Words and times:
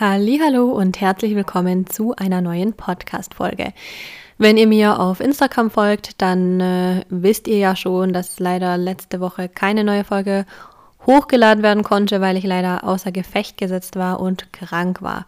Hallo 0.00 0.70
und 0.70 1.00
herzlich 1.00 1.34
willkommen 1.34 1.88
zu 1.88 2.14
einer 2.14 2.40
neuen 2.40 2.74
Podcast 2.74 3.34
Folge. 3.34 3.72
Wenn 4.36 4.56
ihr 4.56 4.68
mir 4.68 5.00
auf 5.00 5.18
Instagram 5.18 5.72
folgt, 5.72 6.22
dann 6.22 6.60
äh, 6.60 7.04
wisst 7.08 7.48
ihr 7.48 7.58
ja 7.58 7.74
schon, 7.74 8.12
dass 8.12 8.38
leider 8.38 8.78
letzte 8.78 9.18
Woche 9.18 9.48
keine 9.48 9.82
neue 9.82 10.04
Folge 10.04 10.46
hochgeladen 11.08 11.64
werden 11.64 11.82
konnte, 11.82 12.20
weil 12.20 12.36
ich 12.36 12.44
leider 12.44 12.84
außer 12.84 13.10
Gefecht 13.10 13.56
gesetzt 13.56 13.96
war 13.96 14.20
und 14.20 14.52
krank 14.52 15.00
war. 15.00 15.26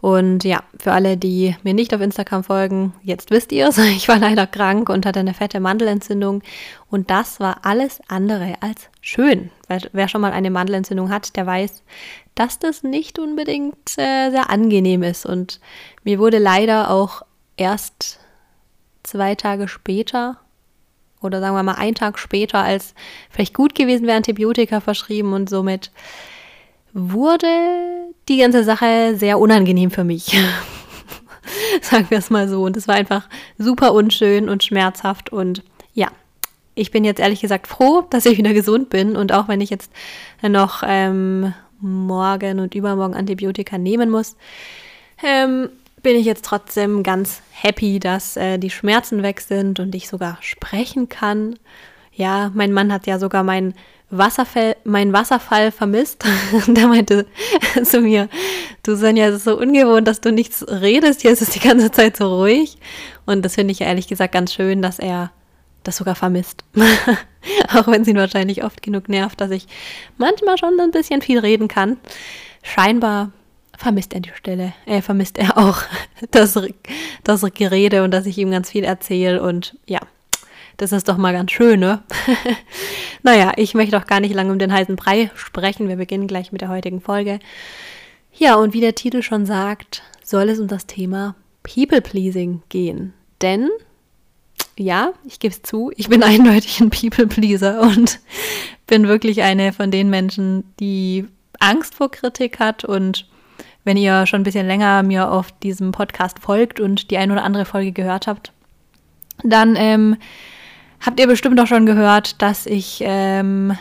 Und 0.00 0.42
ja, 0.42 0.62
für 0.78 0.92
alle, 0.92 1.18
die 1.18 1.54
mir 1.64 1.74
nicht 1.74 1.94
auf 1.94 2.00
Instagram 2.00 2.44
folgen, 2.44 2.94
jetzt 3.02 3.30
wisst 3.30 3.52
ihr 3.52 3.68
es, 3.68 3.78
ich 3.96 4.08
war 4.08 4.18
leider 4.18 4.46
krank 4.46 4.88
und 4.88 5.04
hatte 5.04 5.20
eine 5.20 5.34
fette 5.34 5.60
Mandelentzündung 5.60 6.42
und 6.90 7.10
das 7.10 7.40
war 7.40 7.58
alles 7.62 8.00
andere 8.08 8.54
als 8.60 8.88
schön. 9.02 9.50
Wer, 9.92 10.08
schon 10.08 10.22
mal 10.22 10.32
eine 10.32 10.50
Mandelentzündung 10.50 11.10
hat, 11.10 11.36
der 11.36 11.46
weiß, 11.46 11.82
dass 12.34 12.58
das 12.58 12.82
nicht 12.82 13.18
unbedingt 13.18 13.98
äh, 13.98 14.30
sehr 14.30 14.48
angenehm 14.48 15.02
ist 15.02 15.26
und 15.26 15.60
mir 16.04 16.18
wurde 16.18 16.38
leider 16.38 16.90
auch 16.90 17.22
erst 17.58 18.18
zwei 19.02 19.34
Tage 19.34 19.68
später 19.68 20.38
oder 21.20 21.40
sagen 21.40 21.54
wir 21.54 21.62
mal 21.62 21.74
einen 21.74 21.94
Tag 21.94 22.18
später, 22.18 22.58
als 22.58 22.94
vielleicht 23.30 23.54
gut 23.54 23.74
gewesen 23.74 24.06
wäre, 24.06 24.16
Antibiotika 24.16 24.80
verschrieben 24.80 25.32
und 25.32 25.48
somit 25.48 25.90
wurde 26.92 27.46
die 28.28 28.38
ganze 28.38 28.64
Sache 28.64 29.14
sehr 29.16 29.38
unangenehm 29.38 29.90
für 29.90 30.04
mich. 30.04 30.36
sagen 31.82 32.06
wir 32.10 32.18
es 32.18 32.30
mal 32.30 32.48
so. 32.48 32.62
Und 32.62 32.76
es 32.76 32.88
war 32.88 32.94
einfach 32.94 33.28
super 33.56 33.92
unschön 33.92 34.48
und 34.48 34.64
schmerzhaft 34.64 35.30
und 35.30 35.62
ja. 35.94 36.08
Ich 36.74 36.92
bin 36.92 37.04
jetzt 37.04 37.18
ehrlich 37.18 37.40
gesagt 37.40 37.66
froh, 37.66 38.06
dass 38.08 38.24
ich 38.24 38.38
wieder 38.38 38.54
gesund 38.54 38.88
bin 38.88 39.16
und 39.16 39.32
auch 39.32 39.48
wenn 39.48 39.60
ich 39.60 39.68
jetzt 39.68 39.90
noch 40.42 40.84
ähm, 40.86 41.52
morgen 41.80 42.60
und 42.60 42.74
übermorgen 42.76 43.14
Antibiotika 43.14 43.78
nehmen 43.78 44.10
muss, 44.10 44.36
ähm, 45.24 45.70
bin 46.08 46.16
ich 46.16 46.24
jetzt 46.24 46.46
trotzdem 46.46 47.02
ganz 47.02 47.42
happy, 47.50 47.98
dass 47.98 48.38
äh, 48.38 48.56
die 48.56 48.70
Schmerzen 48.70 49.22
weg 49.22 49.42
sind 49.42 49.78
und 49.78 49.94
ich 49.94 50.08
sogar 50.08 50.38
sprechen 50.40 51.10
kann. 51.10 51.58
Ja, 52.14 52.50
mein 52.54 52.72
Mann 52.72 52.90
hat 52.90 53.06
ja 53.06 53.18
sogar 53.18 53.42
meinen 53.42 53.74
Wasserfall, 54.08 54.76
mein 54.84 55.12
Wasserfall 55.12 55.70
vermisst. 55.70 56.24
der 56.66 56.86
meinte 56.88 57.26
zu 57.84 58.00
mir, 58.00 58.30
du 58.84 58.96
Sonja, 58.96 59.26
es 59.26 59.34
ist 59.34 59.44
so 59.44 59.58
ungewohnt, 59.58 60.08
dass 60.08 60.22
du 60.22 60.32
nichts 60.32 60.64
redest, 60.66 61.20
hier 61.20 61.30
ist 61.30 61.42
es 61.42 61.50
die 61.50 61.60
ganze 61.60 61.90
Zeit 61.90 62.16
so 62.16 62.38
ruhig. 62.38 62.78
Und 63.26 63.44
das 63.44 63.56
finde 63.56 63.72
ich 63.72 63.82
ehrlich 63.82 64.08
gesagt 64.08 64.32
ganz 64.32 64.54
schön, 64.54 64.80
dass 64.80 64.98
er 64.98 65.30
das 65.82 65.98
sogar 65.98 66.14
vermisst. 66.14 66.64
Auch 67.74 67.86
wenn 67.86 68.00
es 68.00 68.08
ihn 68.08 68.16
wahrscheinlich 68.16 68.64
oft 68.64 68.80
genug 68.80 69.10
nervt, 69.10 69.42
dass 69.42 69.50
ich 69.50 69.66
manchmal 70.16 70.56
schon 70.56 70.80
ein 70.80 70.90
bisschen 70.90 71.20
viel 71.20 71.38
reden 71.38 71.68
kann. 71.68 71.98
Scheinbar 72.62 73.30
vermisst 73.78 74.12
er 74.12 74.20
die 74.20 74.32
Stelle, 74.34 74.74
äh, 74.86 75.00
vermisst 75.00 75.38
er 75.38 75.56
auch 75.56 75.82
das, 76.32 76.60
das 77.24 77.46
Gerede 77.54 78.02
und 78.02 78.10
dass 78.10 78.26
ich 78.26 78.36
ihm 78.36 78.50
ganz 78.50 78.70
viel 78.70 78.84
erzähle 78.84 79.40
und 79.40 79.78
ja, 79.86 80.00
das 80.76 80.92
ist 80.92 81.08
doch 81.08 81.16
mal 81.16 81.32
ganz 81.32 81.52
schön, 81.52 81.80
ne? 81.80 82.02
naja, 83.22 83.52
ich 83.56 83.74
möchte 83.74 83.96
auch 83.96 84.06
gar 84.06 84.20
nicht 84.20 84.34
lange 84.34 84.52
um 84.52 84.58
den 84.58 84.72
heißen 84.72 84.94
Brei 84.94 85.30
sprechen. 85.34 85.88
Wir 85.88 85.96
beginnen 85.96 86.28
gleich 86.28 86.52
mit 86.52 86.60
der 86.60 86.68
heutigen 86.68 87.00
Folge. 87.00 87.40
Ja, 88.32 88.54
und 88.54 88.74
wie 88.74 88.80
der 88.80 88.94
Titel 88.94 89.22
schon 89.22 89.44
sagt, 89.44 90.02
soll 90.22 90.48
es 90.48 90.60
um 90.60 90.68
das 90.68 90.86
Thema 90.86 91.34
People 91.64 92.00
Pleasing 92.00 92.62
gehen. 92.68 93.12
Denn, 93.42 93.68
ja, 94.76 95.12
ich 95.24 95.40
gebe 95.40 95.52
es 95.52 95.62
zu, 95.62 95.90
ich 95.96 96.08
bin 96.08 96.22
eindeutig 96.24 96.80
ein 96.80 96.90
People 96.90 97.26
Pleaser 97.26 97.80
und 97.80 98.20
bin 98.86 99.08
wirklich 99.08 99.42
eine 99.42 99.72
von 99.72 99.90
den 99.90 100.10
Menschen, 100.10 100.64
die 100.78 101.26
Angst 101.58 101.96
vor 101.96 102.10
Kritik 102.10 102.60
hat 102.60 102.84
und 102.84 103.26
wenn 103.88 103.96
ihr 103.96 104.26
schon 104.26 104.42
ein 104.42 104.44
bisschen 104.44 104.66
länger 104.66 105.02
mir 105.02 105.30
auf 105.32 105.50
diesem 105.50 105.92
Podcast 105.92 106.40
folgt 106.40 106.78
und 106.78 107.10
die 107.10 107.16
ein 107.16 107.30
oder 107.30 107.42
andere 107.42 107.64
Folge 107.64 107.92
gehört 107.92 108.26
habt, 108.26 108.52
dann 109.42 109.76
ähm, 109.76 110.18
habt 111.00 111.18
ihr 111.18 111.26
bestimmt 111.26 111.58
auch 111.58 111.66
schon 111.66 111.86
gehört, 111.86 112.42
dass 112.42 112.66
ich 112.66 113.00
ähm, 113.02 113.78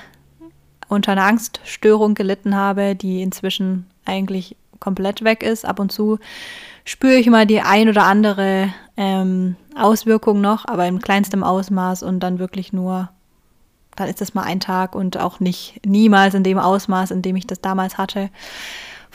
unter 0.88 1.12
einer 1.12 1.26
Angststörung 1.26 2.14
gelitten 2.14 2.56
habe, 2.56 2.96
die 2.96 3.22
inzwischen 3.22 3.86
eigentlich 4.06 4.56
komplett 4.80 5.26
weg 5.26 5.44
ist. 5.44 5.66
Ab 5.66 5.78
und 5.78 5.92
zu 5.92 6.20
spüre 6.86 7.16
ich 7.16 7.28
mal 7.28 7.46
die 7.46 7.60
ein 7.60 7.90
oder 7.90 8.06
andere 8.06 8.70
ähm, 8.96 9.58
Auswirkung 9.76 10.40
noch, 10.40 10.64
aber 10.70 10.88
im 10.88 11.02
kleinstem 11.02 11.44
Ausmaß 11.44 12.04
und 12.04 12.22
dann 12.22 12.40
wirklich 12.40 12.72
nur, 12.72 13.10
dann 13.98 14.08
ist 14.08 14.22
das 14.22 14.34
mal 14.34 14.44
ein 14.44 14.62
Tag 14.62 14.96
und 14.96 15.18
auch 15.20 15.42
nicht 15.42 15.86
niemals 15.86 16.34
in 16.34 16.44
dem 16.44 16.60
Ausmaß, 16.60 17.12
in 17.12 17.22
dem 17.22 17.36
ich 17.36 17.46
das 17.46 17.60
damals 17.60 17.98
hatte. 17.98 18.30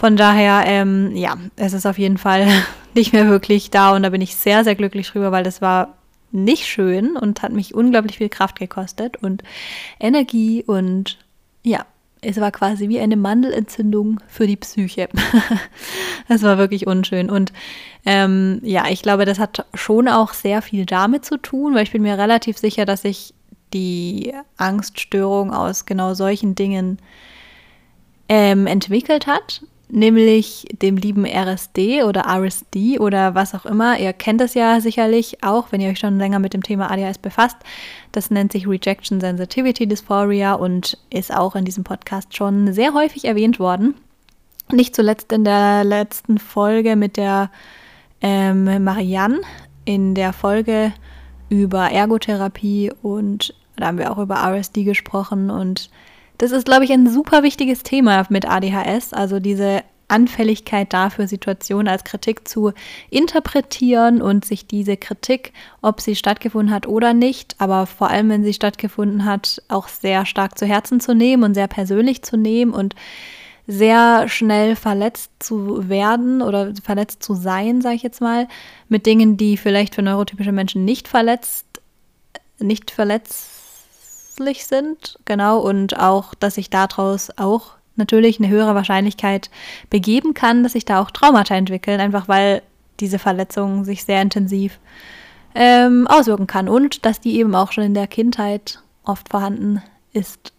Von 0.03 0.17
daher, 0.17 0.65
ähm, 0.67 1.15
ja, 1.15 1.37
es 1.55 1.75
ist 1.75 1.87
auf 1.87 1.97
jeden 1.97 2.19
Fall 2.19 2.49
nicht 2.95 3.13
mehr 3.13 3.29
wirklich 3.29 3.71
da 3.71 3.95
und 3.95 4.03
da 4.03 4.11
bin 4.11 4.21
ich 4.21 4.35
sehr, 4.35 4.65
sehr 4.65 4.75
glücklich 4.75 5.09
drüber, 5.09 5.31
weil 5.31 5.45
das 5.45 5.63
war 5.63 5.97
nicht 6.33 6.67
schön 6.67 7.17
und 7.17 7.41
hat 7.41 7.53
mich 7.53 7.73
unglaublich 7.73 8.19
viel 8.19 8.29
Kraft 8.29 8.59
gekostet 8.59 9.19
und 9.19 9.45
Energie 10.01 10.65
und 10.67 11.19
ja, 11.63 11.87
es 12.21 12.41
war 12.41 12.51
quasi 12.51 12.89
wie 12.89 12.99
eine 12.99 13.17
Mandelentzündung 13.17 14.19
für 14.27 14.49
die 14.49 14.57
Psyche. 14.57 15.09
das 16.29 16.43
war 16.43 16.59
wirklich 16.59 16.89
unschön. 16.89 17.31
Und 17.31 17.53
ähm, 18.05 18.59
ja, 18.65 18.87
ich 18.89 19.03
glaube, 19.03 19.25
das 19.25 19.39
hat 19.39 19.67
schon 19.73 20.09
auch 20.09 20.33
sehr 20.33 20.63
viel 20.63 20.85
damit 20.85 21.25
zu 21.25 21.37
tun, 21.37 21.77
weil 21.77 21.85
ich 21.85 21.93
bin 21.93 22.03
mir 22.03 22.19
relativ 22.19 22.59
sicher, 22.59 22.87
dass 22.87 23.03
sich 23.03 23.35
die 23.73 24.35
Angststörung 24.57 25.53
aus 25.53 25.87
genau 25.87 26.15
solchen 26.15 26.57
Dingen 26.57 26.99
ähm, 28.29 28.67
entwickelt 28.67 29.29
hat 29.29 29.63
nämlich 29.93 30.67
dem 30.81 30.97
lieben 30.97 31.27
RSD 31.27 32.03
oder 32.03 32.25
RSD 32.27 32.99
oder 32.99 33.35
was 33.35 33.55
auch 33.55 33.67
immer. 33.67 33.99
Ihr 33.99 34.15
kennt 34.15 34.41
das 34.41 34.55
ja 34.55 34.81
sicherlich 34.81 35.45
auch, 35.45 35.71
wenn 35.71 35.83
ihr 35.83 35.91
euch 35.91 35.99
schon 35.99 36.19
länger 36.19 36.39
mit 36.39 36.55
dem 36.55 36.63
Thema 36.63 36.91
ADHS 36.91 37.19
befasst. 37.19 37.59
Das 38.11 38.31
nennt 38.31 38.53
sich 38.53 38.67
Rejection 38.67 39.21
Sensitivity 39.21 39.87
Dysphoria 39.87 40.55
und 40.55 40.97
ist 41.11 41.33
auch 41.33 41.55
in 41.55 41.67
diesem 41.67 41.85
Podcast 41.85 42.35
schon 42.35 42.73
sehr 42.73 42.95
häufig 42.95 43.27
erwähnt 43.27 43.61
worden. 43.61 43.95
Nicht 44.73 44.97
zuletzt 44.97 45.31
in 45.31 45.45
der 45.45 45.85
letzten 45.85 46.39
Folge 46.39 46.97
mit 46.97 47.19
der 47.19 47.51
ähm, 48.23 48.83
Marianne, 48.83 49.43
in 49.85 50.15
der 50.15 50.33
Folge 50.33 50.95
über 51.51 51.91
Ergotherapie 51.91 52.91
und 53.03 53.55
da 53.77 53.89
haben 53.89 53.99
wir 53.99 54.11
auch 54.11 54.19
über 54.19 54.37
RSD 54.37 54.85
gesprochen 54.85 55.51
und 55.51 55.91
das 56.39 56.51
ist, 56.51 56.65
glaube 56.65 56.85
ich, 56.85 56.93
ein 56.93 57.09
super 57.09 57.43
wichtiges 57.43 57.83
Thema 57.83 58.27
mit 58.29 58.49
ADHS, 58.49 59.13
also 59.13 59.39
diese 59.39 59.83
Anfälligkeit 60.13 60.93
dafür, 60.93 61.27
Situationen 61.27 61.89
als 61.89 62.05
Kritik 62.05 62.47
zu 62.47 62.73
interpretieren 63.11 64.21
und 64.21 64.45
sich 64.45 64.67
diese 64.67 64.97
Kritik, 64.97 65.53
ob 65.81 66.01
sie 66.01 66.15
stattgefunden 66.15 66.75
hat 66.75 66.87
oder 66.87 67.15
nicht, 67.15 67.57
aber 67.59 67.87
vor 67.87 68.11
allem, 68.11 68.29
wenn 68.29 68.45
sie 68.45 68.53
stattgefunden 68.53 69.25
hat, 69.25 69.63
auch 69.69 69.89
sehr 69.89 70.27
stark 70.27 70.59
zu 70.59 70.67
Herzen 70.67 71.01
zu 71.01 71.15
nehmen 71.15 71.43
und 71.43 71.55
sehr 71.55 71.69
persönlich 71.69 72.23
zu 72.23 72.37
nehmen 72.37 72.75
und 72.75 72.95
sehr 73.67 74.29
schnell 74.29 74.77
verletzt 74.77 75.31
zu 75.39 75.89
werden 75.89 76.43
oder 76.43 76.75
verletzt 76.83 77.23
zu 77.23 77.35
sein, 77.35 77.81
sage 77.81 77.95
ich 77.95 78.03
jetzt 78.03 78.21
mal, 78.21 78.49
mit 78.89 79.07
Dingen, 79.07 79.37
die 79.37 79.57
vielleicht 79.57 79.95
für 79.95 80.03
neurotypische 80.03 80.53
Menschen 80.53 80.85
nicht 80.85 81.09
verletzt, 81.09 81.67
nicht 82.59 82.91
verletzt 82.91 83.62
verletzlich 84.33 84.67
sind, 84.67 85.19
genau, 85.25 85.61
und 85.61 85.99
auch, 85.99 86.35
dass 86.35 86.55
sich 86.55 86.71
daraus 86.71 87.31
auch 87.37 87.73
natürlich 87.97 88.39
eine 88.39 88.49
höhere 88.49 88.75
Wahrscheinlichkeit 88.75 89.51
begeben 89.91 90.35
kann, 90.35 90.63
dass 90.63 90.73
sich 90.73 90.85
da 90.85 91.01
auch 91.01 91.11
Traumata 91.11 91.55
entwickeln, 91.55 92.01
einfach 92.01 92.29
weil 92.29 92.63
diese 93.01 93.19
Verletzung 93.19 93.85
sich 93.85 94.05
sehr 94.05 94.23
intensiv 94.23 94.79
ähm, 95.55 96.07
auswirken 96.07 96.47
kann 96.47 96.69
und 96.69 97.05
dass 97.05 97.21
die 97.21 97.39
eben 97.39 97.55
auch 97.55 97.73
schon 97.73 97.85
in 97.85 97.95
der 97.95 98.07
Kindheit 98.07 98.83
oft 99.05 99.29
vorhanden 99.29 99.83
ist. 100.13 100.53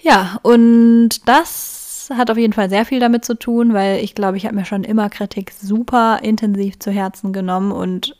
Ja, 0.00 0.38
und 0.42 1.28
das 1.28 2.10
hat 2.14 2.30
auf 2.30 2.38
jeden 2.38 2.52
Fall 2.52 2.70
sehr 2.70 2.86
viel 2.86 3.00
damit 3.00 3.24
zu 3.24 3.34
tun, 3.34 3.74
weil 3.74 4.02
ich 4.02 4.14
glaube, 4.14 4.36
ich 4.36 4.46
habe 4.46 4.56
mir 4.56 4.64
schon 4.64 4.84
immer 4.84 5.10
Kritik 5.10 5.52
super 5.52 6.20
intensiv 6.22 6.78
zu 6.78 6.90
Herzen 6.90 7.32
genommen 7.32 7.72
und 7.72 8.16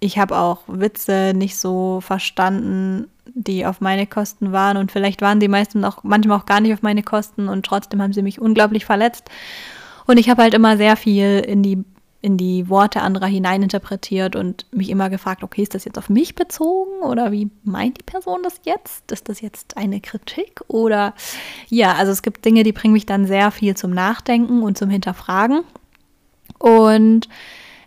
ich 0.00 0.18
habe 0.18 0.36
auch 0.36 0.62
Witze 0.66 1.32
nicht 1.34 1.56
so 1.56 2.00
verstanden, 2.00 3.08
die 3.26 3.66
auf 3.66 3.80
meine 3.80 4.06
Kosten 4.06 4.52
waren 4.52 4.76
und 4.76 4.92
vielleicht 4.92 5.22
waren 5.22 5.40
die 5.40 5.48
meisten 5.48 5.84
auch 5.84 6.02
manchmal 6.02 6.38
auch 6.38 6.46
gar 6.46 6.60
nicht 6.60 6.72
auf 6.72 6.82
meine 6.82 7.02
Kosten 7.02 7.48
und 7.48 7.64
trotzdem 7.64 8.02
haben 8.02 8.12
sie 8.12 8.22
mich 8.22 8.40
unglaublich 8.40 8.84
verletzt. 8.84 9.30
Und 10.06 10.18
ich 10.18 10.28
habe 10.28 10.42
halt 10.42 10.54
immer 10.54 10.76
sehr 10.76 10.96
viel 10.96 11.40
in 11.40 11.62
die 11.62 11.84
in 12.22 12.36
die 12.36 12.68
Worte 12.68 13.02
anderer 13.02 13.26
hineininterpretiert 13.26 14.36
und 14.36 14.64
mich 14.70 14.90
immer 14.90 15.10
gefragt, 15.10 15.42
okay, 15.42 15.62
ist 15.62 15.74
das 15.74 15.84
jetzt 15.84 15.98
auf 15.98 16.08
mich 16.08 16.36
bezogen 16.36 17.02
oder 17.02 17.32
wie 17.32 17.50
meint 17.64 17.98
die 17.98 18.04
Person 18.04 18.44
das 18.44 18.60
jetzt? 18.62 19.10
Ist 19.10 19.28
das 19.28 19.40
jetzt 19.40 19.76
eine 19.76 20.00
Kritik 20.00 20.60
oder 20.68 21.14
ja, 21.68 21.94
also 21.94 22.12
es 22.12 22.22
gibt 22.22 22.44
Dinge, 22.44 22.62
die 22.62 22.72
bringen 22.72 22.94
mich 22.94 23.06
dann 23.06 23.26
sehr 23.26 23.50
viel 23.50 23.76
zum 23.76 23.90
Nachdenken 23.90 24.62
und 24.62 24.78
zum 24.78 24.88
Hinterfragen. 24.88 25.62
Und 26.60 27.28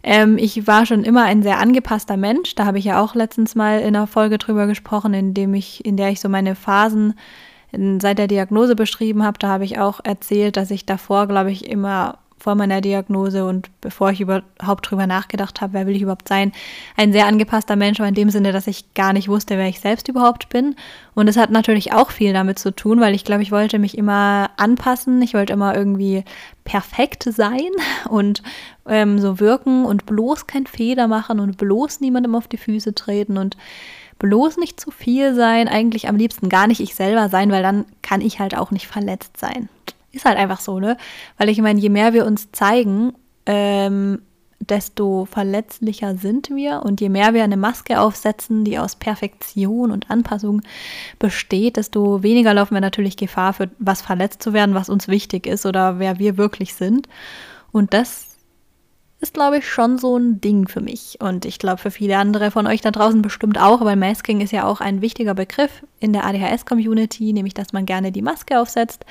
ähm, 0.07 0.37
ich 0.37 0.67
war 0.67 0.85
schon 0.85 1.03
immer 1.03 1.23
ein 1.23 1.41
sehr 1.41 1.59
angepasster 1.59 2.15
Mensch. 2.15 2.53
Da 2.53 2.65
habe 2.65 2.77
ich 2.77 2.85
ja 2.85 3.01
auch 3.01 3.15
letztens 3.15 3.55
mal 3.55 3.79
in 3.79 3.95
einer 3.95 4.05
Folge 4.05 4.37
drüber 4.37 4.67
gesprochen, 4.67 5.15
in 5.15 5.33
dem 5.33 5.55
ich, 5.55 5.83
in 5.83 5.97
der 5.97 6.09
ich 6.09 6.21
so 6.21 6.29
meine 6.29 6.53
Phasen 6.53 7.15
seit 7.99 8.19
der 8.19 8.27
Diagnose 8.27 8.75
beschrieben 8.75 9.23
habe. 9.23 9.39
Da 9.39 9.49
habe 9.49 9.65
ich 9.65 9.79
auch 9.79 9.99
erzählt, 10.03 10.57
dass 10.57 10.69
ich 10.69 10.85
davor, 10.85 11.27
glaube 11.27 11.51
ich, 11.51 11.67
immer 11.67 12.19
vor 12.37 12.55
meiner 12.55 12.81
Diagnose 12.81 13.45
und 13.45 13.69
bevor 13.81 14.11
ich 14.11 14.21
überhaupt 14.21 14.89
drüber 14.89 15.07
nachgedacht 15.07 15.61
habe, 15.61 15.73
wer 15.73 15.87
will 15.87 15.95
ich 15.95 16.01
überhaupt 16.01 16.27
sein, 16.27 16.51
ein 16.95 17.11
sehr 17.11 17.25
angepasster 17.25 17.75
Mensch 17.75 17.99
war 17.99 18.07
in 18.07 18.13
dem 18.13 18.29
Sinne, 18.29 18.51
dass 18.51 18.67
ich 18.67 18.93
gar 18.93 19.13
nicht 19.13 19.29
wusste, 19.29 19.57
wer 19.57 19.67
ich 19.67 19.79
selbst 19.79 20.07
überhaupt 20.07 20.49
bin. 20.49 20.75
Und 21.15 21.27
es 21.27 21.37
hat 21.37 21.49
natürlich 21.49 21.93
auch 21.93 22.11
viel 22.11 22.33
damit 22.33 22.59
zu 22.59 22.75
tun, 22.75 22.99
weil 22.99 23.15
ich 23.15 23.23
glaube, 23.23 23.41
ich 23.41 23.51
wollte 23.51 23.79
mich 23.79 23.97
immer 23.97 24.51
anpassen, 24.57 25.21
ich 25.21 25.33
wollte 25.33 25.53
immer 25.53 25.75
irgendwie 25.75 26.23
perfekt 26.65 27.23
sein 27.23 27.69
und 28.09 28.43
ähm, 28.87 29.17
so 29.19 29.39
wirken 29.39 29.85
und 29.85 30.05
bloß 30.05 30.45
kein 30.45 30.67
Fehler 30.67 31.07
machen 31.07 31.39
und 31.39 31.57
bloß 31.57 32.01
niemandem 32.01 32.35
auf 32.35 32.47
die 32.47 32.57
Füße 32.57 32.93
treten 32.93 33.37
und 33.37 33.57
bloß 34.19 34.57
nicht 34.57 34.79
zu 34.79 34.91
viel 34.91 35.35
sein, 35.35 35.67
eigentlich 35.67 36.07
am 36.07 36.15
liebsten 36.15 36.49
gar 36.49 36.67
nicht 36.67 36.79
ich 36.79 36.95
selber 36.95 37.29
sein, 37.29 37.51
weil 37.51 37.63
dann 37.63 37.85
kann 38.01 38.21
ich 38.21 38.39
halt 38.39 38.55
auch 38.55 38.71
nicht 38.71 38.87
verletzt 38.87 39.37
sein. 39.37 39.69
Ist 40.15 40.23
halt 40.23 40.37
einfach 40.37 40.61
so, 40.61 40.79
ne? 40.79 40.95
Weil 41.37 41.49
ich 41.49 41.59
meine, 41.59 41.79
je 41.79 41.89
mehr 41.89 42.13
wir 42.13 42.25
uns 42.25 42.49
zeigen, 42.53 43.11
ähm, 43.45 44.21
desto 44.59 45.25
verletzlicher 45.25 46.15
sind 46.15 46.49
wir 46.49 46.83
und 46.83 47.01
je 47.01 47.09
mehr 47.09 47.33
wir 47.33 47.43
eine 47.43 47.57
Maske 47.57 47.99
aufsetzen, 47.99 48.63
die 48.63 48.79
aus 48.79 48.95
Perfektion 48.95 49.91
und 49.91 50.09
Anpassung 50.09 50.61
besteht, 51.19 51.75
desto 51.75 52.23
weniger 52.23 52.53
laufen 52.53 52.75
wir 52.75 52.81
natürlich 52.81 53.17
Gefahr, 53.17 53.51
für 53.51 53.69
was 53.77 54.01
verletzt 54.01 54.41
zu 54.41 54.53
werden, 54.53 54.73
was 54.73 54.87
uns 54.87 55.09
wichtig 55.09 55.47
ist 55.47 55.65
oder 55.65 55.99
wer 55.99 56.17
wir 56.17 56.37
wirklich 56.37 56.73
sind. 56.75 57.09
Und 57.73 57.93
das 57.93 58.37
ist, 59.19 59.33
glaube 59.33 59.57
ich, 59.57 59.67
schon 59.67 59.97
so 59.97 60.17
ein 60.17 60.39
Ding 60.39 60.69
für 60.69 60.81
mich. 60.81 61.17
Und 61.19 61.45
ich 61.45 61.59
glaube, 61.59 61.77
für 61.77 61.91
viele 61.91 62.17
andere 62.17 62.51
von 62.51 62.67
euch 62.67 62.81
da 62.81 62.91
draußen 62.91 63.21
bestimmt 63.21 63.59
auch, 63.59 63.83
weil 63.83 63.97
Masking 63.97 64.39
ist 64.39 64.51
ja 64.51 64.65
auch 64.65 64.79
ein 64.79 65.01
wichtiger 65.01 65.33
Begriff 65.33 65.83
in 65.99 66.13
der 66.13 66.25
ADHS-Community, 66.25 67.33
nämlich 67.33 67.53
dass 67.53 67.73
man 67.73 67.85
gerne 67.85 68.13
die 68.13 68.21
Maske 68.21 68.59
aufsetzt 68.59 69.05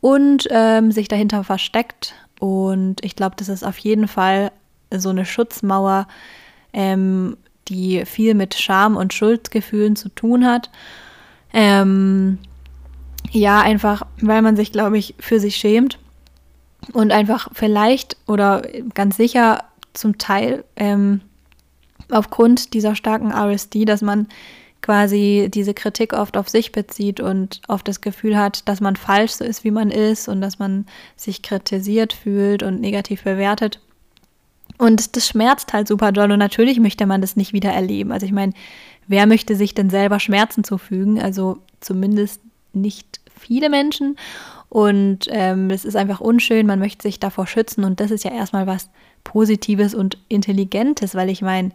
und 0.00 0.48
ähm, 0.50 0.92
sich 0.92 1.08
dahinter 1.08 1.44
versteckt. 1.44 2.14
Und 2.40 3.04
ich 3.04 3.16
glaube, 3.16 3.36
das 3.36 3.48
ist 3.48 3.64
auf 3.64 3.78
jeden 3.78 4.08
Fall 4.08 4.52
so 4.94 5.10
eine 5.10 5.26
Schutzmauer, 5.26 6.06
ähm, 6.72 7.36
die 7.68 8.04
viel 8.06 8.34
mit 8.34 8.54
Scham 8.54 8.96
und 8.96 9.12
Schuldgefühlen 9.12 9.96
zu 9.96 10.08
tun 10.08 10.46
hat. 10.46 10.70
Ähm, 11.52 12.38
ja, 13.30 13.60
einfach, 13.60 14.02
weil 14.20 14.42
man 14.42 14.56
sich, 14.56 14.72
glaube 14.72 14.98
ich, 14.98 15.14
für 15.18 15.40
sich 15.40 15.56
schämt 15.56 15.98
und 16.92 17.12
einfach 17.12 17.48
vielleicht 17.52 18.16
oder 18.26 18.62
ganz 18.94 19.16
sicher 19.16 19.64
zum 19.92 20.18
Teil 20.18 20.64
ähm, 20.76 21.20
aufgrund 22.10 22.72
dieser 22.74 22.94
starken 22.94 23.32
RSD, 23.32 23.84
dass 23.84 24.02
man 24.02 24.28
quasi 24.82 25.48
diese 25.52 25.74
Kritik 25.74 26.12
oft 26.12 26.36
auf 26.36 26.48
sich 26.48 26.72
bezieht 26.72 27.20
und 27.20 27.60
oft 27.68 27.86
das 27.88 28.00
Gefühl 28.00 28.38
hat, 28.38 28.68
dass 28.68 28.80
man 28.80 28.96
falsch 28.96 29.32
so 29.32 29.44
ist, 29.44 29.64
wie 29.64 29.70
man 29.70 29.90
ist 29.90 30.28
und 30.28 30.40
dass 30.40 30.58
man 30.58 30.86
sich 31.16 31.42
kritisiert 31.42 32.12
fühlt 32.12 32.62
und 32.62 32.80
negativ 32.80 33.24
bewertet. 33.24 33.80
Und 34.78 35.16
das 35.16 35.26
schmerzt 35.26 35.72
halt 35.72 35.88
super 35.88 36.12
doll 36.12 36.30
und 36.30 36.38
natürlich 36.38 36.78
möchte 36.78 37.06
man 37.06 37.20
das 37.20 37.36
nicht 37.36 37.52
wieder 37.52 37.70
erleben. 37.70 38.12
Also 38.12 38.26
ich 38.26 38.32
meine, 38.32 38.52
wer 39.08 39.26
möchte 39.26 39.56
sich 39.56 39.74
denn 39.74 39.90
selber 39.90 40.20
Schmerzen 40.20 40.62
zufügen? 40.62 41.20
Also 41.20 41.58
zumindest 41.80 42.40
nicht 42.72 43.20
viele 43.38 43.70
Menschen. 43.70 44.16
Und 44.68 45.26
ähm, 45.30 45.70
es 45.70 45.84
ist 45.84 45.96
einfach 45.96 46.20
unschön, 46.20 46.66
man 46.66 46.78
möchte 46.78 47.02
sich 47.02 47.18
davor 47.18 47.46
schützen 47.46 47.84
und 47.84 48.00
das 48.00 48.10
ist 48.10 48.24
ja 48.24 48.32
erstmal 48.32 48.66
was 48.66 48.90
Positives 49.24 49.94
und 49.94 50.18
Intelligentes, 50.28 51.14
weil 51.14 51.30
ich 51.30 51.40
meine, 51.40 51.70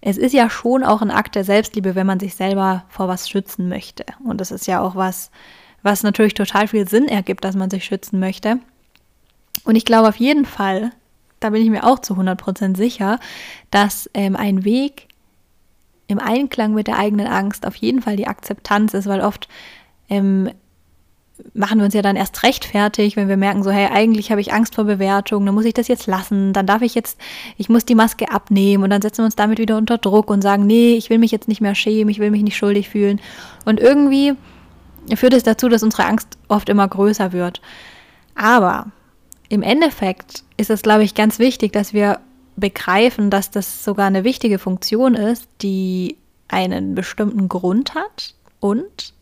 es 0.00 0.16
ist 0.16 0.32
ja 0.32 0.48
schon 0.48 0.84
auch 0.84 1.02
ein 1.02 1.10
Akt 1.10 1.34
der 1.34 1.44
Selbstliebe, 1.44 1.94
wenn 1.94 2.06
man 2.06 2.20
sich 2.20 2.34
selber 2.34 2.84
vor 2.88 3.08
was 3.08 3.28
schützen 3.28 3.68
möchte. 3.68 4.04
Und 4.24 4.40
das 4.40 4.50
ist 4.50 4.66
ja 4.66 4.80
auch 4.80 4.94
was, 4.94 5.30
was 5.82 6.02
natürlich 6.02 6.34
total 6.34 6.68
viel 6.68 6.88
Sinn 6.88 7.08
ergibt, 7.08 7.44
dass 7.44 7.56
man 7.56 7.70
sich 7.70 7.84
schützen 7.84 8.20
möchte. 8.20 8.58
Und 9.64 9.76
ich 9.76 9.84
glaube 9.84 10.08
auf 10.08 10.16
jeden 10.16 10.44
Fall, 10.44 10.92
da 11.40 11.50
bin 11.50 11.62
ich 11.62 11.70
mir 11.70 11.84
auch 11.84 11.98
zu 11.98 12.14
100% 12.14 12.76
sicher, 12.76 13.18
dass 13.70 14.08
ähm, 14.14 14.36
ein 14.36 14.64
Weg 14.64 15.08
im 16.06 16.18
Einklang 16.18 16.74
mit 16.74 16.86
der 16.86 16.98
eigenen 16.98 17.26
Angst 17.26 17.66
auf 17.66 17.76
jeden 17.76 18.00
Fall 18.00 18.16
die 18.16 18.26
Akzeptanz 18.26 18.94
ist, 18.94 19.06
weil 19.06 19.20
oft 19.20 19.48
ähm, 20.08 20.50
machen 21.54 21.78
wir 21.78 21.84
uns 21.84 21.94
ja 21.94 22.02
dann 22.02 22.16
erst 22.16 22.42
recht 22.42 22.64
fertig, 22.64 23.16
wenn 23.16 23.28
wir 23.28 23.36
merken, 23.36 23.62
so, 23.62 23.70
hey, 23.70 23.88
eigentlich 23.92 24.30
habe 24.30 24.40
ich 24.40 24.52
Angst 24.52 24.74
vor 24.74 24.84
Bewertung, 24.84 25.44
dann 25.46 25.54
muss 25.54 25.64
ich 25.64 25.74
das 25.74 25.88
jetzt 25.88 26.06
lassen, 26.06 26.52
dann 26.52 26.66
darf 26.66 26.82
ich 26.82 26.94
jetzt, 26.94 27.18
ich 27.56 27.68
muss 27.68 27.84
die 27.84 27.94
Maske 27.94 28.30
abnehmen 28.30 28.84
und 28.84 28.90
dann 28.90 29.02
setzen 29.02 29.18
wir 29.18 29.26
uns 29.26 29.36
damit 29.36 29.58
wieder 29.58 29.76
unter 29.76 29.98
Druck 29.98 30.30
und 30.30 30.42
sagen, 30.42 30.66
nee, 30.66 30.94
ich 30.94 31.10
will 31.10 31.18
mich 31.18 31.30
jetzt 31.30 31.48
nicht 31.48 31.60
mehr 31.60 31.74
schämen, 31.74 32.10
ich 32.10 32.18
will 32.18 32.30
mich 32.30 32.42
nicht 32.42 32.56
schuldig 32.56 32.88
fühlen. 32.88 33.20
Und 33.64 33.80
irgendwie 33.80 34.34
führt 35.14 35.34
es 35.34 35.42
dazu, 35.42 35.68
dass 35.68 35.82
unsere 35.82 36.04
Angst 36.04 36.28
oft 36.48 36.68
immer 36.68 36.86
größer 36.86 37.32
wird. 37.32 37.60
Aber 38.34 38.86
im 39.48 39.62
Endeffekt 39.62 40.44
ist 40.56 40.70
es, 40.70 40.82
glaube 40.82 41.04
ich, 41.04 41.14
ganz 41.14 41.38
wichtig, 41.38 41.72
dass 41.72 41.92
wir 41.92 42.20
begreifen, 42.56 43.30
dass 43.30 43.50
das 43.50 43.84
sogar 43.84 44.06
eine 44.06 44.24
wichtige 44.24 44.58
Funktion 44.58 45.14
ist, 45.14 45.48
die 45.62 46.16
einen 46.48 46.94
bestimmten 46.94 47.48
Grund 47.48 47.94
hat 47.94 48.34
und 48.60 49.14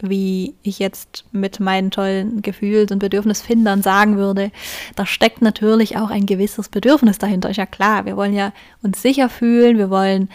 wie 0.00 0.54
ich 0.62 0.78
jetzt 0.78 1.24
mit 1.32 1.60
meinen 1.60 1.90
tollen 1.90 2.42
Gefühls- 2.42 2.92
und 2.92 2.98
Bedürfnisfindern 2.98 3.82
sagen 3.82 4.16
würde, 4.16 4.50
da 4.96 5.06
steckt 5.06 5.42
natürlich 5.42 5.96
auch 5.96 6.10
ein 6.10 6.26
gewisses 6.26 6.68
Bedürfnis 6.68 7.18
dahinter. 7.18 7.50
Ist 7.50 7.56
ja 7.56 7.66
klar, 7.66 8.06
wir 8.06 8.16
wollen 8.16 8.34
ja 8.34 8.52
uns 8.82 9.00
sicher 9.00 9.28
fühlen, 9.28 9.78
wir 9.78 9.90
wollen 9.90 10.28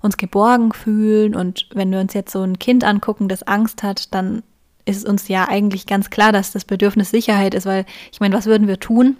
uns 0.00 0.16
geborgen 0.16 0.72
fühlen 0.72 1.34
und 1.34 1.68
wenn 1.74 1.90
wir 1.90 2.00
uns 2.00 2.14
jetzt 2.14 2.32
so 2.32 2.42
ein 2.42 2.58
Kind 2.58 2.84
angucken, 2.84 3.28
das 3.28 3.44
Angst 3.44 3.82
hat, 3.82 4.12
dann 4.14 4.42
ist 4.84 5.06
uns 5.06 5.28
ja 5.28 5.48
eigentlich 5.48 5.86
ganz 5.86 6.10
klar, 6.10 6.32
dass 6.32 6.52
das 6.52 6.64
Bedürfnis 6.64 7.10
Sicherheit 7.10 7.54
ist, 7.54 7.66
weil 7.66 7.84
ich 8.10 8.20
meine, 8.20 8.36
was 8.36 8.46
würden 8.46 8.66
wir 8.66 8.80
tun? 8.80 9.16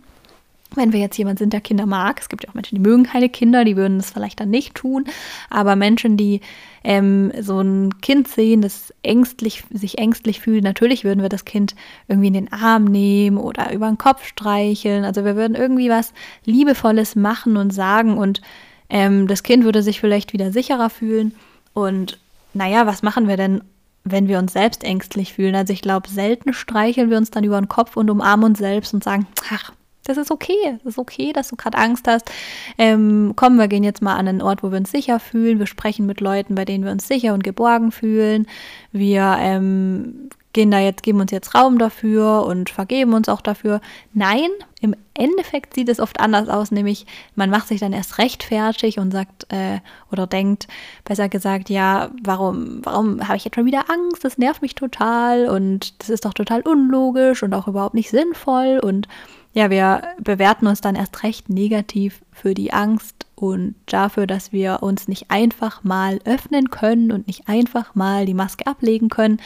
Wenn 0.76 0.92
wir 0.92 1.00
jetzt 1.00 1.16
jemand 1.16 1.38
sind, 1.38 1.52
der 1.52 1.60
Kinder 1.60 1.86
mag, 1.86 2.20
es 2.20 2.28
gibt 2.28 2.44
ja 2.44 2.50
auch 2.50 2.54
Menschen, 2.54 2.76
die 2.76 2.88
mögen 2.88 3.04
keine 3.04 3.28
Kinder, 3.28 3.64
die 3.64 3.76
würden 3.76 3.98
das 3.98 4.10
vielleicht 4.10 4.40
dann 4.40 4.50
nicht 4.50 4.74
tun, 4.74 5.04
aber 5.50 5.76
Menschen, 5.76 6.16
die 6.16 6.40
ähm, 6.84 7.32
so 7.40 7.60
ein 7.60 8.00
Kind 8.00 8.28
sehen, 8.28 8.62
das 8.62 8.92
ängstlich, 9.02 9.64
sich 9.72 9.98
ängstlich 9.98 10.40
fühlt, 10.40 10.64
natürlich 10.64 11.04
würden 11.04 11.22
wir 11.22 11.28
das 11.28 11.44
Kind 11.44 11.74
irgendwie 12.08 12.28
in 12.28 12.34
den 12.34 12.52
Arm 12.52 12.84
nehmen 12.84 13.38
oder 13.38 13.72
über 13.72 13.88
den 13.88 13.98
Kopf 13.98 14.24
streicheln, 14.24 15.04
also 15.04 15.24
wir 15.24 15.36
würden 15.36 15.54
irgendwie 15.54 15.88
was 15.88 16.12
Liebevolles 16.44 17.16
machen 17.16 17.56
und 17.56 17.72
sagen 17.72 18.19
und 18.19 18.40
ähm, 18.88 19.26
das 19.26 19.42
Kind 19.42 19.64
würde 19.64 19.82
sich 19.82 20.00
vielleicht 20.00 20.32
wieder 20.32 20.52
sicherer 20.52 20.90
fühlen 20.90 21.34
und 21.74 22.19
naja, 22.54 22.86
was 22.86 23.02
machen 23.02 23.28
wir 23.28 23.36
denn, 23.36 23.62
wenn 24.04 24.28
wir 24.28 24.38
uns 24.38 24.52
selbst 24.52 24.84
ängstlich 24.84 25.32
fühlen? 25.32 25.54
Also 25.54 25.72
ich 25.72 25.82
glaube, 25.82 26.08
selten 26.08 26.52
streicheln 26.52 27.10
wir 27.10 27.16
uns 27.16 27.30
dann 27.30 27.44
über 27.44 27.60
den 27.60 27.69
Kopf 27.69 27.96
und 27.96 28.10
umarmen 28.10 28.46
uns 28.46 28.58
selbst 28.58 28.92
und 28.94 29.04
sagen, 29.04 29.26
ach, 29.50 29.72
das 30.04 30.16
ist 30.16 30.31
okay. 30.31 30.78
Das 30.82 30.94
ist 30.94 30.99
okay, 30.99 31.32
dass 31.32 31.48
du 31.48 31.56
gerade 31.56 31.79
Angst 31.79 32.06
hast. 32.08 32.31
Ähm, 32.79 33.32
komm, 33.36 33.58
wir 33.58 33.69
gehen 33.69 33.84
jetzt 33.84 34.03
mal 34.03 34.17
an 34.17 34.29
einen 34.29 34.43
Ort, 34.43 34.62
wo 34.62 34.70
wir 34.70 34.79
uns 34.79 34.91
sicher 34.91 35.20
fühlen. 35.20 35.58
Wir 35.58 35.67
sprechen 35.67 36.06
mit 36.06 36.20
Leuten, 36.20 36.55
bei 36.55 36.65
denen 36.65 36.84
wir 36.84 36.93
uns 36.93 37.06
sicher 37.06 37.34
und 37.34 37.44
geborgen 37.44 37.93
fühlen. 37.93 38.46
Wir 38.93 39.36
ähm, 39.38 40.31
gehen 40.53 40.70
da 40.70 40.79
jetzt, 40.79 41.03
geben 41.03 41.20
uns 41.20 41.31
jetzt 41.31 41.55
Raum 41.55 41.79
dafür 41.79 42.44
und 42.46 42.69
vergeben 42.70 43.15
uns 43.15 43.29
auch 43.29 43.41
dafür. 43.41 43.81
Nein, 44.12 44.48
im 44.81 44.94
Endeffekt 45.15 45.74
sieht 45.74 45.88
es 45.88 46.00
oft 46.00 46.20
anders 46.20 46.48
aus, 46.48 46.70
nämlich 46.70 47.06
man 47.34 47.48
macht 47.48 47.69
sich 47.69 47.81
dann 47.81 47.93
erst 47.93 48.19
recht 48.19 48.43
fertig 48.43 48.98
und 48.98 49.12
sagt 49.12 49.50
äh, 49.53 49.79
oder 50.10 50.27
denkt, 50.27 50.69
besser 51.05 51.29
gesagt, 51.29 51.70
ja, 51.70 52.10
warum, 52.22 52.81
warum 52.82 53.27
habe 53.27 53.36
ich 53.36 53.44
jetzt 53.44 53.55
schon 53.55 53.67
wieder 53.67 53.88
Angst? 53.88 54.24
Das 54.24 54.38
nervt 54.38 54.62
mich 54.62 54.74
total 54.74 55.48
und 55.48 56.00
das 56.03 56.10
ist 56.10 56.24
doch 56.24 56.34
total 56.34 56.62
unlogisch 56.62 57.43
und 57.43 57.55
auch 57.55 57.69
überhaupt 57.69 57.94
nicht 57.94 58.10
sinnvoll 58.10 58.81
und 58.82 59.08
ja, 59.55 59.71
wir 59.71 60.03
bewerten 60.19 60.67
uns 60.67 60.81
dann 60.81 60.94
erst 60.94 61.23
recht 61.23 61.49
negativ 61.51 62.23
für 62.32 62.55
die 62.55 62.73
Angst 62.73 63.27
und 63.35 63.75
dafür, 63.87 64.27
dass 64.27 64.53
wir 64.53 64.82
uns 64.82 65.09
nicht 65.09 65.31
einfach 65.31 65.85
mal 65.85 66.21
öffnen 66.25 66.71
können 66.71 67.13
und 67.13 67.27
nicht 67.27 67.49
einfach 67.49 67.94
mal 67.94 68.25
die 68.25 68.35
Maske 68.35 68.67
ablegen 68.67 69.09
können 69.09 69.41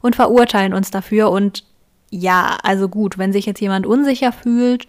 und 0.00 0.16
verurteilen 0.16 0.72
uns 0.72 0.90
dafür. 0.90 1.30
Und 1.30 1.64
ja, 2.10 2.56
also 2.62 2.88
gut, 2.88 3.18
wenn 3.18 3.32
sich 3.32 3.44
jetzt 3.44 3.60
jemand 3.60 3.86
unsicher 3.86 4.32
fühlt 4.32 4.86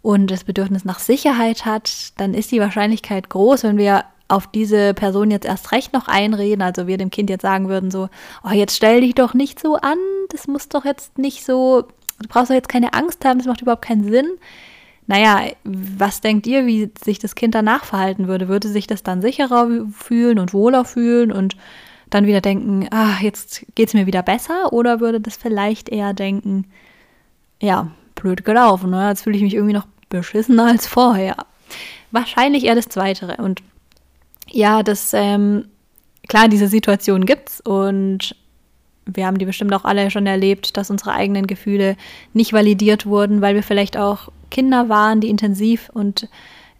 und 0.00 0.30
das 0.30 0.44
Bedürfnis 0.44 0.84
nach 0.84 0.98
Sicherheit 0.98 1.66
hat, 1.66 2.18
dann 2.18 2.32
ist 2.32 2.52
die 2.52 2.60
Wahrscheinlichkeit 2.60 3.28
groß, 3.28 3.64
wenn 3.64 3.76
wir 3.76 4.04
auf 4.28 4.46
diese 4.46 4.94
Person 4.94 5.30
jetzt 5.30 5.44
erst 5.44 5.72
recht 5.72 5.92
noch 5.92 6.06
einreden, 6.06 6.62
also 6.62 6.86
wir 6.86 6.96
dem 6.98 7.10
Kind 7.10 7.28
jetzt 7.28 7.42
sagen 7.42 7.68
würden 7.68 7.90
so, 7.90 8.08
oh, 8.44 8.52
jetzt 8.52 8.76
stell 8.76 9.00
dich 9.00 9.16
doch 9.16 9.34
nicht 9.34 9.58
so 9.58 9.74
an, 9.74 9.98
das 10.30 10.46
muss 10.46 10.68
doch 10.68 10.84
jetzt 10.84 11.18
nicht 11.18 11.44
so 11.44 11.88
Du 12.20 12.28
brauchst 12.28 12.50
doch 12.50 12.54
jetzt 12.54 12.68
keine 12.68 12.92
Angst 12.92 13.24
haben, 13.24 13.38
das 13.38 13.46
macht 13.46 13.62
überhaupt 13.62 13.84
keinen 13.84 14.04
Sinn. 14.04 14.28
Naja, 15.06 15.50
was 15.64 16.20
denkt 16.20 16.46
ihr, 16.46 16.66
wie 16.66 16.90
sich 17.02 17.18
das 17.18 17.34
Kind 17.34 17.54
danach 17.54 17.84
verhalten 17.84 18.28
würde? 18.28 18.48
Würde 18.48 18.68
sich 18.68 18.86
das 18.86 19.02
dann 19.02 19.22
sicherer 19.22 19.68
fühlen 19.92 20.38
und 20.38 20.54
wohler 20.54 20.84
fühlen 20.84 21.32
und 21.32 21.56
dann 22.10 22.26
wieder 22.26 22.40
denken, 22.40 22.86
ah, 22.92 23.18
jetzt 23.20 23.64
geht 23.74 23.88
es 23.88 23.94
mir 23.94 24.06
wieder 24.06 24.22
besser? 24.22 24.72
Oder 24.72 25.00
würde 25.00 25.20
das 25.20 25.36
vielleicht 25.36 25.88
eher 25.88 26.12
denken, 26.12 26.66
ja, 27.60 27.90
blöd 28.14 28.44
gelaufen, 28.44 28.90
ne? 28.90 29.08
jetzt 29.08 29.22
fühle 29.22 29.36
ich 29.36 29.42
mich 29.42 29.54
irgendwie 29.54 29.74
noch 29.74 29.86
beschissener 30.08 30.66
als 30.66 30.86
vorher. 30.86 31.36
Wahrscheinlich 32.10 32.64
eher 32.64 32.74
das 32.74 32.88
Zweite. 32.88 33.36
Und 33.38 33.62
ja, 34.48 34.82
das, 34.82 35.12
ähm, 35.14 35.66
klar, 36.28 36.48
diese 36.48 36.68
Situation 36.68 37.24
gibt's 37.26 37.60
und 37.60 38.36
wir 39.06 39.26
haben 39.26 39.38
die 39.38 39.46
bestimmt 39.46 39.72
auch 39.74 39.84
alle 39.84 40.10
schon 40.10 40.26
erlebt, 40.26 40.76
dass 40.76 40.90
unsere 40.90 41.12
eigenen 41.12 41.46
Gefühle 41.46 41.96
nicht 42.32 42.52
validiert 42.52 43.06
wurden, 43.06 43.40
weil 43.40 43.54
wir 43.54 43.62
vielleicht 43.62 43.96
auch 43.96 44.30
Kinder 44.50 44.88
waren, 44.88 45.20
die 45.20 45.30
intensiv 45.30 45.90
und 45.92 46.28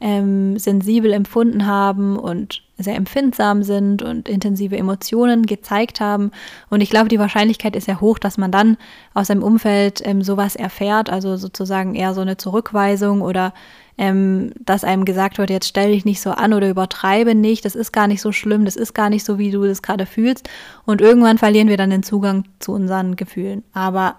ähm, 0.00 0.58
sensibel 0.58 1.12
empfunden 1.12 1.66
haben 1.66 2.18
und 2.18 2.62
sehr 2.82 2.96
empfindsam 2.96 3.62
sind 3.62 4.02
und 4.02 4.28
intensive 4.28 4.76
Emotionen 4.76 5.46
gezeigt 5.46 6.00
haben. 6.00 6.30
Und 6.68 6.80
ich 6.80 6.90
glaube, 6.90 7.08
die 7.08 7.18
Wahrscheinlichkeit 7.18 7.76
ist 7.76 7.86
ja 7.86 8.00
hoch, 8.00 8.18
dass 8.18 8.38
man 8.38 8.50
dann 8.50 8.76
aus 9.14 9.28
seinem 9.28 9.42
Umfeld 9.42 10.00
ähm, 10.04 10.22
sowas 10.22 10.56
erfährt, 10.56 11.10
also 11.10 11.36
sozusagen 11.36 11.94
eher 11.94 12.14
so 12.14 12.20
eine 12.20 12.36
Zurückweisung 12.36 13.22
oder 13.22 13.52
ähm, 13.98 14.52
dass 14.58 14.82
einem 14.82 15.04
gesagt 15.04 15.36
wird, 15.36 15.50
jetzt 15.50 15.68
stell 15.68 15.92
dich 15.92 16.06
nicht 16.06 16.22
so 16.22 16.30
an 16.30 16.54
oder 16.54 16.70
übertreibe 16.70 17.34
nicht, 17.34 17.66
das 17.66 17.74
ist 17.74 17.92
gar 17.92 18.06
nicht 18.06 18.22
so 18.22 18.32
schlimm, 18.32 18.64
das 18.64 18.76
ist 18.76 18.94
gar 18.94 19.10
nicht 19.10 19.24
so, 19.24 19.38
wie 19.38 19.50
du 19.50 19.64
das 19.64 19.82
gerade 19.82 20.06
fühlst. 20.06 20.48
Und 20.86 21.02
irgendwann 21.02 21.36
verlieren 21.36 21.68
wir 21.68 21.76
dann 21.76 21.90
den 21.90 22.02
Zugang 22.02 22.44
zu 22.60 22.72
unseren 22.72 23.16
Gefühlen. 23.16 23.62
Aber 23.74 24.16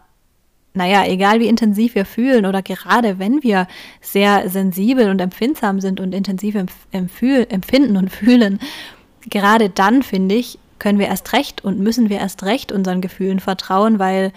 naja, 0.74 1.06
egal 1.06 1.40
wie 1.40 1.48
intensiv 1.48 1.96
wir 1.96 2.06
fühlen 2.06 2.46
oder 2.46 2.62
gerade 2.62 3.20
wenn 3.20 3.44
wir 3.44 3.68
sehr 4.00 4.50
sensibel 4.50 5.10
und 5.10 5.20
empfindsam 5.20 5.82
sind 5.82 6.00
und 6.00 6.14
intensiv 6.14 6.56
empfinden 6.92 7.98
und 7.98 8.10
fühlen, 8.12 8.60
gerade 9.30 9.70
dann, 9.70 10.04
finde 10.04 10.36
ich, 10.36 10.58
können 10.80 10.98
wir 10.98 11.08
erst 11.08 11.34
recht 11.34 11.64
und 11.64 11.80
müssen 11.80 12.10
wir 12.10 12.20
erst 12.20 12.44
recht 12.44 12.72
unseren 12.72 13.02
Gefühlen 13.02 13.40
vertrauen, 13.40 14.00
weil 14.00 14.32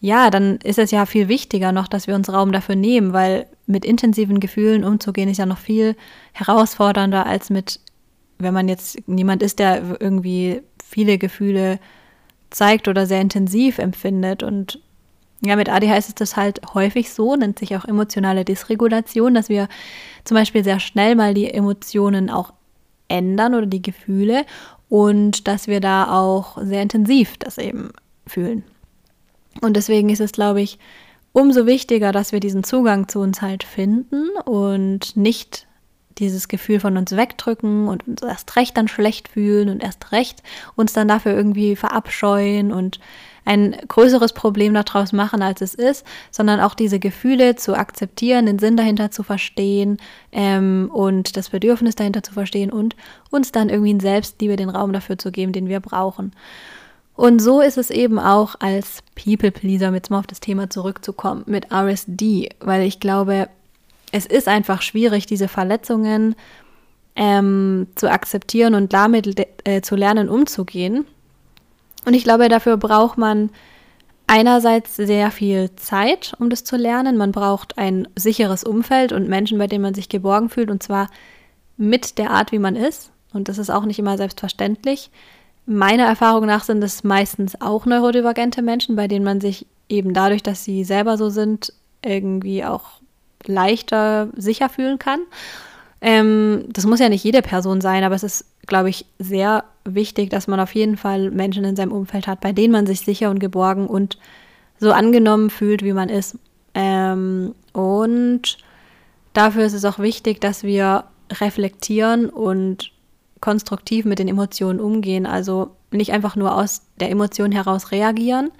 ja, 0.00 0.30
dann 0.30 0.56
ist 0.56 0.78
es 0.78 0.90
ja 0.90 1.06
viel 1.06 1.28
wichtiger 1.28 1.72
noch, 1.72 1.88
dass 1.88 2.06
wir 2.06 2.16
uns 2.16 2.32
Raum 2.32 2.52
dafür 2.52 2.74
nehmen, 2.74 3.12
weil 3.12 3.46
mit 3.66 3.84
intensiven 3.84 4.40
Gefühlen 4.40 4.84
umzugehen 4.84 5.28
ist 5.28 5.38
ja 5.38 5.46
noch 5.46 5.58
viel 5.58 5.96
herausfordernder 6.32 7.24
als 7.24 7.50
mit, 7.50 7.80
wenn 8.38 8.52
man 8.52 8.68
jetzt 8.68 8.98
niemand 9.06 9.42
ist, 9.42 9.60
der 9.60 9.96
irgendwie 10.00 10.62
viele 10.84 11.18
Gefühle 11.18 11.78
zeigt 12.50 12.88
oder 12.88 13.06
sehr 13.06 13.20
intensiv 13.20 13.78
empfindet 13.78 14.42
und 14.42 14.80
ja, 15.44 15.56
mit 15.56 15.68
ADHS 15.68 16.08
ist 16.08 16.20
das 16.20 16.36
halt 16.36 16.60
häufig 16.74 17.12
so, 17.12 17.34
nennt 17.34 17.58
sich 17.58 17.76
auch 17.76 17.84
emotionale 17.84 18.44
Dysregulation, 18.44 19.34
dass 19.34 19.48
wir 19.48 19.68
zum 20.24 20.36
Beispiel 20.36 20.62
sehr 20.62 20.78
schnell 20.78 21.16
mal 21.16 21.34
die 21.34 21.52
Emotionen 21.52 22.30
auch 22.30 22.52
ändern 23.08 23.54
oder 23.54 23.66
die 23.66 23.82
Gefühle 23.82 24.44
und 24.88 25.48
dass 25.48 25.66
wir 25.66 25.80
da 25.80 26.12
auch 26.12 26.58
sehr 26.62 26.82
intensiv 26.82 27.36
das 27.38 27.58
eben 27.58 27.90
fühlen. 28.26 28.62
Und 29.60 29.76
deswegen 29.76 30.08
ist 30.10 30.20
es, 30.20 30.32
glaube 30.32 30.62
ich, 30.62 30.78
umso 31.32 31.66
wichtiger, 31.66 32.12
dass 32.12 32.32
wir 32.32 32.40
diesen 32.40 32.62
Zugang 32.62 33.08
zu 33.08 33.20
uns 33.20 33.42
halt 33.42 33.64
finden 33.64 34.30
und 34.44 35.16
nicht 35.16 35.66
dieses 36.18 36.48
Gefühl 36.48 36.78
von 36.78 36.96
uns 36.96 37.16
wegdrücken 37.16 37.88
und 37.88 38.06
uns 38.06 38.22
erst 38.22 38.54
recht 38.56 38.76
dann 38.76 38.86
schlecht 38.86 39.28
fühlen 39.28 39.68
und 39.68 39.82
erst 39.82 40.12
recht 40.12 40.42
uns 40.76 40.92
dann 40.92 41.08
dafür 41.08 41.32
irgendwie 41.32 41.74
verabscheuen 41.74 42.70
und 42.70 43.00
ein 43.44 43.76
größeres 43.88 44.32
Problem 44.32 44.74
daraus 44.74 45.12
machen, 45.12 45.42
als 45.42 45.60
es 45.60 45.74
ist, 45.74 46.06
sondern 46.30 46.60
auch 46.60 46.74
diese 46.74 46.98
Gefühle 46.98 47.56
zu 47.56 47.74
akzeptieren, 47.76 48.46
den 48.46 48.58
Sinn 48.58 48.76
dahinter 48.76 49.10
zu 49.10 49.22
verstehen 49.22 49.98
ähm, 50.30 50.90
und 50.92 51.36
das 51.36 51.50
Bedürfnis 51.50 51.96
dahinter 51.96 52.22
zu 52.22 52.32
verstehen 52.32 52.70
und 52.70 52.96
uns 53.30 53.52
dann 53.52 53.68
irgendwie 53.68 53.90
in 53.90 54.00
Selbstliebe 54.00 54.56
den 54.56 54.70
Raum 54.70 54.92
dafür 54.92 55.18
zu 55.18 55.32
geben, 55.32 55.52
den 55.52 55.68
wir 55.68 55.80
brauchen. 55.80 56.32
Und 57.14 57.40
so 57.40 57.60
ist 57.60 57.78
es 57.78 57.90
eben 57.90 58.18
auch 58.18 58.54
als 58.60 59.02
People-Pleaser, 59.14 59.88
um 59.88 59.94
jetzt 59.94 60.10
mal 60.10 60.18
auf 60.18 60.26
das 60.26 60.40
Thema 60.40 60.70
zurückzukommen, 60.70 61.42
mit 61.46 61.70
RSD, 61.70 62.50
weil 62.60 62.82
ich 62.82 63.00
glaube, 63.00 63.48
es 64.12 64.26
ist 64.26 64.48
einfach 64.48 64.82
schwierig, 64.82 65.26
diese 65.26 65.48
Verletzungen 65.48 66.34
ähm, 67.16 67.88
zu 67.94 68.10
akzeptieren 68.10 68.74
und 68.74 68.92
damit 68.92 69.46
äh, 69.64 69.82
zu 69.82 69.96
lernen, 69.96 70.28
umzugehen. 70.28 71.06
Und 72.04 72.14
ich 72.14 72.24
glaube, 72.24 72.48
dafür 72.48 72.76
braucht 72.76 73.18
man 73.18 73.50
einerseits 74.26 74.96
sehr 74.96 75.30
viel 75.30 75.74
Zeit, 75.76 76.34
um 76.38 76.50
das 76.50 76.64
zu 76.64 76.76
lernen. 76.76 77.16
Man 77.16 77.32
braucht 77.32 77.78
ein 77.78 78.08
sicheres 78.16 78.64
Umfeld 78.64 79.12
und 79.12 79.28
Menschen, 79.28 79.58
bei 79.58 79.66
denen 79.66 79.82
man 79.82 79.94
sich 79.94 80.08
geborgen 80.08 80.48
fühlt, 80.48 80.70
und 80.70 80.82
zwar 80.82 81.08
mit 81.76 82.18
der 82.18 82.30
Art, 82.30 82.52
wie 82.52 82.58
man 82.58 82.76
ist. 82.76 83.10
Und 83.32 83.48
das 83.48 83.58
ist 83.58 83.70
auch 83.70 83.84
nicht 83.84 83.98
immer 83.98 84.16
selbstverständlich. 84.16 85.10
Meiner 85.66 86.04
Erfahrung 86.04 86.46
nach 86.46 86.64
sind 86.64 86.82
es 86.82 87.04
meistens 87.04 87.60
auch 87.60 87.86
neurodivergente 87.86 88.62
Menschen, 88.62 88.96
bei 88.96 89.06
denen 89.06 89.24
man 89.24 89.40
sich 89.40 89.66
eben 89.88 90.12
dadurch, 90.12 90.42
dass 90.42 90.64
sie 90.64 90.84
selber 90.84 91.16
so 91.16 91.28
sind, 91.28 91.72
irgendwie 92.04 92.64
auch 92.64 92.84
leichter 93.46 94.28
sicher 94.36 94.68
fühlen 94.68 94.98
kann. 94.98 95.20
Ähm, 96.04 96.64
das 96.68 96.84
muss 96.84 96.98
ja 96.98 97.08
nicht 97.08 97.22
jede 97.22 97.42
Person 97.42 97.80
sein, 97.80 98.02
aber 98.02 98.16
es 98.16 98.24
ist, 98.24 98.44
glaube 98.66 98.90
ich, 98.90 99.06
sehr 99.20 99.64
wichtig, 99.84 100.30
dass 100.30 100.48
man 100.48 100.58
auf 100.58 100.74
jeden 100.74 100.96
Fall 100.96 101.30
Menschen 101.30 101.64
in 101.64 101.76
seinem 101.76 101.92
Umfeld 101.92 102.26
hat, 102.26 102.40
bei 102.40 102.52
denen 102.52 102.72
man 102.72 102.86
sich 102.86 103.02
sicher 103.02 103.30
und 103.30 103.38
geborgen 103.38 103.86
und 103.86 104.18
so 104.80 104.90
angenommen 104.90 105.48
fühlt, 105.48 105.84
wie 105.84 105.92
man 105.92 106.08
ist. 106.08 106.36
Ähm, 106.74 107.54
und 107.72 108.58
dafür 109.32 109.64
ist 109.64 109.74
es 109.74 109.84
auch 109.84 110.00
wichtig, 110.00 110.40
dass 110.40 110.64
wir 110.64 111.04
reflektieren 111.30 112.28
und 112.28 112.90
konstruktiv 113.40 114.04
mit 114.04 114.18
den 114.18 114.28
Emotionen 114.28 114.80
umgehen. 114.80 115.24
Also 115.24 115.76
nicht 115.92 116.12
einfach 116.12 116.34
nur 116.34 116.56
aus 116.56 116.82
der 116.98 117.10
Emotion 117.10 117.52
heraus 117.52 117.92
reagieren, 117.92 118.50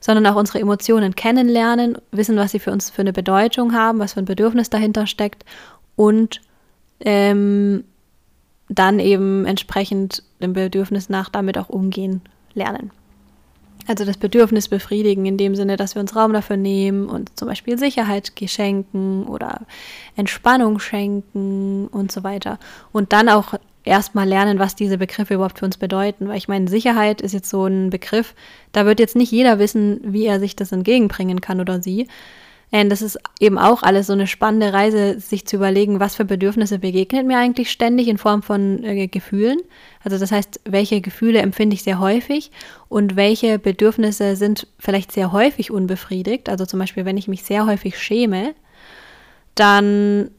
sondern 0.00 0.26
auch 0.26 0.36
unsere 0.36 0.58
Emotionen 0.58 1.14
kennenlernen, 1.14 1.98
wissen, 2.10 2.36
was 2.36 2.50
sie 2.50 2.58
für 2.58 2.72
uns 2.72 2.90
für 2.90 3.02
eine 3.02 3.12
Bedeutung 3.12 3.72
haben, 3.72 4.00
was 4.00 4.14
für 4.14 4.20
ein 4.20 4.24
Bedürfnis 4.24 4.68
dahinter 4.68 5.06
steckt 5.06 5.44
und 5.94 6.40
ähm, 7.00 7.84
dann 8.68 9.00
eben 9.00 9.46
entsprechend 9.46 10.22
dem 10.42 10.52
Bedürfnis 10.52 11.08
nach 11.08 11.28
damit 11.28 11.58
auch 11.58 11.68
umgehen 11.68 12.22
lernen. 12.54 12.90
Also 13.86 14.04
das 14.04 14.18
Bedürfnis 14.18 14.68
befriedigen 14.68 15.24
in 15.24 15.38
dem 15.38 15.54
Sinne, 15.54 15.78
dass 15.78 15.94
wir 15.94 16.00
uns 16.00 16.14
Raum 16.14 16.34
dafür 16.34 16.58
nehmen 16.58 17.08
und 17.08 17.38
zum 17.38 17.48
Beispiel 17.48 17.78
Sicherheit 17.78 18.32
schenken 18.44 19.24
oder 19.26 19.62
Entspannung 20.14 20.78
schenken 20.78 21.86
und 21.86 22.12
so 22.12 22.22
weiter. 22.22 22.58
Und 22.92 23.14
dann 23.14 23.30
auch 23.30 23.54
erstmal 23.84 24.28
lernen, 24.28 24.58
was 24.58 24.76
diese 24.76 24.98
Begriffe 24.98 25.34
überhaupt 25.34 25.58
für 25.58 25.64
uns 25.64 25.78
bedeuten. 25.78 26.28
Weil 26.28 26.36
ich 26.36 26.48
meine, 26.48 26.68
Sicherheit 26.68 27.22
ist 27.22 27.32
jetzt 27.32 27.48
so 27.48 27.64
ein 27.64 27.88
Begriff, 27.88 28.34
da 28.72 28.84
wird 28.84 29.00
jetzt 29.00 29.16
nicht 29.16 29.32
jeder 29.32 29.58
wissen, 29.58 30.00
wie 30.04 30.26
er 30.26 30.38
sich 30.38 30.54
das 30.54 30.72
entgegenbringen 30.72 31.40
kann 31.40 31.60
oder 31.60 31.82
sie. 31.82 32.08
Das 32.70 33.00
ist 33.00 33.18
eben 33.40 33.58
auch 33.58 33.82
alles 33.82 34.08
so 34.08 34.12
eine 34.12 34.26
spannende 34.26 34.74
Reise, 34.74 35.18
sich 35.20 35.46
zu 35.46 35.56
überlegen, 35.56 36.00
was 36.00 36.16
für 36.16 36.26
Bedürfnisse 36.26 36.78
begegnet 36.78 37.26
mir 37.26 37.38
eigentlich 37.38 37.70
ständig 37.70 38.08
in 38.08 38.18
Form 38.18 38.42
von 38.42 38.84
äh, 38.84 39.08
Gefühlen. 39.08 39.58
Also 40.04 40.18
das 40.18 40.32
heißt, 40.32 40.60
welche 40.64 41.00
Gefühle 41.00 41.40
empfinde 41.40 41.74
ich 41.74 41.82
sehr 41.82 41.98
häufig 41.98 42.50
und 42.88 43.16
welche 43.16 43.58
Bedürfnisse 43.58 44.36
sind 44.36 44.66
vielleicht 44.78 45.12
sehr 45.12 45.32
häufig 45.32 45.70
unbefriedigt. 45.70 46.50
Also 46.50 46.66
zum 46.66 46.78
Beispiel, 46.78 47.06
wenn 47.06 47.16
ich 47.16 47.26
mich 47.26 47.42
sehr 47.42 47.64
häufig 47.64 47.98
schäme, 47.98 48.54
dann 49.54 50.30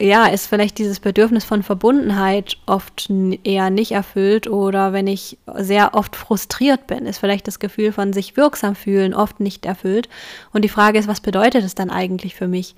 ja, 0.00 0.26
ist 0.26 0.46
vielleicht 0.46 0.78
dieses 0.78 0.98
Bedürfnis 0.98 1.44
von 1.44 1.62
Verbundenheit 1.62 2.56
oft 2.66 3.10
eher 3.44 3.68
nicht 3.68 3.92
erfüllt 3.92 4.48
oder 4.48 4.94
wenn 4.94 5.06
ich 5.06 5.36
sehr 5.56 5.94
oft 5.94 6.16
frustriert 6.16 6.86
bin, 6.86 7.04
ist 7.04 7.18
vielleicht 7.18 7.46
das 7.46 7.58
Gefühl 7.58 7.92
von 7.92 8.14
sich 8.14 8.36
wirksam 8.36 8.74
fühlen 8.74 9.12
oft 9.12 9.40
nicht 9.40 9.66
erfüllt. 9.66 10.08
Und 10.52 10.62
die 10.62 10.70
Frage 10.70 10.98
ist, 10.98 11.06
was 11.06 11.20
bedeutet 11.20 11.64
es 11.64 11.74
dann 11.74 11.90
eigentlich 11.90 12.34
für 12.34 12.48
mich? 12.48 12.74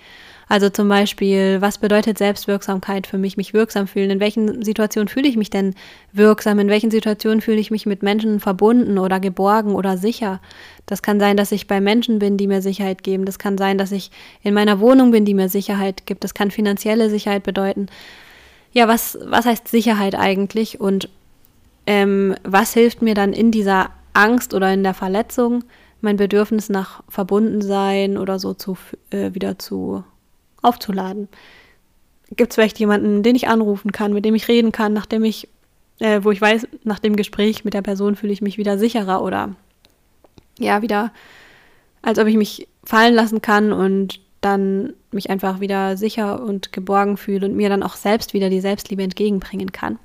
Also 0.52 0.68
zum 0.68 0.86
Beispiel, 0.86 1.62
was 1.62 1.78
bedeutet 1.78 2.18
Selbstwirksamkeit 2.18 3.06
für 3.06 3.16
mich, 3.16 3.38
mich 3.38 3.54
wirksam 3.54 3.86
fühlen? 3.86 4.10
In 4.10 4.20
welchen 4.20 4.62
Situationen 4.62 5.08
fühle 5.08 5.26
ich 5.26 5.38
mich 5.38 5.48
denn 5.48 5.74
wirksam? 6.12 6.58
In 6.58 6.68
welchen 6.68 6.90
Situationen 6.90 7.40
fühle 7.40 7.56
ich 7.56 7.70
mich 7.70 7.86
mit 7.86 8.02
Menschen 8.02 8.38
verbunden 8.38 8.98
oder 8.98 9.18
geborgen 9.18 9.74
oder 9.74 9.96
sicher? 9.96 10.42
Das 10.84 11.00
kann 11.00 11.18
sein, 11.18 11.38
dass 11.38 11.52
ich 11.52 11.68
bei 11.68 11.80
Menschen 11.80 12.18
bin, 12.18 12.36
die 12.36 12.48
mir 12.48 12.60
Sicherheit 12.60 13.02
geben. 13.02 13.24
Das 13.24 13.38
kann 13.38 13.56
sein, 13.56 13.78
dass 13.78 13.92
ich 13.92 14.10
in 14.42 14.52
meiner 14.52 14.78
Wohnung 14.78 15.10
bin, 15.10 15.24
die 15.24 15.32
mir 15.32 15.48
Sicherheit 15.48 16.04
gibt. 16.04 16.22
Das 16.22 16.34
kann 16.34 16.50
finanzielle 16.50 17.08
Sicherheit 17.08 17.44
bedeuten. 17.44 17.86
Ja, 18.74 18.88
was, 18.88 19.18
was 19.24 19.46
heißt 19.46 19.68
Sicherheit 19.68 20.14
eigentlich? 20.14 20.78
Und 20.78 21.08
ähm, 21.86 22.34
was 22.44 22.74
hilft 22.74 23.00
mir 23.00 23.14
dann 23.14 23.32
in 23.32 23.52
dieser 23.52 23.88
Angst 24.12 24.52
oder 24.52 24.70
in 24.74 24.82
der 24.82 24.92
Verletzung, 24.92 25.64
mein 26.02 26.18
Bedürfnis 26.18 26.68
nach 26.68 27.02
Verbundensein 27.08 28.18
oder 28.18 28.38
so 28.38 28.52
zu, 28.52 28.76
äh, 29.08 29.32
wieder 29.32 29.58
zu 29.58 30.04
aufzuladen. 30.62 31.28
Gibt 32.34 32.52
es 32.52 32.54
vielleicht 32.54 32.78
jemanden, 32.78 33.22
den 33.22 33.36
ich 33.36 33.48
anrufen 33.48 33.92
kann, 33.92 34.12
mit 34.12 34.24
dem 34.24 34.34
ich 34.34 34.48
reden 34.48 34.72
kann, 34.72 34.92
nachdem 34.92 35.24
ich, 35.24 35.48
äh, 35.98 36.20
wo 36.22 36.30
ich 36.30 36.40
weiß, 36.40 36.66
nach 36.84 36.98
dem 36.98 37.16
Gespräch 37.16 37.64
mit 37.64 37.74
der 37.74 37.82
Person 37.82 38.16
fühle 38.16 38.32
ich 38.32 38.40
mich 38.40 38.58
wieder 38.58 38.78
sicherer 38.78 39.22
oder 39.22 39.54
ja, 40.58 40.82
wieder, 40.82 41.12
als 42.00 42.18
ob 42.18 42.26
ich 42.26 42.36
mich 42.36 42.68
fallen 42.84 43.14
lassen 43.14 43.42
kann 43.42 43.72
und 43.72 44.20
dann 44.40 44.94
mich 45.12 45.30
einfach 45.30 45.60
wieder 45.60 45.96
sicher 45.96 46.42
und 46.42 46.72
geborgen 46.72 47.16
fühle 47.16 47.46
und 47.46 47.56
mir 47.56 47.68
dann 47.68 47.82
auch 47.82 47.94
selbst 47.94 48.34
wieder 48.34 48.50
die 48.50 48.60
Selbstliebe 48.60 49.02
entgegenbringen 49.02 49.72
kann. 49.72 49.98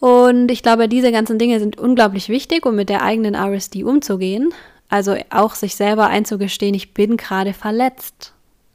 Und 0.00 0.50
ich 0.50 0.62
glaube, 0.62 0.88
diese 0.88 1.12
ganzen 1.12 1.38
Dinge 1.38 1.60
sind 1.60 1.78
unglaublich 1.78 2.28
wichtig, 2.28 2.66
um 2.66 2.74
mit 2.74 2.88
der 2.88 3.02
eigenen 3.02 3.36
RSD 3.36 3.84
umzugehen. 3.84 4.52
Also 4.88 5.14
auch 5.30 5.54
sich 5.54 5.76
selber 5.76 6.08
einzugestehen, 6.08 6.74
ich 6.74 6.92
bin 6.92 7.16
gerade 7.16 7.52
verletzt. 7.52 8.32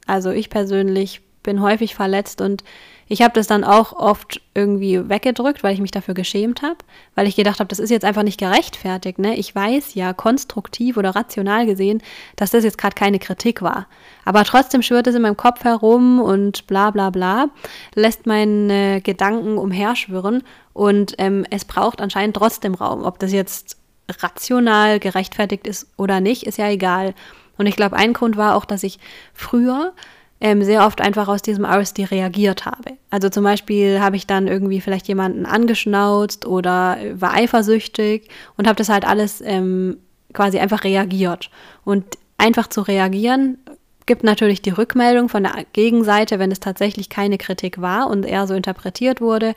Also 0.08 0.32
ich 0.32 0.50
persönlich 0.50 1.22
bin 1.44 1.62
häufig 1.62 1.96
verletzt 1.96 2.42
und 2.42 2.64
ich 3.10 3.22
habe 3.22 3.34
das 3.34 3.48
dann 3.48 3.64
auch 3.64 3.94
oft 3.94 4.42
irgendwie 4.54 5.08
weggedrückt, 5.08 5.64
weil 5.64 5.74
ich 5.74 5.80
mich 5.80 5.92
dafür 5.92 6.14
geschämt 6.14 6.62
habe, 6.62 6.76
weil 7.16 7.26
ich 7.26 7.38
gedacht 7.38 7.60
habe, 7.60 7.70
das 7.70 7.80
ist 7.80 7.90
jetzt 7.90 8.04
einfach 8.04 8.24
nicht 8.24 8.40
gerechtfertigt. 8.40 9.18
Ne? 9.18 9.38
Ich 9.38 9.56
weiß 9.56 9.94
ja 9.94 10.12
konstruktiv 10.12 10.98
oder 10.98 11.16
rational 11.16 11.66
gesehen, 11.66 12.02
dass 12.36 12.52
das 12.52 12.66
jetzt 12.66 12.78
gerade 12.78 12.96
keine 12.96 13.20
Kritik 13.20 13.62
war. 13.62 13.88
Aber 14.26 14.44
trotzdem 14.44 14.82
schwirrt 14.82 15.08
es 15.08 15.16
in 15.16 15.22
meinem 15.22 15.38
Kopf 15.38 15.64
herum 15.64 16.20
und 16.20 16.68
bla 16.68 16.92
bla 16.92 17.10
bla, 17.10 17.48
lässt 17.96 18.26
meine 18.26 19.02
Gedanken 19.02 19.58
umherschwirren 19.58 20.44
und 20.74 21.16
ähm, 21.18 21.46
es 21.50 21.64
braucht 21.64 22.02
anscheinend 22.02 22.36
trotzdem 22.36 22.76
Raum. 22.76 23.04
Ob 23.04 23.20
das 23.20 23.32
jetzt 23.32 23.78
rational 24.22 25.00
gerechtfertigt 25.00 25.66
ist 25.66 25.88
oder 25.96 26.20
nicht, 26.20 26.44
ist 26.44 26.58
ja 26.58 26.70
egal. 26.70 27.14
Und 27.58 27.66
ich 27.66 27.76
glaube, 27.76 27.96
ein 27.96 28.14
Grund 28.14 28.38
war 28.38 28.56
auch, 28.56 28.66
dass 28.66 28.84
ich 28.84 29.00
früher 29.34 29.94
ähm, 30.40 30.64
sehr 30.64 30.86
oft 30.86 31.02
einfach 31.02 31.28
aus 31.28 31.42
diesem 31.42 31.66
RSD 31.66 32.06
reagiert 32.06 32.66
habe. 32.66 32.94
Also 33.10 33.30
zum 33.30 33.44
Beispiel 33.44 34.00
habe 34.00 34.16
ich 34.16 34.28
dann 34.28 34.48
irgendwie 34.48 34.82
vielleicht 34.82 35.08
jemanden 35.08 35.46
angeschnauzt 35.46 36.46
oder 36.46 36.98
war 37.14 37.34
eifersüchtig 37.34 38.30
und 38.56 38.68
habe 38.68 38.76
das 38.76 38.90
halt 38.90 39.06
alles 39.06 39.42
ähm, 39.42 39.98
quasi 40.34 40.60
einfach 40.60 40.84
reagiert. 40.84 41.50
Und 41.84 42.06
einfach 42.38 42.68
zu 42.68 42.82
reagieren 42.82 43.58
gibt 44.06 44.24
natürlich 44.24 44.62
die 44.62 44.70
Rückmeldung 44.70 45.28
von 45.28 45.44
der 45.44 45.66
Gegenseite, 45.74 46.40
wenn 46.40 46.52
es 46.52 46.60
tatsächlich 46.60 47.10
keine 47.10 47.38
Kritik 47.38 47.82
war 47.82 48.10
und 48.10 48.26
eher 48.26 48.48
so 48.48 48.54
interpretiert 48.54 49.22
wurde 49.22 49.54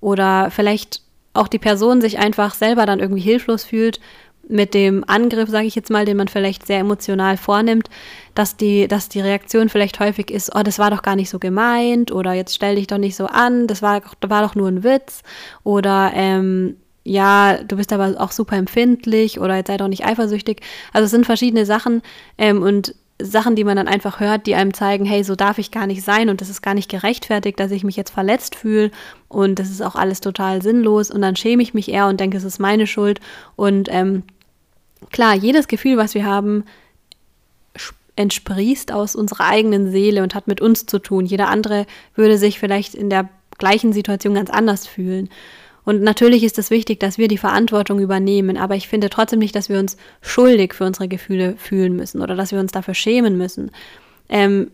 oder 0.00 0.50
vielleicht 0.50 1.00
auch 1.32 1.48
die 1.48 1.58
Person 1.58 2.00
sich 2.00 2.18
einfach 2.18 2.54
selber 2.54 2.86
dann 2.86 3.00
irgendwie 3.00 3.22
hilflos 3.22 3.64
fühlt 3.64 4.00
mit 4.48 4.74
dem 4.74 5.04
Angriff, 5.06 5.48
sage 5.48 5.66
ich 5.66 5.74
jetzt 5.74 5.90
mal, 5.90 6.04
den 6.04 6.16
man 6.16 6.28
vielleicht 6.28 6.66
sehr 6.66 6.78
emotional 6.78 7.36
vornimmt, 7.36 7.88
dass 8.34 8.56
die, 8.56 8.88
dass 8.88 9.08
die 9.08 9.20
Reaktion 9.20 9.68
vielleicht 9.68 10.00
häufig 10.00 10.30
ist, 10.30 10.54
oh, 10.54 10.62
das 10.62 10.78
war 10.78 10.90
doch 10.90 11.02
gar 11.02 11.16
nicht 11.16 11.30
so 11.30 11.38
gemeint 11.38 12.12
oder 12.12 12.32
jetzt 12.32 12.54
stell 12.54 12.76
dich 12.76 12.86
doch 12.86 12.98
nicht 12.98 13.16
so 13.16 13.26
an, 13.26 13.66
das 13.66 13.82
war, 13.82 14.02
war 14.26 14.42
doch 14.42 14.54
nur 14.54 14.68
ein 14.68 14.84
Witz 14.84 15.22
oder 15.62 16.12
ähm, 16.14 16.76
ja, 17.04 17.58
du 17.62 17.76
bist 17.76 17.92
aber 17.92 18.14
auch 18.18 18.32
super 18.32 18.56
empfindlich 18.56 19.38
oder 19.38 19.56
jetzt 19.56 19.68
sei 19.68 19.76
doch 19.76 19.88
nicht 19.88 20.06
eifersüchtig. 20.06 20.62
Also 20.92 21.04
es 21.04 21.10
sind 21.10 21.26
verschiedene 21.26 21.66
Sachen 21.66 22.00
ähm, 22.38 22.62
und 22.62 22.94
Sachen, 23.22 23.54
die 23.54 23.64
man 23.64 23.76
dann 23.76 23.86
einfach 23.86 24.18
hört, 24.18 24.46
die 24.46 24.56
einem 24.56 24.74
zeigen, 24.74 25.04
hey, 25.04 25.22
so 25.22 25.36
darf 25.36 25.58
ich 25.58 25.70
gar 25.70 25.86
nicht 25.86 26.02
sein 26.02 26.28
und 26.28 26.40
das 26.40 26.48
ist 26.48 26.62
gar 26.62 26.74
nicht 26.74 26.90
gerechtfertigt, 26.90 27.60
dass 27.60 27.70
ich 27.70 27.84
mich 27.84 27.96
jetzt 27.96 28.10
verletzt 28.10 28.56
fühle 28.56 28.90
und 29.28 29.58
das 29.58 29.70
ist 29.70 29.82
auch 29.82 29.94
alles 29.94 30.20
total 30.20 30.62
sinnlos 30.62 31.10
und 31.10 31.22
dann 31.22 31.36
schäme 31.36 31.62
ich 31.62 31.74
mich 31.74 31.88
eher 31.88 32.08
und 32.08 32.18
denke, 32.18 32.36
es 32.36 32.44
ist 32.44 32.58
meine 32.58 32.86
Schuld 32.88 33.20
und 33.54 33.88
ähm, 33.90 34.24
klar, 35.10 35.34
jedes 35.34 35.68
Gefühl, 35.68 35.96
was 35.96 36.14
wir 36.14 36.24
haben, 36.24 36.64
entsprießt 38.16 38.92
aus 38.92 39.16
unserer 39.16 39.46
eigenen 39.46 39.90
Seele 39.90 40.22
und 40.22 40.34
hat 40.34 40.46
mit 40.46 40.60
uns 40.60 40.86
zu 40.86 40.98
tun. 40.98 41.26
Jeder 41.26 41.48
andere 41.48 41.86
würde 42.14 42.38
sich 42.38 42.58
vielleicht 42.58 42.94
in 42.94 43.10
der 43.10 43.28
gleichen 43.58 43.92
Situation 43.92 44.34
ganz 44.34 44.50
anders 44.50 44.86
fühlen. 44.86 45.28
Und 45.84 46.02
natürlich 46.02 46.44
ist 46.44 46.58
es 46.58 46.70
wichtig, 46.70 47.00
dass 47.00 47.18
wir 47.18 47.28
die 47.28 47.38
Verantwortung 47.38 48.00
übernehmen, 48.00 48.56
aber 48.56 48.74
ich 48.74 48.88
finde 48.88 49.10
trotzdem 49.10 49.38
nicht, 49.38 49.54
dass 49.54 49.68
wir 49.68 49.78
uns 49.78 49.96
schuldig 50.22 50.74
für 50.74 50.84
unsere 50.84 51.08
Gefühle 51.08 51.56
fühlen 51.56 51.94
müssen 51.94 52.22
oder 52.22 52.34
dass 52.34 52.52
wir 52.52 52.60
uns 52.60 52.72
dafür 52.72 52.94
schämen 52.94 53.36
müssen. 53.36 53.70
Ähm, 54.28 54.70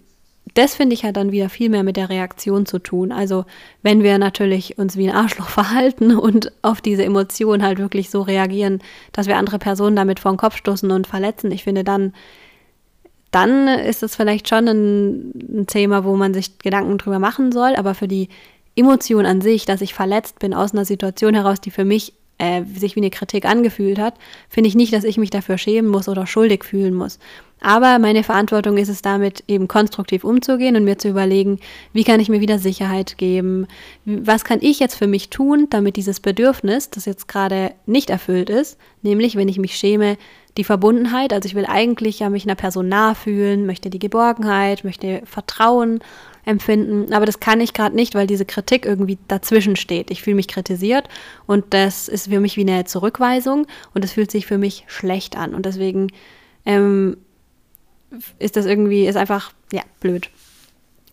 das 0.54 0.74
finde 0.74 0.94
ich 0.94 1.04
hat 1.04 1.16
dann 1.16 1.32
wieder 1.32 1.48
viel 1.48 1.68
mehr 1.68 1.82
mit 1.82 1.96
der 1.96 2.08
Reaktion 2.08 2.66
zu 2.66 2.78
tun. 2.78 3.12
Also 3.12 3.44
wenn 3.82 4.02
wir 4.02 4.18
natürlich 4.18 4.78
uns 4.78 4.96
wie 4.96 5.08
ein 5.08 5.14
Arschloch 5.14 5.48
verhalten 5.48 6.16
und 6.16 6.52
auf 6.62 6.80
diese 6.80 7.04
Emotion 7.04 7.62
halt 7.62 7.78
wirklich 7.78 8.10
so 8.10 8.22
reagieren, 8.22 8.80
dass 9.12 9.26
wir 9.26 9.36
andere 9.36 9.58
Personen 9.58 9.96
damit 9.96 10.20
vor 10.20 10.32
den 10.32 10.38
Kopf 10.38 10.56
stoßen 10.56 10.90
und 10.90 11.06
verletzen, 11.06 11.52
ich 11.52 11.64
finde 11.64 11.84
dann, 11.84 12.14
dann 13.30 13.68
ist 13.68 14.02
es 14.02 14.16
vielleicht 14.16 14.48
schon 14.48 14.66
ein, 14.66 15.30
ein 15.60 15.66
Thema, 15.66 16.04
wo 16.04 16.16
man 16.16 16.34
sich 16.34 16.58
Gedanken 16.58 16.98
drüber 16.98 17.20
machen 17.20 17.52
soll. 17.52 17.76
Aber 17.76 17.94
für 17.94 18.08
die 18.08 18.28
Emotion 18.76 19.26
an 19.26 19.40
sich, 19.40 19.66
dass 19.66 19.80
ich 19.80 19.94
verletzt 19.94 20.38
bin 20.38 20.54
aus 20.54 20.72
einer 20.72 20.84
Situation 20.84 21.34
heraus, 21.34 21.60
die 21.60 21.70
für 21.70 21.84
mich 21.84 22.14
äh, 22.40 22.64
sich 22.64 22.96
wie 22.96 23.00
eine 23.00 23.10
Kritik 23.10 23.44
angefühlt 23.44 23.98
hat, 23.98 24.14
finde 24.48 24.68
ich 24.68 24.74
nicht, 24.74 24.92
dass 24.92 25.04
ich 25.04 25.18
mich 25.18 25.30
dafür 25.30 25.58
schämen 25.58 25.90
muss 25.90 26.08
oder 26.08 26.26
schuldig 26.26 26.64
fühlen 26.64 26.94
muss. 26.94 27.18
Aber 27.60 27.98
meine 27.98 28.22
Verantwortung 28.22 28.78
ist 28.78 28.88
es 28.88 29.02
damit, 29.02 29.44
eben 29.46 29.68
konstruktiv 29.68 30.24
umzugehen 30.24 30.76
und 30.76 30.84
mir 30.84 30.96
zu 30.96 31.08
überlegen, 31.08 31.60
wie 31.92 32.04
kann 32.04 32.18
ich 32.18 32.30
mir 32.30 32.40
wieder 32.40 32.58
Sicherheit 32.58 33.18
geben? 33.18 33.66
Was 34.06 34.44
kann 34.44 34.60
ich 34.62 34.80
jetzt 34.80 34.94
für 34.94 35.06
mich 35.06 35.28
tun, 35.28 35.66
damit 35.68 35.96
dieses 35.96 36.20
Bedürfnis, 36.20 36.88
das 36.88 37.04
jetzt 37.04 37.28
gerade 37.28 37.72
nicht 37.84 38.08
erfüllt 38.08 38.48
ist, 38.48 38.78
nämlich 39.02 39.36
wenn 39.36 39.48
ich 39.48 39.58
mich 39.58 39.76
schäme, 39.76 40.16
die 40.56 40.64
Verbundenheit, 40.64 41.32
also 41.32 41.46
ich 41.46 41.54
will 41.54 41.66
eigentlich 41.66 42.20
ja 42.20 42.30
mich 42.30 42.44
einer 42.44 42.54
Person 42.54 42.88
nah 42.88 43.14
fühlen, 43.14 43.66
möchte 43.66 43.90
die 43.90 43.98
Geborgenheit, 43.98 44.82
möchte 44.82 45.22
Vertrauen 45.26 46.00
empfinden, 46.44 47.12
aber 47.12 47.26
das 47.26 47.40
kann 47.40 47.60
ich 47.60 47.74
gerade 47.74 47.94
nicht, 47.94 48.14
weil 48.14 48.26
diese 48.26 48.44
Kritik 48.44 48.86
irgendwie 48.86 49.18
dazwischen 49.28 49.76
steht. 49.76 50.10
Ich 50.10 50.22
fühle 50.22 50.36
mich 50.36 50.48
kritisiert 50.48 51.08
und 51.46 51.66
das 51.70 52.08
ist 52.08 52.28
für 52.28 52.40
mich 52.40 52.56
wie 52.56 52.62
eine 52.62 52.84
Zurückweisung 52.84 53.66
und 53.94 54.04
es 54.04 54.12
fühlt 54.12 54.30
sich 54.30 54.46
für 54.46 54.58
mich 54.58 54.84
schlecht 54.86 55.36
an 55.36 55.54
und 55.54 55.66
deswegen 55.66 56.08
ähm, 56.64 57.16
ist 58.38 58.56
das 58.56 58.66
irgendwie, 58.66 59.06
ist 59.06 59.16
einfach, 59.16 59.52
ja, 59.72 59.82
blöd. 60.00 60.30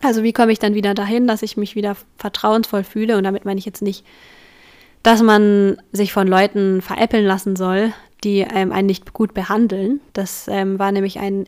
Also 0.02 0.24
wie 0.24 0.34
komme 0.34 0.52
ich 0.52 0.60
dann 0.60 0.76
wieder 0.76 0.94
dahin, 0.94 1.28
dass 1.28 1.42
ich 1.42 1.58
mich 1.58 1.76
wieder 1.76 1.96
vertrauensvoll 2.18 2.84
fühle 2.84 3.18
und 3.18 3.24
damit 3.24 3.46
meine 3.46 3.60
ich 3.60 3.66
jetzt 3.66 3.82
nicht, 3.82 4.06
dass 5.04 5.22
man 5.22 5.78
sich 5.92 6.14
von 6.14 6.28
Leuten 6.28 6.82
veräppeln 6.82 7.26
lassen 7.26 7.56
soll, 7.56 7.94
die 8.24 8.40
ähm, 8.40 8.72
einen 8.72 8.88
nicht 8.88 9.14
gut 9.14 9.34
behandeln. 9.34 10.02
Das 10.14 10.48
ähm, 10.48 10.80
war 10.80 10.92
nämlich 10.92 11.20
ein 11.20 11.48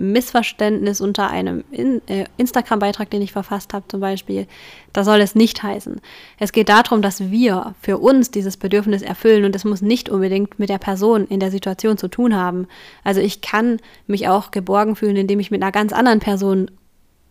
Missverständnis 0.00 1.00
unter 1.00 1.30
einem 1.30 1.62
In 1.70 2.00
äh, 2.08 2.24
Instagram-Beitrag, 2.36 3.10
den 3.10 3.22
ich 3.22 3.32
verfasst 3.32 3.74
habe 3.74 3.86
zum 3.88 4.00
Beispiel. 4.00 4.46
Da 4.92 5.04
soll 5.04 5.20
es 5.20 5.34
nicht 5.34 5.62
heißen. 5.62 6.00
Es 6.38 6.52
geht 6.52 6.68
darum, 6.68 7.02
dass 7.02 7.30
wir 7.30 7.74
für 7.80 7.98
uns 7.98 8.30
dieses 8.30 8.56
Bedürfnis 8.56 9.02
erfüllen 9.02 9.44
und 9.44 9.54
es 9.54 9.64
muss 9.64 9.82
nicht 9.82 10.08
unbedingt 10.08 10.58
mit 10.58 10.68
der 10.68 10.78
Person 10.78 11.26
in 11.26 11.40
der 11.40 11.50
Situation 11.50 11.98
zu 11.98 12.08
tun 12.08 12.34
haben. 12.34 12.66
Also 13.04 13.20
ich 13.20 13.40
kann 13.40 13.78
mich 14.06 14.28
auch 14.28 14.50
geborgen 14.50 14.96
fühlen, 14.96 15.16
indem 15.16 15.38
ich 15.38 15.50
mit 15.50 15.62
einer 15.62 15.72
ganz 15.72 15.92
anderen 15.92 16.20
Person 16.20 16.70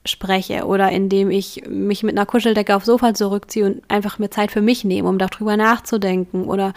spreche 0.06 0.66
oder 0.66 0.92
indem 0.92 1.30
ich 1.30 1.64
mich 1.68 2.04
mit 2.04 2.18
einer 2.18 2.26
Kuscheldecke 2.26 2.76
aufs 2.76 2.86
Sofa 2.86 3.14
zurückziehe 3.14 3.66
und 3.66 3.82
einfach 3.90 4.20
mir 4.20 4.30
Zeit 4.30 4.52
für 4.52 4.62
mich 4.62 4.84
nehme, 4.84 5.10
um 5.10 5.18
darüber 5.18 5.58
nachzudenken 5.58 6.46
oder 6.46 6.74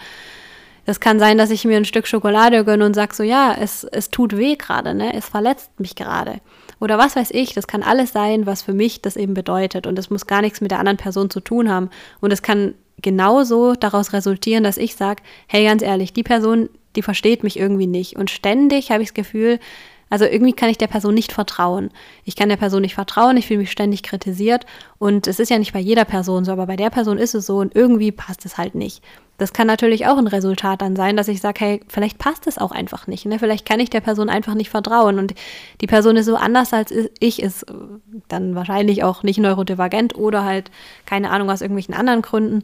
das 0.85 0.99
kann 0.99 1.19
sein, 1.19 1.37
dass 1.37 1.49
ich 1.49 1.65
mir 1.65 1.77
ein 1.77 1.85
Stück 1.85 2.07
Schokolade 2.07 2.65
gönne 2.65 2.85
und 2.85 2.93
sage 2.93 3.15
so, 3.15 3.23
ja, 3.23 3.55
es, 3.59 3.83
es 3.85 4.09
tut 4.09 4.37
weh 4.37 4.55
gerade, 4.55 4.93
ne? 4.93 5.13
Es 5.13 5.27
verletzt 5.27 5.79
mich 5.79 5.95
gerade. 5.95 6.41
Oder 6.79 6.97
was 6.97 7.15
weiß 7.15 7.31
ich, 7.31 7.53
das 7.53 7.67
kann 7.67 7.83
alles 7.83 8.11
sein, 8.11 8.45
was 8.45 8.61
für 8.61 8.73
mich 8.73 9.01
das 9.01 9.15
eben 9.15 9.33
bedeutet. 9.33 9.87
Und 9.87 9.97
es 9.97 10.09
muss 10.09 10.27
gar 10.27 10.41
nichts 10.41 10.59
mit 10.59 10.71
der 10.71 10.79
anderen 10.79 10.97
Person 10.97 11.29
zu 11.29 11.39
tun 11.39 11.69
haben. 11.69 11.89
Und 12.19 12.33
es 12.33 12.41
kann 12.41 12.73
genauso 13.01 13.75
daraus 13.75 14.11
resultieren, 14.11 14.63
dass 14.63 14.77
ich 14.77 14.95
sage, 14.95 15.23
hey, 15.47 15.65
ganz 15.65 15.81
ehrlich, 15.81 16.11
die 16.11 16.23
Person, 16.23 16.69
die 16.95 17.01
versteht 17.01 17.43
mich 17.43 17.57
irgendwie 17.57 17.87
nicht. 17.87 18.17
Und 18.17 18.29
ständig 18.29 18.91
habe 18.91 19.01
ich 19.01 19.09
das 19.09 19.13
Gefühl, 19.13 19.59
also 20.13 20.25
irgendwie 20.25 20.53
kann 20.53 20.69
ich 20.69 20.77
der 20.77 20.85
Person 20.85 21.15
nicht 21.15 21.33
vertrauen. 21.33 21.89
Ich 22.23 22.35
kann 22.35 22.47
der 22.47 22.57
Person 22.57 22.83
nicht 22.83 22.93
vertrauen, 22.93 23.35
ich 23.35 23.47
fühle 23.47 23.61
mich 23.61 23.71
ständig 23.71 24.03
kritisiert 24.03 24.67
und 24.99 25.25
es 25.25 25.39
ist 25.39 25.49
ja 25.49 25.57
nicht 25.57 25.73
bei 25.73 25.79
jeder 25.79 26.05
Person 26.05 26.45
so, 26.45 26.51
aber 26.51 26.67
bei 26.67 26.75
der 26.75 26.91
Person 26.91 27.17
ist 27.17 27.33
es 27.33 27.47
so 27.47 27.57
und 27.57 27.75
irgendwie 27.75 28.11
passt 28.11 28.45
es 28.45 28.59
halt 28.59 28.75
nicht. 28.75 29.03
Das 29.39 29.53
kann 29.53 29.65
natürlich 29.65 30.05
auch 30.05 30.19
ein 30.19 30.27
Resultat 30.27 30.83
dann 30.83 30.95
sein, 30.95 31.17
dass 31.17 31.29
ich 31.29 31.41
sage, 31.41 31.65
hey, 31.65 31.79
vielleicht 31.87 32.19
passt 32.19 32.45
es 32.45 32.59
auch 32.59 32.71
einfach 32.71 33.07
nicht. 33.07 33.25
Ne? 33.25 33.39
Vielleicht 33.39 33.65
kann 33.65 33.79
ich 33.79 33.89
der 33.89 34.01
Person 34.01 34.29
einfach 34.29 34.53
nicht 34.53 34.69
vertrauen 34.69 35.17
und 35.17 35.33
die 35.81 35.87
Person 35.87 36.15
ist 36.15 36.27
so 36.27 36.35
anders 36.35 36.73
als 36.73 36.93
ich, 37.19 37.41
ist 37.41 37.65
dann 38.27 38.53
wahrscheinlich 38.53 39.03
auch 39.03 39.23
nicht 39.23 39.39
neurodivergent 39.39 40.13
oder 40.13 40.45
halt 40.45 40.69
keine 41.07 41.31
Ahnung 41.31 41.49
aus 41.49 41.61
irgendwelchen 41.61 41.95
anderen 41.95 42.21
Gründen. 42.21 42.61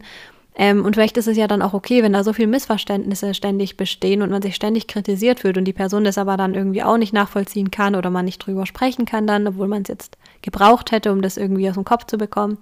Ähm, 0.60 0.84
und 0.84 0.94
vielleicht 0.94 1.16
ist 1.16 1.26
es 1.26 1.38
ja 1.38 1.46
dann 1.46 1.62
auch 1.62 1.72
okay, 1.72 2.02
wenn 2.02 2.12
da 2.12 2.22
so 2.22 2.34
viele 2.34 2.48
Missverständnisse 2.48 3.32
ständig 3.32 3.78
bestehen 3.78 4.20
und 4.20 4.30
man 4.30 4.42
sich 4.42 4.54
ständig 4.54 4.88
kritisiert 4.88 5.40
fühlt 5.40 5.56
und 5.56 5.64
die 5.64 5.72
Person 5.72 6.04
das 6.04 6.18
aber 6.18 6.36
dann 6.36 6.54
irgendwie 6.54 6.82
auch 6.82 6.98
nicht 6.98 7.14
nachvollziehen 7.14 7.70
kann 7.70 7.94
oder 7.94 8.10
man 8.10 8.26
nicht 8.26 8.40
drüber 8.40 8.66
sprechen 8.66 9.06
kann 9.06 9.26
dann, 9.26 9.46
obwohl 9.46 9.68
man 9.68 9.80
es 9.80 9.88
jetzt 9.88 10.18
gebraucht 10.42 10.92
hätte, 10.92 11.12
um 11.12 11.22
das 11.22 11.38
irgendwie 11.38 11.66
aus 11.66 11.76
dem 11.76 11.86
Kopf 11.86 12.04
zu 12.04 12.18
bekommen, 12.18 12.58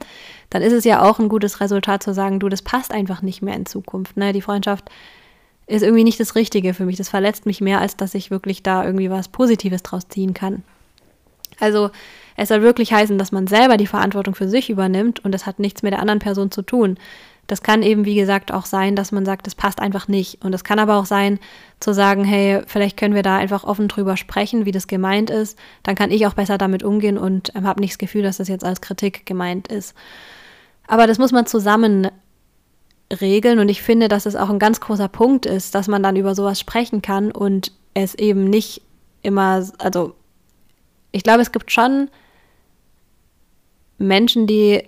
dann 0.48 0.62
ist 0.62 0.74
es 0.74 0.84
ja 0.84 1.02
auch 1.02 1.18
ein 1.18 1.28
gutes 1.28 1.60
Resultat 1.60 2.04
zu 2.04 2.14
sagen, 2.14 2.38
du, 2.38 2.48
das 2.48 2.62
passt 2.62 2.92
einfach 2.92 3.20
nicht 3.20 3.42
mehr 3.42 3.56
in 3.56 3.66
Zukunft. 3.66 4.16
Ne? 4.16 4.32
Die 4.32 4.42
Freundschaft 4.42 4.88
ist 5.66 5.82
irgendwie 5.82 6.04
nicht 6.04 6.20
das 6.20 6.36
Richtige 6.36 6.74
für 6.74 6.84
mich. 6.84 6.98
Das 6.98 7.08
verletzt 7.08 7.46
mich 7.46 7.60
mehr, 7.60 7.80
als 7.80 7.96
dass 7.96 8.14
ich 8.14 8.30
wirklich 8.30 8.62
da 8.62 8.84
irgendwie 8.84 9.10
was 9.10 9.26
Positives 9.26 9.82
draus 9.82 10.06
ziehen 10.06 10.34
kann. 10.34 10.62
Also 11.58 11.90
es 12.36 12.48
soll 12.48 12.62
wirklich 12.62 12.92
heißen, 12.92 13.18
dass 13.18 13.32
man 13.32 13.48
selber 13.48 13.76
die 13.76 13.88
Verantwortung 13.88 14.36
für 14.36 14.48
sich 14.48 14.70
übernimmt 14.70 15.24
und 15.24 15.32
das 15.32 15.46
hat 15.46 15.58
nichts 15.58 15.82
mit 15.82 15.92
der 15.92 15.98
anderen 15.98 16.20
Person 16.20 16.52
zu 16.52 16.62
tun. 16.62 16.96
Das 17.48 17.62
kann 17.62 17.82
eben, 17.82 18.04
wie 18.04 18.14
gesagt, 18.14 18.52
auch 18.52 18.66
sein, 18.66 18.94
dass 18.94 19.10
man 19.10 19.24
sagt, 19.24 19.46
das 19.46 19.54
passt 19.54 19.80
einfach 19.80 20.06
nicht. 20.06 20.44
Und 20.44 20.54
es 20.54 20.64
kann 20.64 20.78
aber 20.78 20.96
auch 20.96 21.06
sein, 21.06 21.40
zu 21.80 21.94
sagen, 21.94 22.22
hey, 22.22 22.60
vielleicht 22.66 22.98
können 22.98 23.14
wir 23.14 23.22
da 23.22 23.38
einfach 23.38 23.64
offen 23.64 23.88
drüber 23.88 24.18
sprechen, 24.18 24.66
wie 24.66 24.70
das 24.70 24.86
gemeint 24.86 25.30
ist. 25.30 25.58
Dann 25.82 25.94
kann 25.94 26.10
ich 26.10 26.26
auch 26.26 26.34
besser 26.34 26.58
damit 26.58 26.82
umgehen 26.82 27.16
und 27.16 27.50
ähm, 27.56 27.66
habe 27.66 27.80
nicht 27.80 27.94
das 27.94 27.98
Gefühl, 27.98 28.22
dass 28.22 28.36
das 28.36 28.48
jetzt 28.48 28.64
als 28.64 28.82
Kritik 28.82 29.24
gemeint 29.24 29.68
ist. 29.68 29.94
Aber 30.86 31.06
das 31.06 31.18
muss 31.18 31.32
man 31.32 31.46
zusammen 31.46 32.08
regeln 33.10 33.58
und 33.58 33.70
ich 33.70 33.82
finde, 33.82 34.08
dass 34.08 34.26
es 34.26 34.36
auch 34.36 34.50
ein 34.50 34.58
ganz 34.58 34.80
großer 34.80 35.08
Punkt 35.08 35.46
ist, 35.46 35.74
dass 35.74 35.88
man 35.88 36.02
dann 36.02 36.16
über 36.16 36.34
sowas 36.34 36.60
sprechen 36.60 37.00
kann 37.00 37.32
und 37.32 37.72
es 37.94 38.14
eben 38.14 38.44
nicht 38.44 38.82
immer, 39.22 39.66
also 39.78 40.14
ich 41.12 41.22
glaube, 41.22 41.40
es 41.40 41.52
gibt 41.52 41.72
schon 41.72 42.10
Menschen, 43.96 44.46
die 44.46 44.84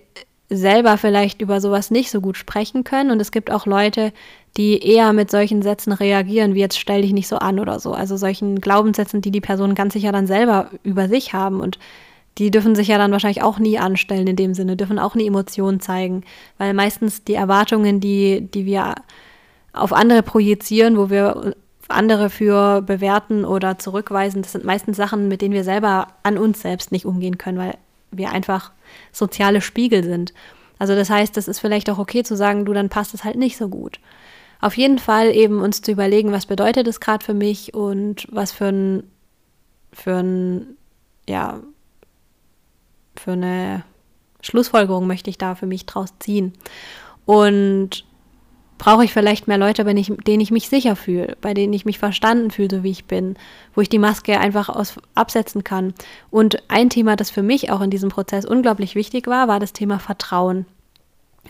selber 0.50 0.98
vielleicht 0.98 1.40
über 1.40 1.60
sowas 1.60 1.90
nicht 1.90 2.10
so 2.10 2.20
gut 2.20 2.36
sprechen 2.36 2.82
können. 2.84 3.12
Und 3.12 3.20
es 3.20 3.30
gibt 3.30 3.50
auch 3.50 3.66
Leute, 3.66 4.12
die 4.56 4.78
eher 4.84 5.12
mit 5.12 5.30
solchen 5.30 5.62
Sätzen 5.62 5.92
reagieren, 5.92 6.54
wie 6.54 6.60
jetzt 6.60 6.78
stell 6.78 7.02
dich 7.02 7.12
nicht 7.12 7.28
so 7.28 7.36
an 7.36 7.60
oder 7.60 7.78
so. 7.78 7.92
Also 7.92 8.16
solchen 8.16 8.60
Glaubenssätzen, 8.60 9.20
die 9.20 9.30
die 9.30 9.40
Personen 9.40 9.76
ganz 9.76 9.92
sicher 9.92 10.10
dann 10.10 10.26
selber 10.26 10.70
über 10.82 11.08
sich 11.08 11.32
haben. 11.32 11.60
Und 11.60 11.78
die 12.38 12.50
dürfen 12.50 12.74
sich 12.74 12.88
ja 12.88 12.98
dann 12.98 13.12
wahrscheinlich 13.12 13.42
auch 13.42 13.60
nie 13.60 13.78
anstellen 13.78 14.26
in 14.26 14.36
dem 14.36 14.54
Sinne, 14.54 14.76
dürfen 14.76 14.98
auch 14.98 15.14
nie 15.14 15.26
Emotionen 15.26 15.78
zeigen. 15.78 16.24
Weil 16.58 16.74
meistens 16.74 17.22
die 17.22 17.34
Erwartungen, 17.34 18.00
die, 18.00 18.40
die 18.40 18.66
wir 18.66 18.96
auf 19.72 19.92
andere 19.92 20.22
projizieren, 20.24 20.98
wo 20.98 21.10
wir 21.10 21.54
andere 21.86 22.28
für 22.28 22.82
bewerten 22.82 23.44
oder 23.44 23.78
zurückweisen, 23.78 24.42
das 24.42 24.52
sind 24.52 24.64
meistens 24.64 24.96
Sachen, 24.96 25.28
mit 25.28 25.42
denen 25.42 25.54
wir 25.54 25.64
selber 25.64 26.08
an 26.24 26.38
uns 26.38 26.60
selbst 26.60 26.90
nicht 26.90 27.04
umgehen 27.04 27.38
können, 27.38 27.58
weil 27.58 27.74
wir 28.10 28.30
einfach 28.30 28.72
soziale 29.12 29.60
Spiegel 29.60 30.04
sind. 30.04 30.32
Also 30.78 30.94
das 30.94 31.10
heißt, 31.10 31.36
das 31.36 31.48
ist 31.48 31.60
vielleicht 31.60 31.90
auch 31.90 31.98
okay 31.98 32.22
zu 32.22 32.36
sagen, 32.36 32.64
du, 32.64 32.72
dann 32.72 32.88
passt 32.88 33.14
es 33.14 33.24
halt 33.24 33.36
nicht 33.36 33.56
so 33.56 33.68
gut. 33.68 34.00
Auf 34.60 34.76
jeden 34.76 34.98
Fall 34.98 35.34
eben 35.34 35.60
uns 35.60 35.82
zu 35.82 35.92
überlegen, 35.92 36.32
was 36.32 36.46
bedeutet 36.46 36.86
es 36.86 37.00
gerade 37.00 37.24
für 37.24 37.34
mich 37.34 37.74
und 37.74 38.26
was 38.30 38.52
für 38.52 38.66
ein, 38.66 39.02
für 39.92 40.18
ein, 40.18 40.76
ja, 41.28 41.60
für 43.16 43.32
eine 43.32 43.84
Schlussfolgerung 44.42 45.06
möchte 45.06 45.30
ich 45.30 45.38
da 45.38 45.54
für 45.54 45.66
mich 45.66 45.86
draus 45.86 46.14
ziehen. 46.18 46.54
Und 47.26 48.04
brauche 48.80 49.04
ich 49.04 49.12
vielleicht 49.12 49.46
mehr 49.46 49.58
Leute, 49.58 49.84
bei 49.84 49.92
denen 49.92 50.40
ich 50.40 50.50
mich 50.50 50.70
sicher 50.70 50.96
fühle, 50.96 51.36
bei 51.42 51.52
denen 51.52 51.74
ich 51.74 51.84
mich 51.84 51.98
verstanden 51.98 52.50
fühle, 52.50 52.78
so 52.78 52.82
wie 52.82 52.90
ich 52.90 53.04
bin, 53.04 53.36
wo 53.74 53.82
ich 53.82 53.90
die 53.90 53.98
Maske 53.98 54.40
einfach 54.40 54.70
aus, 54.70 54.94
absetzen 55.14 55.62
kann. 55.64 55.92
Und 56.30 56.62
ein 56.68 56.88
Thema, 56.88 57.14
das 57.14 57.28
für 57.30 57.42
mich 57.42 57.70
auch 57.70 57.82
in 57.82 57.90
diesem 57.90 58.08
Prozess 58.08 58.46
unglaublich 58.46 58.94
wichtig 58.94 59.26
war, 59.26 59.48
war 59.48 59.60
das 59.60 59.74
Thema 59.74 59.98
Vertrauen. 59.98 60.64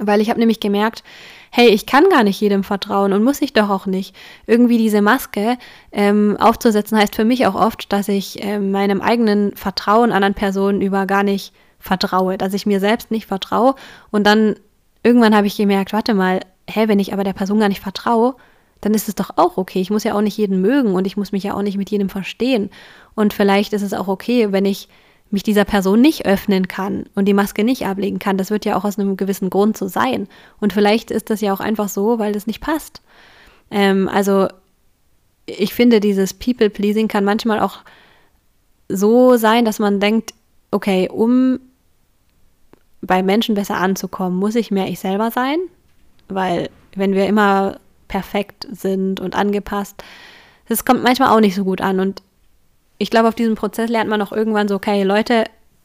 Weil 0.01 0.21
ich 0.21 0.29
habe 0.29 0.40
nämlich 0.40 0.59
gemerkt, 0.59 1.05
hey, 1.53 1.69
ich 1.69 1.87
kann 1.87 2.09
gar 2.11 2.25
nicht 2.25 2.40
jedem 2.40 2.64
vertrauen 2.64 3.12
und 3.12 3.23
muss 3.23 3.43
ich 3.43 3.53
doch 3.53 3.71
auch 3.71 3.87
nicht. 3.87 4.12
Irgendwie 4.49 4.79
diese 4.79 5.01
Maske 5.01 5.57
ähm, 5.93 6.37
aufzusetzen 6.40 6.99
heißt 6.99 7.14
für 7.14 7.25
mich 7.25 7.47
auch 7.47 7.55
oft, 7.55 7.93
dass 7.93 8.09
ich 8.09 8.43
äh, 8.43 8.59
meinem 8.59 9.01
eigenen 9.01 9.55
Vertrauen 9.55 10.11
anderen 10.11 10.35
Personen 10.35 10.83
über 10.83 11.07
gar 11.07 11.23
nicht 11.23 11.53
vertraue, 11.79 12.38
dass 12.38 12.55
ich 12.55 12.66
mir 12.66 12.81
selbst 12.81 13.12
nicht 13.12 13.27
vertraue 13.27 13.77
und 14.11 14.25
dann 14.27 14.57
irgendwann 15.03 15.35
habe 15.35 15.47
ich 15.47 15.57
gemerkt, 15.57 15.93
warte 15.93 16.12
mal, 16.12 16.40
hä, 16.71 16.89
wenn 16.89 16.99
ich 16.99 17.13
aber 17.13 17.25
der 17.25 17.33
Person 17.33 17.61
gar 17.61 17.69
nicht 17.69 17.81
vertraue, 17.81 18.35
dann 18.81 18.95
ist 18.95 19.09
es 19.09 19.15
doch 19.15 19.31
auch 19.37 19.57
okay. 19.57 19.81
Ich 19.81 19.91
muss 19.91 20.05
ja 20.05 20.15
auch 20.15 20.23
nicht 20.23 20.39
jeden 20.39 20.61
mögen 20.61 20.95
und 20.95 21.07
ich 21.07 21.17
muss 21.17 21.33
mich 21.33 21.43
ja 21.43 21.55
auch 21.55 21.63
nicht 21.63 21.77
mit 21.77 21.91
jedem 21.91 22.09
verstehen. 22.09 22.71
Und 23.15 23.35
vielleicht 23.35 23.73
ist 23.73 23.83
es 23.83 23.93
auch 23.93 24.09
okay, 24.09 24.53
wenn 24.53 24.65
ich 24.65 24.89
mich 25.31 25.43
dieser 25.43 25.65
Person 25.65 26.01
nicht 26.01 26.27
öffnen 26.27 26.67
kann 26.67 27.05
und 27.15 27.27
die 27.27 27.35
Maske 27.35 27.63
nicht 27.63 27.87
ablegen 27.87 28.19
kann. 28.19 28.37
Das 28.37 28.51
wird 28.51 28.65
ja 28.65 28.77
auch 28.77 28.85
aus 28.85 28.99
einem 28.99 29.17
gewissen 29.17 29.49
Grund 29.49 29.77
so 29.77 29.87
sein. 29.87 30.29
Und 30.61 30.73
vielleicht 30.73 31.11
ist 31.11 31.31
das 31.31 31.41
ja 31.41 31.53
auch 31.53 31.61
einfach 31.61 31.89
so, 31.89 32.19
weil 32.19 32.33
das 32.33 32.47
nicht 32.47 32.61
passt. 32.61 33.01
Ähm, 33.71 34.09
also 34.09 34.49
ich 35.47 35.73
finde, 35.73 36.01
dieses 36.01 36.35
People-Pleasing 36.35 37.07
kann 37.07 37.25
manchmal 37.25 37.61
auch 37.61 37.79
so 38.89 39.37
sein, 39.37 39.65
dass 39.65 39.79
man 39.79 40.01
denkt, 40.01 40.35
okay, 40.73 41.09
um 41.09 41.61
bei 43.01 43.23
Menschen 43.23 43.55
besser 43.55 43.77
anzukommen, 43.77 44.37
muss 44.37 44.57
ich 44.57 44.71
mehr 44.71 44.89
ich 44.89 44.99
selber 44.99 45.31
sein 45.31 45.59
weil 46.35 46.71
wenn 46.95 47.14
wir 47.14 47.27
immer 47.27 47.79
perfekt 48.09 48.66
sind 48.71 49.21
und 49.21 49.35
angepasst, 49.35 50.03
das 50.69 50.85
kommt 50.85 51.03
manchmal 51.03 51.31
auch 51.31 51.40
nicht 51.40 51.55
so 51.55 51.64
gut 51.64 51.81
an. 51.81 52.01
Und 52.01 52.23
ich 52.99 53.11
glaube, 53.11 53.29
auf 53.29 53.35
diesem 53.35 53.55
Prozess 53.55 53.90
lernt 53.90 54.11
man 54.11 54.23
auch 54.23 54.33
irgendwann 54.33 54.69
so, 54.69 54.75
okay, 54.77 55.03
Leute, 55.03 55.45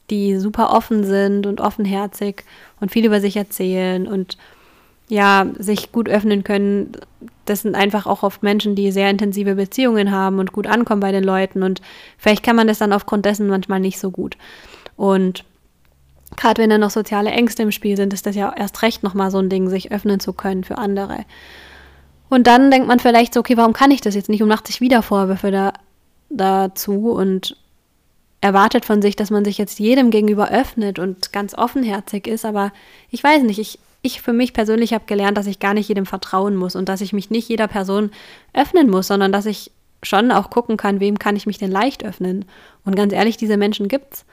die 0.09 0.37
super 0.37 0.71
offen 0.71 1.03
sind 1.03 1.47
und 1.47 1.61
offenherzig 1.61 2.43
und 2.79 2.91
viel 2.91 3.05
über 3.05 3.21
sich 3.21 3.37
erzählen 3.37 4.07
und 4.07 4.37
ja, 5.07 5.45
sich 5.57 5.91
gut 5.91 6.09
öffnen 6.09 6.43
können, 6.43 6.93
das 7.45 7.61
sind 7.61 7.75
einfach 7.75 8.07
auch 8.07 8.23
oft 8.23 8.41
Menschen, 8.41 8.75
die 8.75 8.91
sehr 8.91 9.09
intensive 9.09 9.55
Beziehungen 9.55 10.11
haben 10.11 10.39
und 10.39 10.51
gut 10.51 10.67
ankommen 10.67 10.99
bei 10.99 11.11
den 11.11 11.23
Leuten. 11.23 11.61
Und 11.61 11.81
vielleicht 12.17 12.43
kann 12.43 12.55
man 12.55 12.67
das 12.67 12.79
dann 12.79 12.93
aufgrund 12.93 13.25
dessen 13.25 13.47
manchmal 13.47 13.79
nicht 13.79 13.99
so 13.99 14.09
gut. 14.09 14.35
Und 14.95 15.45
gerade 16.35 16.61
wenn 16.61 16.69
da 16.69 16.77
noch 16.77 16.89
soziale 16.89 17.31
Ängste 17.31 17.63
im 17.63 17.71
Spiel 17.71 17.97
sind, 17.97 18.13
ist 18.13 18.25
das 18.25 18.35
ja 18.35 18.53
erst 18.55 18.81
recht 18.81 19.03
nochmal 19.03 19.31
so 19.31 19.39
ein 19.39 19.49
Ding, 19.49 19.69
sich 19.69 19.91
öffnen 19.91 20.19
zu 20.19 20.33
können 20.33 20.63
für 20.63 20.77
andere. 20.77 21.25
Und 22.29 22.47
dann 22.47 22.71
denkt 22.71 22.87
man 22.87 22.99
vielleicht 22.99 23.33
so, 23.33 23.39
okay, 23.39 23.57
warum 23.57 23.73
kann 23.73 23.91
ich 23.91 24.01
das 24.01 24.15
jetzt 24.15 24.29
nicht 24.29 24.41
und 24.41 24.49
macht 24.49 24.67
sich 24.67 24.81
wieder 24.81 25.03
Vorwürfe 25.03 25.51
da, 25.51 25.73
dazu 26.29 27.11
und 27.11 27.55
erwartet 28.41 28.85
von 28.85 29.01
sich, 29.01 29.15
dass 29.15 29.31
man 29.31 29.45
sich 29.45 29.57
jetzt 29.57 29.79
jedem 29.79 30.11
gegenüber 30.11 30.49
öffnet 30.49 30.99
und 30.99 31.31
ganz 31.31 31.55
offenherzig 31.55 32.27
ist. 32.27 32.45
Aber 32.45 32.71
ich 33.09 33.23
weiß 33.23 33.43
nicht, 33.43 33.59
ich, 33.59 33.79
ich 34.01 34.21
für 34.21 34.33
mich 34.33 34.53
persönlich 34.53 34.93
habe 34.93 35.05
gelernt, 35.07 35.37
dass 35.37 35.47
ich 35.47 35.59
gar 35.59 35.73
nicht 35.73 35.87
jedem 35.87 36.05
vertrauen 36.05 36.55
muss 36.55 36.75
und 36.75 36.89
dass 36.89 37.01
ich 37.01 37.13
mich 37.13 37.29
nicht 37.29 37.49
jeder 37.49 37.67
Person 37.67 38.11
öffnen 38.53 38.89
muss, 38.89 39.07
sondern 39.07 39.31
dass 39.31 39.45
ich 39.45 39.71
schon 40.03 40.31
auch 40.31 40.49
gucken 40.49 40.77
kann, 40.77 40.99
wem 40.99 41.17
kann 41.17 41.35
ich 41.35 41.47
mich 41.47 41.57
denn 41.57 41.71
leicht 41.71 42.03
öffnen. 42.03 42.45
Und 42.83 42.95
ganz 42.95 43.13
ehrlich, 43.13 43.37
diese 43.37 43.57
Menschen 43.57 43.87
gibt's 43.87 44.25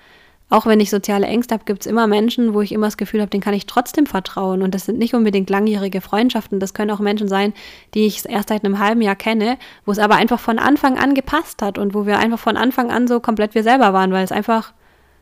auch 0.53 0.67
wenn 0.67 0.81
ich 0.81 0.91
soziale 0.91 1.27
Ängste 1.27 1.55
habe, 1.55 1.65
gibt 1.65 1.81
es 1.81 1.87
immer 1.87 2.07
Menschen, 2.07 2.53
wo 2.53 2.61
ich 2.61 2.73
immer 2.73 2.87
das 2.87 2.99
Gefühl 2.99 3.23
habe, 3.23 3.31
denen 3.31 3.43
kann 3.43 3.55
ich 3.55 3.65
trotzdem 3.65 4.05
vertrauen. 4.05 4.61
Und 4.61 4.75
das 4.75 4.85
sind 4.85 4.99
nicht 4.99 5.15
unbedingt 5.15 5.49
langjährige 5.49 6.03
Freundschaften. 6.03 6.61
Das 6.61 6.75
können 6.75 6.91
auch 6.91 6.99
Menschen 6.99 7.27
sein, 7.27 7.55
die 7.95 8.05
ich 8.05 8.29
erst 8.29 8.51
seit 8.51 8.63
einem 8.63 8.79
halben 8.79 9.01
Jahr 9.01 9.17
kenne, 9.17 9.57
wo 9.87 9.93
es 9.93 9.99
aber 9.99 10.17
einfach 10.17 10.39
von 10.39 10.59
Anfang 10.59 10.99
an 10.99 11.15
gepasst 11.15 11.63
hat 11.63 11.79
und 11.79 11.95
wo 11.95 12.05
wir 12.05 12.19
einfach 12.19 12.39
von 12.39 12.59
Anfang 12.59 12.91
an 12.91 13.09
so 13.09 13.19
komplett 13.19 13.55
wir 13.55 13.63
selber 13.63 13.95
waren, 13.95 14.13
weil 14.13 14.25
es 14.25 14.31
einfach, 14.31 14.75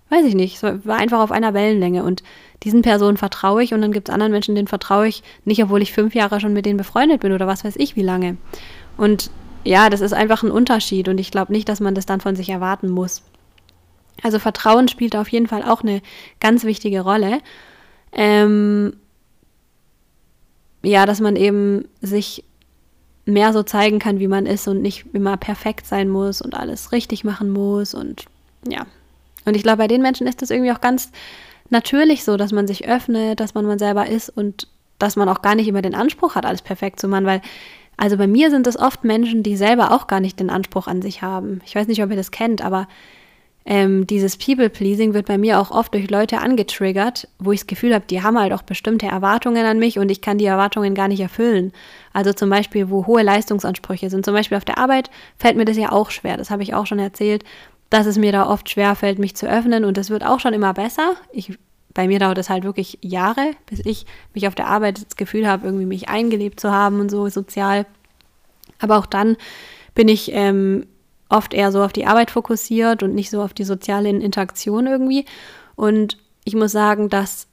weiß 0.08 0.26
ich 0.26 0.34
nicht, 0.34 0.60
war 0.64 0.96
einfach 0.96 1.20
auf 1.20 1.30
einer 1.30 1.54
Wellenlänge. 1.54 2.02
Und 2.02 2.24
diesen 2.64 2.82
Personen 2.82 3.16
vertraue 3.16 3.62
ich 3.62 3.72
und 3.72 3.82
dann 3.82 3.92
gibt 3.92 4.08
es 4.08 4.12
anderen 4.12 4.32
Menschen, 4.32 4.56
denen 4.56 4.66
vertraue 4.66 5.06
ich 5.06 5.22
nicht, 5.44 5.62
obwohl 5.62 5.80
ich 5.80 5.92
fünf 5.92 6.12
Jahre 6.12 6.40
schon 6.40 6.54
mit 6.54 6.66
denen 6.66 6.76
befreundet 6.76 7.20
bin 7.20 7.32
oder 7.32 7.46
was 7.46 7.64
weiß 7.64 7.76
ich 7.76 7.94
wie 7.94 8.02
lange. 8.02 8.36
Und 8.96 9.30
ja, 9.62 9.90
das 9.90 10.00
ist 10.00 10.12
einfach 10.12 10.42
ein 10.42 10.50
Unterschied 10.50 11.06
und 11.06 11.18
ich 11.18 11.30
glaube 11.30 11.52
nicht, 11.52 11.68
dass 11.68 11.78
man 11.78 11.94
das 11.94 12.04
dann 12.04 12.20
von 12.20 12.34
sich 12.34 12.48
erwarten 12.48 12.88
muss. 12.88 13.22
Also 14.22 14.38
Vertrauen 14.38 14.88
spielt 14.88 15.16
auf 15.16 15.28
jeden 15.28 15.46
Fall 15.46 15.62
auch 15.62 15.82
eine 15.82 16.02
ganz 16.40 16.64
wichtige 16.64 17.00
Rolle. 17.00 17.40
Ähm, 18.12 18.94
ja, 20.82 21.06
dass 21.06 21.20
man 21.20 21.36
eben 21.36 21.86
sich 22.00 22.44
mehr 23.26 23.52
so 23.52 23.62
zeigen 23.62 23.98
kann, 23.98 24.18
wie 24.18 24.28
man 24.28 24.46
ist 24.46 24.66
und 24.66 24.82
nicht 24.82 25.06
immer 25.12 25.36
perfekt 25.36 25.86
sein 25.86 26.08
muss 26.08 26.42
und 26.42 26.54
alles 26.54 26.92
richtig 26.92 27.24
machen 27.24 27.50
muss 27.50 27.94
und 27.94 28.24
ja. 28.66 28.86
Und 29.44 29.56
ich 29.56 29.62
glaube, 29.62 29.78
bei 29.78 29.88
den 29.88 30.02
Menschen 30.02 30.26
ist 30.26 30.42
das 30.42 30.50
irgendwie 30.50 30.72
auch 30.72 30.80
ganz 30.80 31.10
natürlich 31.70 32.24
so, 32.24 32.36
dass 32.36 32.52
man 32.52 32.66
sich 32.66 32.88
öffnet, 32.88 33.40
dass 33.40 33.54
man 33.54 33.64
man 33.64 33.78
selber 33.78 34.06
ist 34.06 34.28
und 34.28 34.68
dass 34.98 35.16
man 35.16 35.28
auch 35.28 35.40
gar 35.40 35.54
nicht 35.54 35.68
immer 35.68 35.82
den 35.82 35.94
Anspruch 35.94 36.34
hat, 36.34 36.44
alles 36.44 36.62
perfekt 36.62 37.00
zu 37.00 37.08
machen, 37.08 37.26
weil 37.26 37.40
also 37.96 38.16
bei 38.16 38.26
mir 38.26 38.50
sind 38.50 38.66
es 38.66 38.78
oft 38.78 39.04
Menschen, 39.04 39.42
die 39.42 39.56
selber 39.56 39.92
auch 39.92 40.06
gar 40.06 40.20
nicht 40.20 40.40
den 40.40 40.48
Anspruch 40.48 40.86
an 40.86 41.02
sich 41.02 41.20
haben. 41.20 41.60
Ich 41.66 41.74
weiß 41.74 41.86
nicht, 41.86 42.02
ob 42.02 42.10
ihr 42.10 42.16
das 42.16 42.30
kennt, 42.30 42.62
aber 42.62 42.88
ähm, 43.66 44.06
dieses 44.06 44.38
People-Pleasing 44.38 45.12
wird 45.12 45.26
bei 45.26 45.36
mir 45.36 45.60
auch 45.60 45.70
oft 45.70 45.92
durch 45.92 46.10
Leute 46.10 46.38
angetriggert, 46.38 47.28
wo 47.38 47.52
ich 47.52 47.60
das 47.60 47.66
Gefühl 47.66 47.94
habe, 47.94 48.06
die 48.08 48.22
haben 48.22 48.38
halt 48.38 48.52
auch 48.52 48.62
bestimmte 48.62 49.06
Erwartungen 49.06 49.66
an 49.66 49.78
mich 49.78 49.98
und 49.98 50.10
ich 50.10 50.22
kann 50.22 50.38
die 50.38 50.46
Erwartungen 50.46 50.94
gar 50.94 51.08
nicht 51.08 51.20
erfüllen. 51.20 51.72
Also 52.12 52.32
zum 52.32 52.48
Beispiel, 52.48 52.90
wo 52.90 53.06
hohe 53.06 53.22
Leistungsansprüche 53.22 54.08
sind. 54.08 54.24
Zum 54.24 54.34
Beispiel 54.34 54.56
auf 54.56 54.64
der 54.64 54.78
Arbeit 54.78 55.10
fällt 55.36 55.56
mir 55.56 55.66
das 55.66 55.76
ja 55.76 55.92
auch 55.92 56.10
schwer. 56.10 56.36
Das 56.36 56.50
habe 56.50 56.62
ich 56.62 56.74
auch 56.74 56.86
schon 56.86 56.98
erzählt, 56.98 57.44
dass 57.90 58.06
es 58.06 58.16
mir 58.16 58.32
da 58.32 58.48
oft 58.48 58.70
schwer 58.70 58.94
fällt, 58.94 59.18
mich 59.18 59.36
zu 59.36 59.48
öffnen 59.48 59.84
und 59.84 59.96
das 59.96 60.10
wird 60.10 60.24
auch 60.24 60.40
schon 60.40 60.54
immer 60.54 60.72
besser. 60.72 61.16
Ich, 61.32 61.58
bei 61.92 62.06
mir 62.06 62.18
dauert 62.18 62.38
es 62.38 62.48
halt 62.48 62.64
wirklich 62.64 62.98
Jahre, 63.02 63.52
bis 63.66 63.80
ich 63.84 64.06
mich 64.32 64.48
auf 64.48 64.54
der 64.54 64.68
Arbeit 64.68 65.04
das 65.04 65.16
Gefühl 65.16 65.46
habe, 65.46 65.66
irgendwie 65.66 65.86
mich 65.86 66.08
eingelebt 66.08 66.60
zu 66.60 66.70
haben 66.70 67.00
und 67.00 67.10
so 67.10 67.28
sozial. 67.28 67.84
Aber 68.78 68.96
auch 68.96 69.06
dann 69.06 69.36
bin 69.94 70.08
ich 70.08 70.30
ähm, 70.32 70.86
oft 71.30 71.54
eher 71.54 71.72
so 71.72 71.82
auf 71.82 71.92
die 71.92 72.06
Arbeit 72.06 72.30
fokussiert 72.30 73.02
und 73.02 73.14
nicht 73.14 73.30
so 73.30 73.42
auf 73.42 73.54
die 73.54 73.64
sozialen 73.64 74.20
Interaktionen 74.20 74.92
irgendwie. 74.92 75.24
Und 75.76 76.18
ich 76.44 76.54
muss 76.54 76.72
sagen, 76.72 77.08
dass 77.08 77.46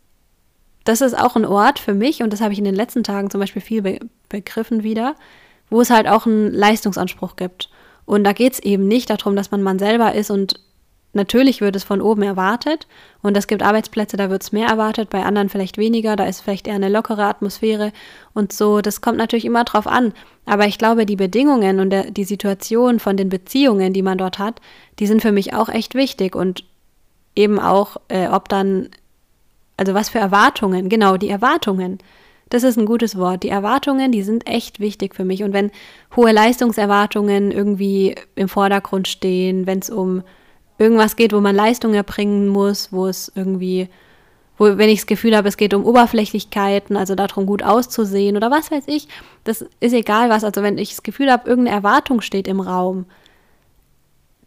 das 0.84 1.02
ist 1.02 1.18
auch 1.18 1.36
ein 1.36 1.46
Ort 1.46 1.80
für 1.80 1.94
mich 1.94 2.24
und 2.24 2.32
das 2.32 2.42
habe 2.42 2.54
ich 2.54 2.60
in 2.60 2.66
den 2.66 2.76
letzten 2.76 3.04
Tagen 3.04 3.30
zum 3.30 3.42
Beispiel 3.42 3.62
viel 3.62 3.82
be 3.82 4.00
begriffen 4.30 4.84
wieder, 4.84 5.16
wo 5.70 5.80
es 5.80 5.90
halt 5.90 6.08
auch 6.08 6.26
einen 6.26 6.52
Leistungsanspruch 6.52 7.38
gibt. 7.38 7.70
Und 8.06 8.24
da 8.24 8.34
geht 8.34 8.54
es 8.54 8.60
eben 8.60 8.88
nicht 8.88 9.10
darum, 9.10 9.36
dass 9.36 9.52
man 9.52 9.64
man 9.64 9.80
selber 9.80 10.16
ist 10.16 10.32
und 10.32 10.60
Natürlich 11.18 11.62
wird 11.62 11.76
es 11.76 11.84
von 11.84 12.00
oben 12.00 12.22
erwartet 12.22 12.88
und 13.24 13.36
es 13.36 13.48
gibt 13.48 13.64
Arbeitsplätze, 13.64 14.18
da 14.18 14.30
wird 14.30 14.44
es 14.44 14.52
mehr 14.52 14.68
erwartet, 14.68 15.10
bei 15.10 15.24
anderen 15.24 15.50
vielleicht 15.50 15.80
weniger, 15.80 16.16
da 16.16 16.26
ist 16.26 16.42
vielleicht 16.42 16.68
eher 16.68 16.76
eine 16.76 16.90
lockere 16.90 17.26
Atmosphäre 17.26 17.92
und 18.36 18.54
so. 18.54 18.82
Das 18.82 19.02
kommt 19.02 19.18
natürlich 19.18 19.46
immer 19.46 19.64
drauf 19.64 19.88
an. 19.88 20.14
Aber 20.46 20.68
ich 20.68 20.78
glaube, 20.78 21.08
die 21.08 21.16
Bedingungen 21.16 21.80
und 21.80 21.90
der, 21.90 22.12
die 22.12 22.24
Situation 22.24 23.00
von 23.00 23.18
den 23.18 23.30
Beziehungen, 23.30 23.94
die 23.94 24.04
man 24.04 24.20
dort 24.20 24.38
hat, 24.38 24.62
die 25.00 25.08
sind 25.08 25.24
für 25.24 25.32
mich 25.32 25.56
auch 25.56 25.70
echt 25.70 25.96
wichtig 25.96 26.36
und 26.36 26.64
eben 27.36 27.60
auch, 27.60 27.98
äh, 28.10 28.28
ob 28.28 28.48
dann, 28.48 28.90
also 29.76 29.96
was 29.96 30.10
für 30.10 30.20
Erwartungen, 30.20 30.88
genau, 30.88 31.18
die 31.18 31.30
Erwartungen. 31.30 31.98
Das 32.50 32.64
ist 32.64 32.78
ein 32.78 32.86
gutes 32.86 33.18
Wort. 33.18 33.42
Die 33.42 33.50
Erwartungen, 33.50 34.12
die 34.12 34.22
sind 34.22 34.48
echt 34.48 34.80
wichtig 34.80 35.16
für 35.16 35.26
mich. 35.26 35.44
Und 35.44 35.52
wenn 35.52 35.72
hohe 36.16 36.32
Leistungserwartungen 36.32 37.52
irgendwie 37.52 38.16
im 38.36 38.48
Vordergrund 38.48 39.08
stehen, 39.08 39.66
wenn 39.66 39.80
es 39.80 39.90
um 39.90 40.22
irgendwas 40.78 41.16
geht, 41.16 41.34
wo 41.34 41.40
man 41.42 41.56
Leistung 41.56 41.94
erbringen 41.94 42.48
muss, 42.48 42.92
wo 42.92 43.08
es 43.08 43.32
irgendwie 43.36 43.90
wo, 44.58 44.78
wenn 44.78 44.90
ich 44.90 45.00
das 45.02 45.08
Gefühl 45.08 45.36
habe, 45.36 45.48
es 45.48 45.58
geht 45.58 45.74
um 45.74 45.86
Oberflächlichkeiten, 45.86 46.98
also 46.98 47.16
darum, 47.16 47.46
gut 47.46 47.64
auszusehen 47.64 48.36
oder 48.36 48.52
was 48.52 48.72
weiß 48.72 48.86
ich, 48.88 49.08
das 49.44 49.66
ist 49.80 49.94
egal 49.94 50.30
was. 50.30 50.44
Also 50.44 50.64
wenn 50.64 50.78
ich 50.78 50.90
das 50.90 51.04
Gefühl 51.04 51.32
habe, 51.32 51.48
irgendeine 51.48 51.78
Erwartung 51.78 52.22
steht 52.22 52.48
im 52.48 52.60
Raum, 52.60 53.06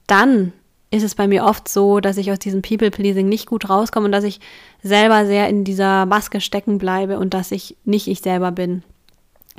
dann 0.06 0.52
ist 0.90 1.04
es 1.04 1.14
bei 1.14 1.28
mir 1.28 1.44
oft 1.44 1.68
so, 1.68 2.00
dass 2.00 2.16
ich 2.16 2.32
aus 2.32 2.40
diesem 2.40 2.62
People-Pleasing 2.62 3.28
nicht 3.28 3.46
gut 3.46 3.70
rauskomme 3.70 4.06
und 4.06 4.12
dass 4.12 4.24
ich 4.24 4.40
selber 4.82 5.24
sehr 5.24 5.48
in 5.48 5.62
dieser 5.62 6.04
Maske 6.06 6.40
stecken 6.40 6.78
bleibe 6.78 7.18
und 7.18 7.32
dass 7.32 7.52
ich 7.52 7.76
nicht 7.84 8.08
ich 8.08 8.20
selber 8.20 8.50
bin. 8.50 8.82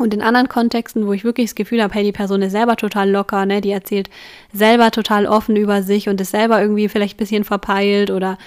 Und 0.02 0.14
in 0.14 0.22
anderen 0.22 0.50
Kontexten, 0.50 1.06
wo 1.06 1.14
ich 1.14 1.24
wirklich 1.24 1.50
das 1.50 1.56
Gefühl 1.56 1.82
habe, 1.82 1.94
hey, 1.94 2.04
die 2.04 2.12
Person 2.12 2.42
ist 2.42 2.52
selber 2.52 2.76
total 2.76 3.10
locker, 3.10 3.46
ne, 3.46 3.62
die 3.62 3.72
erzählt 3.72 4.10
selber 4.52 4.92
total 4.92 5.28
offen 5.28 5.56
über 5.56 5.84
sich 5.84 6.10
und 6.10 6.20
ist 6.20 6.32
selber 6.32 6.60
irgendwie 6.62 6.90
vielleicht 6.90 7.16
ein 7.16 7.18
bisschen 7.18 7.44
verpeilt 7.44 8.10
oder 8.10 8.38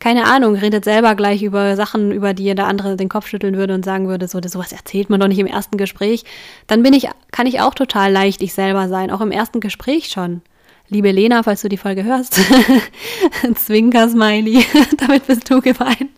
keine 0.00 0.24
Ahnung, 0.24 0.56
redet 0.56 0.84
selber 0.84 1.14
gleich 1.14 1.42
über 1.42 1.76
Sachen, 1.76 2.10
über 2.10 2.34
die 2.34 2.54
der 2.54 2.66
andere 2.66 2.96
den 2.96 3.08
Kopf 3.08 3.28
schütteln 3.28 3.56
würde 3.56 3.74
und 3.74 3.84
sagen 3.84 4.08
würde, 4.08 4.28
so, 4.28 4.40
sowas 4.44 4.72
erzählt 4.72 5.08
man 5.08 5.20
doch 5.20 5.28
nicht 5.28 5.38
im 5.38 5.46
ersten 5.46 5.78
Gespräch, 5.78 6.24
dann 6.66 6.82
bin 6.82 6.92
ich, 6.92 7.08
kann 7.30 7.46
ich 7.46 7.60
auch 7.60 7.74
total 7.74 8.12
leicht 8.12 8.42
ich 8.42 8.52
selber 8.52 8.88
sein, 8.88 9.10
auch 9.10 9.20
im 9.20 9.30
ersten 9.30 9.60
Gespräch 9.60 10.08
schon. 10.08 10.42
Liebe 10.90 11.10
Lena, 11.10 11.42
falls 11.42 11.62
du 11.62 11.68
die 11.68 11.78
Folge 11.78 12.04
hörst, 12.04 12.38
Zwinker-Smiley, 13.54 14.66
damit 14.98 15.26
bist 15.26 15.48
du 15.48 15.62
gemeint. 15.62 16.10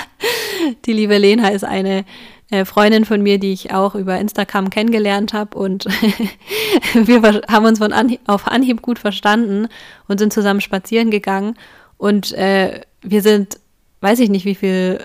die 0.86 0.94
liebe 0.94 1.18
Lena 1.18 1.48
ist 1.48 1.64
eine 1.64 2.04
Freundin 2.64 3.04
von 3.04 3.22
mir, 3.22 3.38
die 3.38 3.52
ich 3.52 3.72
auch 3.72 3.94
über 3.94 4.18
Instagram 4.18 4.70
kennengelernt 4.70 5.32
habe 5.32 5.58
und 5.58 5.84
wir 6.94 7.22
haben 7.48 7.64
uns 7.64 7.78
von 7.78 7.92
Anhieb, 7.92 8.20
auf 8.26 8.46
Anhieb 8.46 8.82
gut 8.82 8.98
verstanden 8.98 9.68
und 10.08 10.18
sind 10.18 10.32
zusammen 10.32 10.60
spazieren 10.60 11.10
gegangen 11.10 11.56
und 11.96 12.32
äh, 12.32 12.82
wir 13.00 13.22
sind, 13.22 13.58
weiß 14.00 14.18
ich 14.20 14.28
nicht 14.28 14.44
wie 14.44 14.54
viel, 14.54 15.00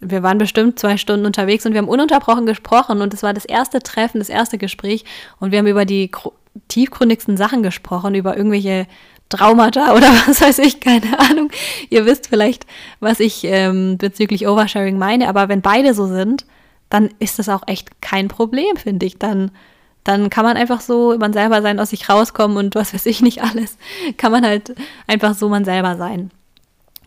wir 0.00 0.22
waren 0.22 0.38
bestimmt 0.38 0.78
zwei 0.78 0.96
Stunden 0.96 1.26
unterwegs 1.26 1.64
und 1.64 1.72
wir 1.72 1.78
haben 1.78 1.88
ununterbrochen 1.88 2.46
gesprochen 2.46 3.00
und 3.00 3.14
es 3.14 3.22
war 3.22 3.32
das 3.32 3.44
erste 3.44 3.80
Treffen, 3.80 4.18
das 4.18 4.28
erste 4.28 4.58
Gespräch 4.58 5.04
und 5.38 5.52
wir 5.52 5.58
haben 5.58 5.66
über 5.66 5.84
die 5.84 6.10
tiefgründigsten 6.68 7.36
Sachen 7.36 7.62
gesprochen, 7.62 8.14
über 8.14 8.36
irgendwelche 8.36 8.86
Traumata 9.30 9.94
oder 9.94 10.06
was 10.26 10.40
weiß 10.42 10.58
ich, 10.58 10.80
keine 10.80 11.18
Ahnung. 11.18 11.50
Ihr 11.88 12.04
wisst 12.04 12.26
vielleicht, 12.26 12.66
was 13.00 13.20
ich 13.20 13.44
ähm, 13.44 13.96
bezüglich 13.96 14.46
Oversharing 14.46 14.98
meine, 14.98 15.28
aber 15.28 15.48
wenn 15.48 15.62
beide 15.62 15.94
so 15.94 16.06
sind, 16.06 16.44
dann 16.90 17.08
ist 17.20 17.38
das 17.38 17.48
auch 17.48 17.62
echt 17.66 18.02
kein 18.02 18.28
Problem, 18.28 18.76
finde 18.76 19.06
ich. 19.06 19.16
Dann, 19.16 19.52
dann 20.04 20.28
kann 20.28 20.44
man 20.44 20.56
einfach 20.56 20.80
so 20.80 21.16
man 21.18 21.32
selber 21.32 21.62
sein, 21.62 21.80
aus 21.80 21.90
sich 21.90 22.08
rauskommen 22.08 22.56
und 22.56 22.74
was 22.74 22.92
weiß 22.92 23.06
ich 23.06 23.22
nicht 23.22 23.42
alles. 23.42 23.78
Kann 24.16 24.32
man 24.32 24.44
halt 24.44 24.74
einfach 25.06 25.34
so 25.34 25.48
man 25.48 25.64
selber 25.64 25.96
sein. 25.96 26.30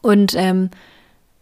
Und 0.01 0.33
ähm, 0.35 0.69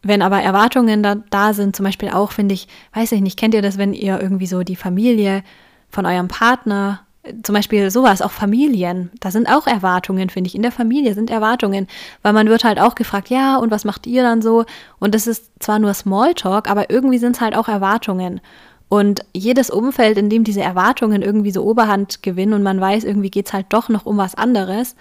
wenn 0.02 0.24
aber 0.24 0.42
Erwartungen 0.42 1.04
da, 1.04 1.16
da 1.16 1.54
sind, 1.54 1.76
zum 1.76 1.86
Beispiel 1.86 2.10
auch, 2.10 2.32
finde 2.32 2.56
ich, 2.56 2.68
weiß 2.94 3.12
ich 3.12 3.22
nicht, 3.22 3.38
kennt 3.38 3.54
ihr 3.54 3.62
das, 3.62 3.78
wenn 3.78 3.94
ihr 3.94 4.20
irgendwie 4.20 4.48
so 4.48 4.64
die 4.64 4.76
Familie 4.76 5.44
von 5.90 6.06
eurem 6.08 6.28
Partner 6.28 7.02
zum 7.44 7.54
Beispiel 7.54 7.92
sowas, 7.92 8.22
auch 8.22 8.32
Familien, 8.32 9.12
da 9.20 9.30
sind 9.30 9.48
auch 9.48 9.68
Erwartungen, 9.68 10.30
finde 10.30 10.48
ich. 10.48 10.56
In 10.56 10.64
der 10.64 10.72
Familie 10.72 11.14
sind 11.14 11.30
Erwartungen, 11.30 11.88
weil 12.24 12.34
man 12.34 12.50
wird 12.50 12.64
halt 12.64 12.80
auch 12.80 12.96
gefragt, 12.96 13.30
ja, 13.30 13.58
und 13.58 13.70
was 13.70 13.86
macht 13.86 14.08
ihr 14.08 14.24
dann 14.24 14.42
so? 14.42 14.66
Und 15.00 15.14
das 15.14 15.28
ist 15.28 15.52
zwar 15.60 15.78
nur 15.78 15.94
Smalltalk, 15.94 16.70
aber 16.70 16.90
irgendwie 16.90 17.20
sind 17.20 17.36
es 17.36 17.42
halt 17.42 17.56
auch 17.56 17.68
Erwartungen. 17.68 18.42
Und 18.90 19.24
jedes 19.34 19.70
Umfeld, 19.70 20.18
in 20.18 20.30
dem 20.30 20.44
diese 20.44 20.62
Erwartungen 20.62 21.22
irgendwie 21.22 21.52
so 21.52 21.64
Oberhand 21.64 22.24
gewinnen 22.24 22.54
und 22.54 22.64
man 22.64 22.82
weiß, 22.82 23.04
irgendwie 23.04 23.30
geht 23.30 23.48
es 23.48 23.54
halt 23.54 23.68
doch 23.70 23.88
noch 23.88 24.06
um 24.06 24.18
was 24.18 24.36
anderes, 24.36 24.96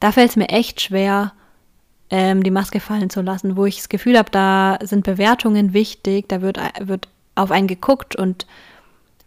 da 0.00 0.12
fällt 0.12 0.30
es 0.30 0.36
mir 0.36 0.48
echt 0.48 0.80
schwer, 0.80 1.32
ähm, 2.10 2.42
die 2.42 2.52
Maske 2.52 2.80
fallen 2.80 3.10
zu 3.10 3.20
lassen, 3.20 3.56
wo 3.56 3.66
ich 3.66 3.76
das 3.76 3.88
Gefühl 3.88 4.16
habe, 4.16 4.30
da 4.30 4.78
sind 4.80 5.04
Bewertungen 5.04 5.74
wichtig, 5.74 6.28
da 6.28 6.40
wird, 6.40 6.58
wird 6.80 7.08
auf 7.34 7.50
einen 7.50 7.66
geguckt 7.66 8.16
und 8.16 8.46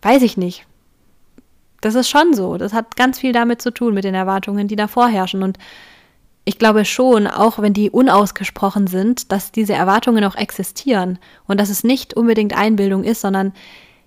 weiß 0.01 0.21
ich 0.23 0.37
nicht. 0.37 0.65
Das 1.81 1.95
ist 1.95 2.09
schon 2.09 2.33
so. 2.33 2.57
Das 2.57 2.73
hat 2.73 2.95
ganz 2.95 3.19
viel 3.19 3.33
damit 3.33 3.61
zu 3.61 3.71
tun, 3.71 3.93
mit 3.93 4.03
den 4.03 4.13
Erwartungen, 4.13 4.67
die 4.67 4.75
da 4.75 4.87
vorherrschen. 4.87 5.43
Und 5.43 5.57
ich 6.45 6.57
glaube 6.57 6.85
schon, 6.85 7.27
auch 7.27 7.59
wenn 7.59 7.73
die 7.73 7.89
unausgesprochen 7.89 8.87
sind, 8.87 9.31
dass 9.31 9.51
diese 9.51 9.73
Erwartungen 9.73 10.23
auch 10.23 10.35
existieren 10.35 11.19
und 11.47 11.59
dass 11.59 11.69
es 11.69 11.83
nicht 11.83 12.13
unbedingt 12.13 12.55
Einbildung 12.57 13.03
ist, 13.03 13.21
sondern 13.21 13.53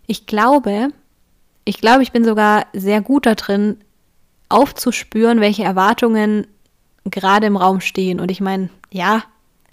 ich 0.06 0.26
glaube, 0.26 0.88
ich 1.64 1.80
glaube, 1.80 2.02
ich 2.02 2.12
bin 2.12 2.24
sogar 2.24 2.66
sehr 2.72 3.00
gut 3.00 3.26
darin, 3.26 3.78
aufzuspüren, 4.48 5.40
welche 5.40 5.64
Erwartungen 5.64 6.46
gerade 7.04 7.46
im 7.46 7.56
Raum 7.56 7.80
stehen. 7.80 8.20
Und 8.20 8.30
ich 8.30 8.40
meine, 8.40 8.68
ja, 8.90 9.24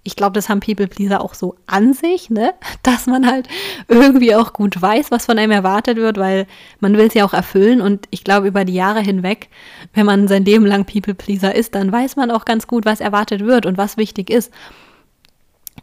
ich 0.04 0.16
glaube, 0.16 0.34
das 0.34 0.50
haben 0.50 0.62
People 0.62 0.88
Pleaser 0.88 1.22
auch 1.22 1.36
so 1.36 1.56
an 1.68 1.94
sich, 1.94 2.30
ne? 2.30 2.54
Dass 2.84 3.06
man 3.06 3.28
halt 3.30 3.48
irgendwie 3.88 4.36
auch 4.36 4.54
gut 4.54 4.82
weiß, 4.82 5.12
was 5.12 5.26
von 5.26 5.38
einem 5.38 5.52
erwartet 5.52 5.98
wird, 5.98 6.18
weil 6.18 6.48
man 6.80 6.98
will 6.98 7.08
es 7.08 7.14
ja 7.14 7.26
auch 7.26 7.34
erfüllen. 7.34 7.82
Und 7.82 8.08
ich 8.10 8.24
glaube, 8.24 8.48
über 8.48 8.66
die 8.66 8.74
Jahre 8.74 9.02
hinweg, 9.02 9.50
wenn 9.94 10.06
man 10.06 10.28
sein 10.28 10.46
Leben 10.46 10.66
lang 10.66 10.86
People 10.86 11.14
Pleaser 11.14 11.54
ist, 11.54 11.76
dann 11.76 11.92
weiß 11.92 12.16
man 12.16 12.32
auch 12.32 12.46
ganz 12.46 12.68
gut, 12.68 12.86
was 12.86 13.00
erwartet 13.00 13.42
wird 13.42 13.66
und 13.66 13.78
was 13.78 13.98
wichtig 13.98 14.30
ist. 14.30 14.52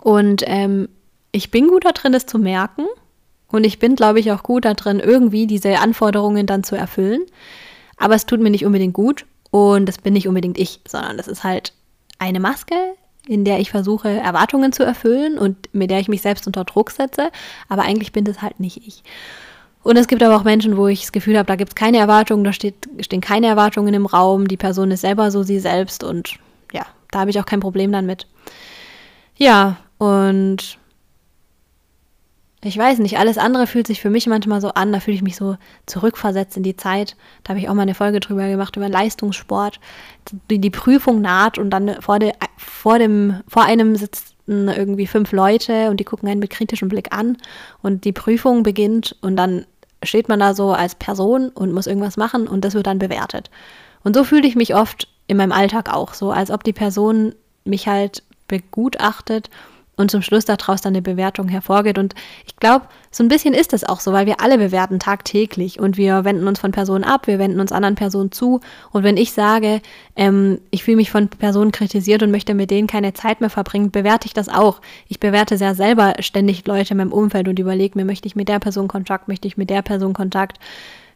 Und 0.01 0.43
ähm, 0.47 0.89
ich 1.31 1.51
bin 1.51 1.69
gut 1.69 1.85
darin, 1.85 2.15
es 2.15 2.27
zu 2.27 2.39
merken. 2.39 2.87
Und 3.51 3.65
ich 3.65 3.79
bin, 3.79 3.95
glaube 3.97 4.21
ich, 4.21 4.31
auch 4.33 4.43
gut 4.43 4.65
darin, 4.65 5.01
irgendwie 5.01 5.47
diese 5.47 5.79
Anforderungen 5.79 6.47
dann 6.47 6.65
zu 6.65 6.77
erfüllen. 6.77 7.23
Aber 7.97 8.15
es 8.15 8.27
tut 8.27 8.41
mir 8.41 8.51
nicht 8.51 8.67
unbedingt 8.67 8.95
gut. 8.95 9.27
Und 9.51 9.87
das 9.87 9.99
bin 9.99 10.13
nicht 10.13 10.29
unbedingt 10.29 10.59
ich, 10.59 10.81
sondern 10.87 11.17
das 11.17 11.29
ist 11.29 11.45
halt 11.45 11.73
eine 12.19 12.41
Maske, 12.41 12.75
in 13.29 13.45
der 13.45 13.61
ich 13.61 13.71
versuche, 13.71 14.09
Erwartungen 14.09 14.73
zu 14.73 14.83
erfüllen 14.83 15.39
und 15.39 15.57
mit 15.73 15.91
der 15.91 16.01
ich 16.01 16.09
mich 16.09 16.23
selbst 16.23 16.47
unter 16.47 16.65
Druck 16.65 16.91
setze. 16.91 17.31
Aber 17.69 17.83
eigentlich 17.83 18.13
bin 18.13 18.25
das 18.25 18.41
halt 18.43 18.59
nicht 18.59 18.87
ich. 18.87 19.03
Und 19.83 19.97
es 19.97 20.09
gibt 20.09 20.23
aber 20.23 20.37
auch 20.37 20.45
Menschen, 20.45 20.77
wo 20.77 20.89
ich 20.89 21.03
das 21.03 21.13
Gefühl 21.13 21.39
habe, 21.39 21.47
da 21.47 21.57
gibt 21.57 21.71
es 21.71 21.75
keine 21.75 21.99
Erwartungen, 21.99 22.43
da 22.43 22.53
steht, 22.53 22.89
stehen 23.01 23.21
keine 23.21 23.47
Erwartungen 23.47 23.95
im 23.95 24.07
Raum, 24.07 24.49
die 24.49 24.57
Person 24.57 24.91
ist 24.91 25.03
selber 25.03 25.31
so 25.31 25.43
sie 25.43 25.61
selbst 25.61 26.03
und 26.03 26.37
ja, 26.73 26.85
da 27.11 27.21
habe 27.21 27.31
ich 27.31 27.39
auch 27.39 27.47
kein 27.47 27.61
Problem 27.61 27.93
dann 27.93 28.07
mit. 28.07 28.27
Ja, 29.37 29.77
und 29.99 30.79
ich 32.63 32.77
weiß 32.77 32.99
nicht, 32.99 33.19
alles 33.19 33.39
andere 33.39 33.69
fühlt 33.69 33.87
sich 33.87 34.01
für 34.01 34.11
mich 34.11 34.27
manchmal 34.27 34.61
so 34.61 34.71
an, 34.71 34.93
da 34.93 34.99
fühle 34.99 35.15
ich 35.15 35.23
mich 35.23 35.37
so 35.37 35.57
zurückversetzt 35.87 36.57
in 36.57 36.65
die 36.65 36.77
Zeit. 36.77 37.17
Da 37.45 37.51
habe 37.51 37.61
ich 37.61 37.69
auch 37.69 37.75
mal 37.75 37.83
eine 37.83 37.95
Folge 37.95 38.19
drüber 38.19 38.49
gemacht, 38.49 38.77
über 38.77 38.89
Leistungssport. 38.89 39.79
Die, 40.51 40.61
die 40.61 40.71
Prüfung 40.71 41.21
naht 41.21 41.59
und 41.59 41.71
dann 41.71 42.03
vor, 42.03 42.19
de, 42.19 42.33
vor, 42.57 42.99
dem, 42.99 43.43
vor 43.47 43.65
einem 43.65 43.95
sitzen 43.95 44.69
irgendwie 44.69 45.07
fünf 45.07 45.31
Leute 45.31 45.91
und 45.91 46.01
die 46.01 46.05
gucken 46.05 46.29
einen 46.29 46.41
mit 46.41 46.51
kritischem 46.51 46.89
Blick 46.89 47.15
an 47.17 47.37
und 47.83 48.05
die 48.05 48.13
Prüfung 48.13 48.65
beginnt 48.65 49.15
und 49.21 49.37
dann 49.37 49.67
steht 50.03 50.29
man 50.29 50.41
da 50.41 50.55
so 50.55 50.73
als 50.73 50.95
Person 50.95 51.51
und 51.51 51.73
muss 51.73 51.87
irgendwas 51.87 52.17
machen 52.17 52.49
und 52.49 52.65
das 52.65 52.75
wird 52.75 52.87
dann 52.87 52.99
bewertet. 52.99 53.51
Und 54.03 54.17
so 54.17 54.25
fühle 54.25 54.49
ich 54.49 54.57
mich 54.57 54.75
oft 54.75 55.09
in 55.27 55.37
meinem 55.37 55.53
Alltag 55.53 55.93
auch 55.93 56.15
so, 56.15 56.33
als 56.33 56.51
ob 56.51 56.65
die 56.65 56.73
Person 56.73 57.35
mich 57.65 57.87
halt 57.87 58.23
begutachtet 58.49 59.51
und 59.99 60.11
zum 60.11 60.23
Schluss 60.23 60.45
daraus 60.45 60.81
dann 60.81 60.95
eine 60.95 61.03
Bewertung 61.03 61.49
hervorgeht. 61.49 61.99
Und 61.99 62.15
ich 62.47 62.57
glaube, 62.57 62.87
so 63.11 63.23
ein 63.25 63.29
bisschen 63.29 63.53
ist 63.53 63.73
das 63.73 63.85
auch 63.85 64.01
so, 64.01 64.13
weil 64.13 64.27
wir 64.27 64.41
alle 64.41 64.57
bewerten 64.57 64.99
tagtäglich 65.01 65.81
und 65.81 65.97
wir 65.97 66.25
wenden 66.25 66.47
uns 66.47 66.61
von 66.61 66.71
Personen 66.71 67.05
ab, 67.05 67.27
wir 67.27 67.39
wenden 67.39 67.61
uns 67.61 67.73
anderen 67.73 67.97
Personen 67.97 68.33
zu. 68.33 68.61
Und 68.93 69.03
wenn 69.03 69.17
ich 69.17 69.33
sage, 69.33 69.83
ähm, 70.17 70.61
ich 70.71 70.85
fühle 70.85 70.99
mich 70.99 71.11
von 71.11 71.29
Personen 71.29 71.73
kritisiert 71.73 72.23
und 72.23 72.31
möchte 72.31 72.55
mit 72.55 72.71
denen 72.71 72.87
keine 72.87 73.13
Zeit 73.13 73.41
mehr 73.41 73.51
verbringen, 73.51 73.91
bewerte 73.91 74.27
ich 74.27 74.35
das 74.35 74.49
auch. 74.49 74.81
Ich 75.09 75.21
bewerte 75.21 75.59
sehr 75.59 75.75
selber 75.75 76.15
ständig 76.21 76.67
Leute 76.67 76.93
in 76.93 76.99
meinem 76.99 77.13
Umfeld 77.13 77.49
und 77.49 77.59
überlege 77.59 77.99
mir, 77.99 78.05
möchte 78.05 78.29
ich 78.29 78.37
mit 78.37 78.49
der 78.49 78.61
Person 78.61 78.89
Kontakt, 78.89 79.29
möchte 79.29 79.49
ich 79.49 79.57
mit 79.57 79.69
der 79.69 79.83
Person 79.83 80.13
Kontakt. 80.13 80.59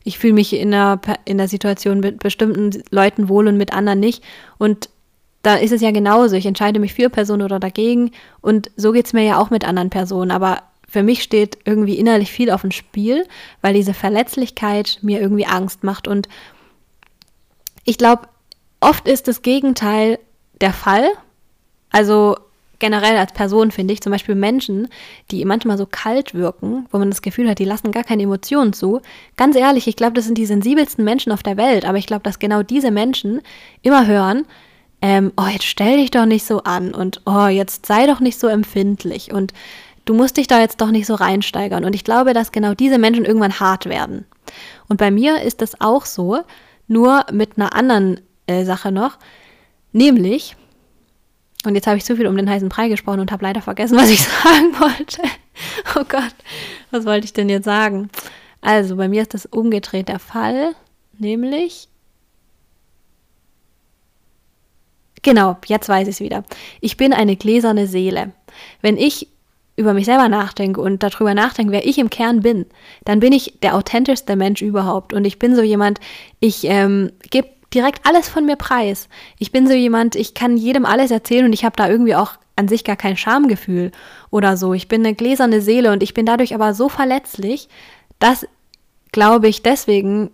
Ich 0.04 0.18
fühle 0.18 0.34
mich 0.34 0.52
in 0.54 0.72
der, 0.72 1.00
in 1.24 1.38
der 1.38 1.46
Situation 1.46 2.00
mit 2.00 2.18
bestimmten 2.18 2.82
Leuten 2.90 3.28
wohl 3.28 3.46
und 3.46 3.56
mit 3.56 3.72
anderen 3.72 4.00
nicht. 4.00 4.24
Und 4.58 4.88
da 5.42 5.56
ist 5.56 5.72
es 5.72 5.80
ja 5.80 5.90
genauso. 5.90 6.36
Ich 6.36 6.46
entscheide 6.46 6.80
mich 6.80 6.94
für 6.94 7.10
Personen 7.10 7.42
oder 7.42 7.58
dagegen. 7.58 8.12
Und 8.40 8.70
so 8.76 8.92
geht 8.92 9.06
es 9.06 9.12
mir 9.12 9.24
ja 9.24 9.38
auch 9.38 9.50
mit 9.50 9.64
anderen 9.66 9.90
Personen. 9.90 10.30
Aber 10.30 10.62
für 10.88 11.02
mich 11.02 11.22
steht 11.22 11.58
irgendwie 11.64 11.96
innerlich 11.96 12.30
viel 12.30 12.50
auf 12.50 12.60
dem 12.60 12.70
Spiel, 12.70 13.26
weil 13.60 13.74
diese 13.74 13.94
Verletzlichkeit 13.94 14.98
mir 15.02 15.20
irgendwie 15.20 15.46
Angst 15.46 15.84
macht. 15.84 16.06
Und 16.06 16.28
ich 17.84 17.98
glaube, 17.98 18.28
oft 18.80 19.08
ist 19.08 19.26
das 19.26 19.42
Gegenteil 19.42 20.18
der 20.60 20.72
Fall. 20.72 21.06
Also 21.90 22.36
generell 22.78 23.16
als 23.16 23.32
Person 23.32 23.70
finde 23.70 23.94
ich 23.94 24.00
zum 24.00 24.12
Beispiel 24.12 24.34
Menschen, 24.34 24.88
die 25.30 25.44
manchmal 25.44 25.78
so 25.78 25.86
kalt 25.86 26.34
wirken, 26.34 26.86
wo 26.90 26.98
man 26.98 27.10
das 27.10 27.22
Gefühl 27.22 27.48
hat, 27.48 27.58
die 27.58 27.64
lassen 27.64 27.92
gar 27.92 28.04
keine 28.04 28.24
Emotionen 28.24 28.72
zu. 28.72 29.00
Ganz 29.36 29.56
ehrlich, 29.56 29.86
ich 29.88 29.96
glaube, 29.96 30.14
das 30.14 30.24
sind 30.24 30.36
die 30.36 30.46
sensibelsten 30.46 31.04
Menschen 31.04 31.32
auf 31.32 31.42
der 31.42 31.56
Welt. 31.56 31.84
Aber 31.84 31.98
ich 31.98 32.06
glaube, 32.06 32.22
dass 32.22 32.38
genau 32.38 32.62
diese 32.62 32.90
Menschen 32.90 33.40
immer 33.82 34.06
hören, 34.06 34.46
ähm, 35.02 35.32
oh, 35.36 35.46
jetzt 35.46 35.64
stell 35.64 35.96
dich 35.96 36.12
doch 36.12 36.26
nicht 36.26 36.46
so 36.46 36.62
an 36.62 36.94
und 36.94 37.20
oh, 37.26 37.48
jetzt 37.48 37.86
sei 37.86 38.06
doch 38.06 38.20
nicht 38.20 38.38
so 38.38 38.46
empfindlich 38.46 39.32
und 39.32 39.52
du 40.04 40.14
musst 40.14 40.36
dich 40.36 40.46
da 40.46 40.60
jetzt 40.60 40.80
doch 40.80 40.90
nicht 40.90 41.06
so 41.06 41.14
reinsteigern. 41.14 41.84
Und 41.84 41.94
ich 41.94 42.04
glaube, 42.04 42.32
dass 42.32 42.52
genau 42.52 42.74
diese 42.74 42.98
Menschen 42.98 43.24
irgendwann 43.24 43.60
hart 43.60 43.86
werden. 43.86 44.24
Und 44.88 44.98
bei 44.98 45.10
mir 45.10 45.42
ist 45.42 45.60
das 45.60 45.80
auch 45.80 46.06
so, 46.06 46.40
nur 46.86 47.26
mit 47.32 47.56
einer 47.56 47.74
anderen 47.74 48.20
äh, 48.46 48.64
Sache 48.64 48.92
noch, 48.92 49.18
nämlich, 49.92 50.56
Und 51.64 51.74
jetzt 51.74 51.86
habe 51.86 51.96
ich 51.96 52.04
zu 52.04 52.16
viel 52.16 52.26
um 52.26 52.36
den 52.36 52.50
heißen 52.50 52.68
Brei 52.68 52.88
gesprochen 52.88 53.20
und 53.20 53.32
habe 53.32 53.44
leider 53.44 53.62
vergessen, 53.62 53.96
was 53.98 54.10
ich 54.10 54.22
sagen 54.22 54.74
wollte. 54.78 55.22
Oh 55.94 56.04
Gott, 56.08 56.34
was 56.90 57.04
wollte 57.04 57.26
ich 57.26 57.34
denn 57.34 57.50
jetzt 57.50 57.66
sagen? 57.66 58.08
Also, 58.62 58.96
bei 58.96 59.06
mir 59.06 59.20
ist 59.20 59.34
das 59.34 59.44
umgedreht 59.44 60.08
der 60.08 60.18
Fall, 60.18 60.74
nämlich. 61.18 61.88
Genau, 65.22 65.56
jetzt 65.66 65.88
weiß 65.88 66.08
ich 66.08 66.16
es 66.16 66.20
wieder. 66.20 66.44
Ich 66.80 66.96
bin 66.96 67.12
eine 67.12 67.36
gläserne 67.36 67.86
Seele. 67.86 68.32
Wenn 68.80 68.96
ich 68.96 69.28
über 69.76 69.94
mich 69.94 70.04
selber 70.04 70.28
nachdenke 70.28 70.80
und 70.80 71.02
darüber 71.02 71.34
nachdenke, 71.34 71.72
wer 71.72 71.86
ich 71.86 71.98
im 71.98 72.10
Kern 72.10 72.40
bin, 72.40 72.66
dann 73.04 73.20
bin 73.20 73.32
ich 73.32 73.58
der 73.62 73.74
authentischste 73.74 74.36
Mensch 74.36 74.62
überhaupt. 74.62 75.12
Und 75.12 75.24
ich 75.24 75.38
bin 75.38 75.54
so 75.56 75.62
jemand, 75.62 76.00
ich 76.40 76.64
ähm, 76.64 77.12
gebe 77.30 77.48
direkt 77.72 78.06
alles 78.06 78.28
von 78.28 78.44
mir 78.44 78.56
preis. 78.56 79.08
Ich 79.38 79.52
bin 79.52 79.66
so 79.66 79.72
jemand, 79.72 80.14
ich 80.14 80.34
kann 80.34 80.56
jedem 80.56 80.84
alles 80.84 81.10
erzählen 81.10 81.46
und 81.46 81.52
ich 81.52 81.64
habe 81.64 81.76
da 81.76 81.88
irgendwie 81.88 82.14
auch 82.14 82.32
an 82.56 82.68
sich 82.68 82.84
gar 82.84 82.96
kein 82.96 83.16
Schamgefühl 83.16 83.92
oder 84.30 84.56
so. 84.56 84.74
Ich 84.74 84.88
bin 84.88 85.04
eine 85.04 85.14
gläserne 85.14 85.62
Seele 85.62 85.90
und 85.92 86.02
ich 86.02 86.12
bin 86.12 86.26
dadurch 86.26 86.54
aber 86.54 86.74
so 86.74 86.88
verletzlich, 86.88 87.68
dass, 88.18 88.46
glaube 89.10 89.48
ich, 89.48 89.62
deswegen 89.62 90.30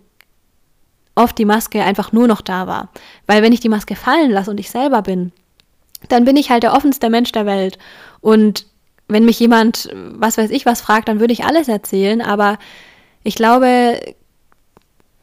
oft 1.19 1.37
die 1.37 1.45
Maske 1.45 1.83
einfach 1.83 2.11
nur 2.11 2.27
noch 2.27 2.41
da 2.41 2.65
war. 2.65 2.89
Weil 3.27 3.43
wenn 3.43 3.53
ich 3.53 3.59
die 3.59 3.69
Maske 3.69 3.95
fallen 3.95 4.31
lasse 4.31 4.49
und 4.49 4.59
ich 4.59 4.71
selber 4.71 5.01
bin, 5.01 5.31
dann 6.07 6.25
bin 6.25 6.37
ich 6.37 6.49
halt 6.49 6.63
der 6.63 6.73
offenste 6.73 7.09
Mensch 7.09 7.31
der 7.31 7.45
Welt. 7.45 7.77
Und 8.21 8.65
wenn 9.07 9.25
mich 9.25 9.39
jemand, 9.39 9.89
was 9.93 10.37
weiß 10.37 10.49
ich, 10.51 10.65
was 10.65 10.81
fragt, 10.81 11.09
dann 11.09 11.19
würde 11.19 11.33
ich 11.33 11.43
alles 11.43 11.67
erzählen. 11.67 12.21
Aber 12.21 12.57
ich 13.23 13.35
glaube, 13.35 13.99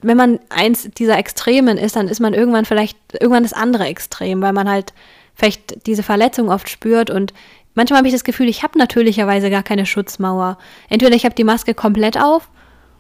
wenn 0.03 0.17
man 0.17 0.39
eins 0.51 0.89
dieser 0.97 1.19
Extremen 1.19 1.79
ist, 1.79 1.97
dann 1.97 2.09
ist 2.09 2.21
man 2.21 2.35
irgendwann 2.35 2.67
vielleicht 2.67 2.99
irgendwann 3.15 3.45
das 3.45 3.55
andere 3.55 3.87
Extrem, 3.87 4.43
weil 4.43 4.53
man 4.53 4.69
halt 4.69 4.93
vielleicht 5.35 5.87
diese 5.87 6.03
Verletzung 6.03 6.51
oft 6.51 6.69
spürt 6.69 7.11
und 7.11 7.33
manchmal 7.75 7.99
habe 7.99 8.09
ich 8.09 8.15
das 8.15 8.25
Gefühl, 8.25 8.49
ich 8.49 8.63
habe 8.63 8.79
natürlicherweise 8.79 9.51
gar 9.51 9.63
keine 9.63 9.87
Schutzmauer. 9.87 10.59
Entweder 10.89 11.15
ich 11.15 11.25
habe 11.25 11.35
die 11.35 11.45
Maske 11.45 11.75
komplett 11.75 12.19
auf 12.19 12.49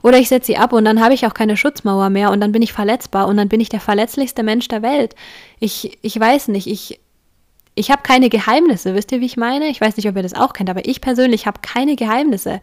oder 0.06 0.18
ich 0.18 0.28
setze 0.28 0.46
sie 0.46 0.56
ab 0.56 0.72
und 0.72 0.84
dann 0.84 1.02
habe 1.02 1.14
ich 1.14 1.26
auch 1.26 1.34
keine 1.34 1.56
Schutzmauer 1.56 2.10
mehr 2.10 2.30
und 2.30 2.40
dann 2.40 2.52
bin 2.52 2.62
ich 2.62 2.72
verletzbar 2.72 3.26
und 3.26 3.36
dann 3.36 3.48
bin 3.48 3.58
ich 3.58 3.70
der 3.70 3.80
verletzlichste 3.80 4.44
Mensch 4.44 4.68
der 4.68 4.80
Welt. 4.80 5.16
Ich, 5.58 5.98
ich 6.00 6.20
weiß 6.20 6.46
nicht, 6.46 6.68
ich, 6.68 7.00
ich 7.74 7.90
habe 7.90 8.02
keine 8.04 8.28
Geheimnisse, 8.28 8.94
wisst 8.94 9.10
ihr, 9.10 9.20
wie 9.20 9.26
ich 9.26 9.36
meine? 9.36 9.66
Ich 9.66 9.80
weiß 9.80 9.96
nicht, 9.96 10.08
ob 10.08 10.14
ihr 10.14 10.22
das 10.22 10.34
auch 10.34 10.52
kennt, 10.52 10.70
aber 10.70 10.86
ich 10.86 11.00
persönlich 11.00 11.48
habe 11.48 11.58
keine 11.60 11.96
Geheimnisse. 11.96 12.60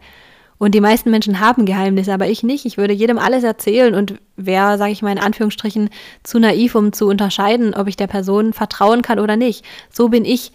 Und 0.56 0.74
die 0.74 0.80
meisten 0.80 1.10
Menschen 1.10 1.38
haben 1.38 1.66
Geheimnisse, 1.66 2.14
aber 2.14 2.28
ich 2.28 2.44
nicht. 2.44 2.64
Ich 2.64 2.78
würde 2.78 2.94
jedem 2.94 3.18
alles 3.18 3.44
erzählen 3.44 3.94
und 3.94 4.14
wäre, 4.36 4.78
sage 4.78 4.92
ich 4.92 5.02
mal 5.02 5.12
in 5.12 5.18
Anführungsstrichen, 5.18 5.90
zu 6.22 6.38
naiv, 6.38 6.74
um 6.74 6.94
zu 6.94 7.06
unterscheiden, 7.06 7.74
ob 7.74 7.88
ich 7.88 7.96
der 7.96 8.06
Person 8.06 8.54
vertrauen 8.54 9.02
kann 9.02 9.18
oder 9.18 9.36
nicht. 9.36 9.66
So 9.92 10.08
bin 10.08 10.24
ich 10.24 10.50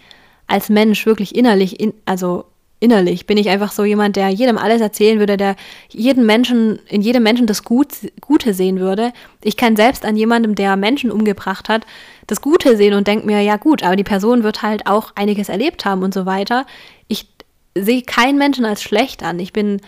als 0.48 0.70
Mensch 0.70 1.06
wirklich 1.06 1.36
innerlich, 1.36 1.78
in, 1.78 1.94
also 2.04 2.46
innerlich 2.80 3.26
bin 3.26 3.36
ich 3.36 3.50
einfach 3.50 3.70
so 3.70 3.84
jemand, 3.84 4.16
der 4.16 4.30
jedem 4.30 4.58
alles 4.58 4.80
erzählen 4.80 5.18
würde, 5.18 5.36
der 5.36 5.54
jeden 5.90 6.24
Menschen, 6.24 6.80
in 6.88 7.02
jedem 7.02 7.22
Menschen 7.22 7.46
das 7.46 7.62
Gut, 7.62 7.88
Gute 8.22 8.54
sehen 8.54 8.80
würde. 8.80 9.12
Ich 9.42 9.56
kann 9.56 9.76
selbst 9.76 10.04
an 10.06 10.16
jemandem, 10.16 10.54
der 10.54 10.76
Menschen 10.76 11.12
umgebracht 11.12 11.68
hat, 11.68 11.86
das 12.26 12.40
Gute 12.40 12.76
sehen 12.76 12.94
und 12.94 13.06
denke 13.06 13.26
mir, 13.26 13.42
ja 13.42 13.58
gut, 13.58 13.82
aber 13.82 13.96
die 13.96 14.04
Person 14.04 14.42
wird 14.42 14.62
halt 14.62 14.86
auch 14.86 15.12
einiges 15.14 15.50
erlebt 15.50 15.84
haben 15.84 16.02
und 16.02 16.14
so 16.14 16.24
weiter. 16.24 16.66
Ich 17.06 17.28
sehe 17.76 18.02
keinen 18.02 18.38
Menschen 18.38 18.64
als 18.64 18.82
schlecht 18.82 19.22
an. 19.22 19.38
Ich 19.38 19.52
bin 19.52 19.82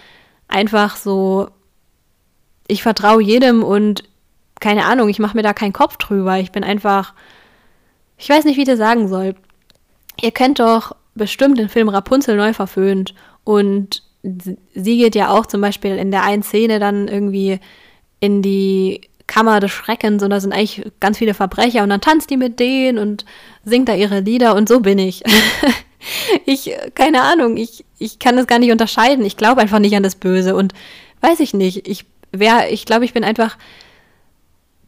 einfach 0.46 0.96
so, 0.96 1.48
ich 2.68 2.82
vertraue 2.82 3.22
jedem 3.22 3.64
und 3.64 4.04
keine 4.60 4.84
Ahnung, 4.84 5.08
ich 5.08 5.18
mache 5.18 5.36
mir 5.36 5.42
da 5.42 5.54
keinen 5.54 5.72
Kopf 5.72 5.96
drüber. 5.96 6.38
Ich 6.38 6.52
bin 6.52 6.62
einfach, 6.62 7.14
ich 8.18 8.28
weiß 8.28 8.44
nicht, 8.44 8.56
wie 8.56 8.62
ich 8.62 8.68
das 8.68 8.78
sagen 8.78 9.08
soll. 9.08 9.34
Ihr 10.20 10.30
kennt 10.30 10.60
doch 10.60 10.94
bestimmt 11.14 11.58
den 11.58 11.68
Film 11.68 11.88
Rapunzel 11.88 12.36
neu 12.36 12.52
verföhnt 12.52 13.14
und 13.44 14.02
sie 14.22 14.98
geht 14.98 15.14
ja 15.14 15.30
auch 15.30 15.46
zum 15.46 15.60
Beispiel 15.60 15.96
in 15.96 16.10
der 16.10 16.22
einen 16.22 16.42
Szene 16.42 16.78
dann 16.78 17.08
irgendwie 17.08 17.58
in 18.20 18.40
die 18.40 19.00
Kammer 19.26 19.60
des 19.60 19.70
Schreckens 19.70 20.22
und 20.22 20.30
da 20.30 20.40
sind 20.40 20.52
eigentlich 20.52 20.84
ganz 21.00 21.18
viele 21.18 21.34
Verbrecher 21.34 21.82
und 21.82 21.90
dann 21.90 22.00
tanzt 22.00 22.30
die 22.30 22.36
mit 22.36 22.60
denen 22.60 22.98
und 22.98 23.24
singt 23.64 23.88
da 23.88 23.94
ihre 23.94 24.20
Lieder 24.20 24.54
und 24.54 24.68
so 24.68 24.80
bin 24.80 24.98
ich. 24.98 25.22
ich, 26.44 26.72
keine 26.94 27.22
Ahnung, 27.22 27.56
ich, 27.56 27.84
ich 27.98 28.18
kann 28.18 28.36
das 28.36 28.46
gar 28.46 28.58
nicht 28.58 28.72
unterscheiden. 28.72 29.24
Ich 29.24 29.36
glaube 29.36 29.60
einfach 29.60 29.78
nicht 29.78 29.96
an 29.96 30.02
das 30.02 30.16
Böse 30.16 30.54
und 30.54 30.72
weiß 31.20 31.40
ich 31.40 31.54
nicht. 31.54 31.88
Ich 31.88 32.04
wäre, 32.32 32.68
ich 32.68 32.84
glaube, 32.84 33.04
ich 33.04 33.12
bin 33.12 33.24
einfach 33.24 33.56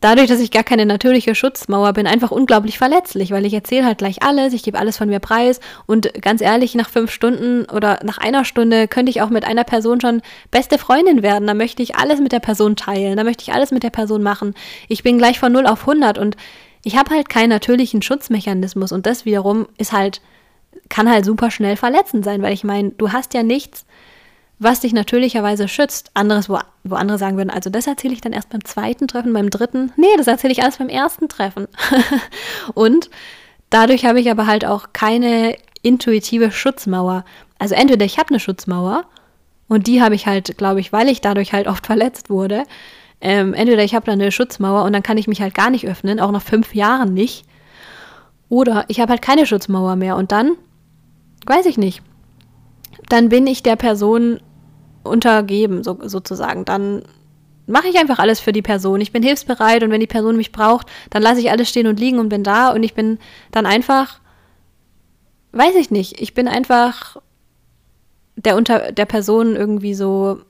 dadurch, 0.04 0.28
dass 0.28 0.40
ich 0.40 0.50
gar 0.50 0.64
keine 0.64 0.84
natürliche 0.84 1.34
Schutzmauer 1.34 1.94
bin, 1.94 2.06
einfach 2.06 2.30
unglaublich 2.30 2.76
verletzlich, 2.76 3.30
weil 3.30 3.46
ich 3.46 3.54
erzähle 3.54 3.86
halt 3.86 3.96
gleich 3.98 4.22
alles, 4.22 4.52
ich 4.52 4.62
gebe 4.62 4.78
alles 4.78 4.98
von 4.98 5.08
mir 5.08 5.18
preis 5.18 5.60
und 5.86 6.12
ganz 6.20 6.42
ehrlich, 6.42 6.74
nach 6.74 6.90
fünf 6.90 7.10
Stunden 7.10 7.64
oder 7.64 8.00
nach 8.04 8.18
einer 8.18 8.44
Stunde 8.44 8.86
könnte 8.86 9.08
ich 9.08 9.22
auch 9.22 9.30
mit 9.30 9.46
einer 9.46 9.64
Person 9.64 10.02
schon 10.02 10.20
beste 10.50 10.76
Freundin 10.76 11.22
werden. 11.22 11.46
Da 11.46 11.54
möchte 11.54 11.82
ich 11.82 11.96
alles 11.96 12.20
mit 12.20 12.32
der 12.32 12.40
Person 12.40 12.76
teilen, 12.76 13.16
da 13.16 13.24
möchte 13.24 13.44
ich 13.44 13.54
alles 13.54 13.70
mit 13.70 13.82
der 13.82 13.88
Person 13.88 14.22
machen. 14.22 14.54
Ich 14.88 15.02
bin 15.02 15.16
gleich 15.16 15.40
von 15.40 15.52
0 15.52 15.66
auf 15.66 15.88
100 15.88 16.18
und 16.18 16.36
ich 16.82 16.98
habe 16.98 17.14
halt 17.14 17.30
keinen 17.30 17.48
natürlichen 17.48 18.02
Schutzmechanismus 18.02 18.92
und 18.92 19.06
das 19.06 19.24
wiederum 19.24 19.68
ist 19.78 19.92
halt, 19.94 20.20
kann 20.90 21.10
halt 21.10 21.24
super 21.24 21.50
schnell 21.50 21.76
verletzend 21.76 22.26
sein, 22.26 22.42
weil 22.42 22.52
ich 22.52 22.62
meine, 22.62 22.90
du 22.90 23.12
hast 23.12 23.32
ja 23.32 23.42
nichts, 23.42 23.86
was 24.64 24.80
dich 24.80 24.92
natürlicherweise 24.92 25.68
schützt. 25.68 26.10
Anderes, 26.14 26.48
wo, 26.48 26.58
wo 26.82 26.96
andere 26.96 27.18
sagen 27.18 27.36
würden, 27.36 27.50
also 27.50 27.70
das 27.70 27.86
erzähle 27.86 28.14
ich 28.14 28.20
dann 28.20 28.32
erst 28.32 28.50
beim 28.50 28.64
zweiten 28.64 29.06
Treffen, 29.06 29.32
beim 29.32 29.50
dritten. 29.50 29.92
Nee, 29.96 30.06
das 30.16 30.26
erzähle 30.26 30.52
ich 30.52 30.62
alles 30.62 30.78
beim 30.78 30.88
ersten 30.88 31.28
Treffen. 31.28 31.68
und 32.74 33.10
dadurch 33.70 34.04
habe 34.04 34.20
ich 34.20 34.30
aber 34.30 34.46
halt 34.46 34.64
auch 34.64 34.88
keine 34.92 35.56
intuitive 35.82 36.50
Schutzmauer. 36.50 37.24
Also 37.58 37.74
entweder 37.74 38.04
ich 38.04 38.18
habe 38.18 38.30
eine 38.30 38.40
Schutzmauer 38.40 39.04
und 39.68 39.86
die 39.86 40.02
habe 40.02 40.14
ich 40.14 40.26
halt, 40.26 40.58
glaube 40.58 40.80
ich, 40.80 40.92
weil 40.92 41.08
ich 41.08 41.20
dadurch 41.20 41.52
halt 41.52 41.68
oft 41.68 41.86
verletzt 41.86 42.30
wurde. 42.30 42.64
Ähm, 43.20 43.54
entweder 43.54 43.84
ich 43.84 43.94
habe 43.94 44.06
da 44.06 44.12
eine 44.12 44.32
Schutzmauer 44.32 44.84
und 44.84 44.92
dann 44.92 45.02
kann 45.02 45.18
ich 45.18 45.28
mich 45.28 45.40
halt 45.40 45.54
gar 45.54 45.70
nicht 45.70 45.86
öffnen, 45.86 46.20
auch 46.20 46.32
nach 46.32 46.42
fünf 46.42 46.74
Jahren 46.74 47.14
nicht. 47.14 47.44
Oder 48.48 48.84
ich 48.88 49.00
habe 49.00 49.10
halt 49.10 49.22
keine 49.22 49.46
Schutzmauer 49.46 49.96
mehr 49.96 50.16
und 50.16 50.32
dann, 50.32 50.52
weiß 51.46 51.66
ich 51.66 51.78
nicht, 51.78 52.02
dann 53.08 53.28
bin 53.28 53.46
ich 53.46 53.62
der 53.62 53.76
Person 53.76 54.40
untergeben, 55.04 55.84
so, 55.84 55.98
sozusagen. 56.02 56.64
Dann 56.64 57.02
mache 57.66 57.88
ich 57.88 57.98
einfach 57.98 58.18
alles 58.18 58.40
für 58.40 58.52
die 58.52 58.62
Person. 58.62 59.00
Ich 59.00 59.12
bin 59.12 59.22
hilfsbereit 59.22 59.82
und 59.82 59.90
wenn 59.90 60.00
die 60.00 60.06
Person 60.06 60.36
mich 60.36 60.52
braucht, 60.52 60.88
dann 61.10 61.22
lasse 61.22 61.40
ich 61.40 61.50
alles 61.50 61.68
stehen 61.68 61.86
und 61.86 62.00
liegen 62.00 62.18
und 62.18 62.28
bin 62.28 62.42
da 62.42 62.72
und 62.72 62.82
ich 62.82 62.94
bin 62.94 63.18
dann 63.52 63.66
einfach, 63.66 64.20
weiß 65.52 65.74
ich 65.76 65.90
nicht, 65.90 66.20
ich 66.20 66.34
bin 66.34 66.48
einfach 66.48 67.16
der 68.36 68.56
unter 68.56 68.92
der 68.92 69.06
Person 69.06 69.54
irgendwie 69.54 69.94
so 69.94 70.40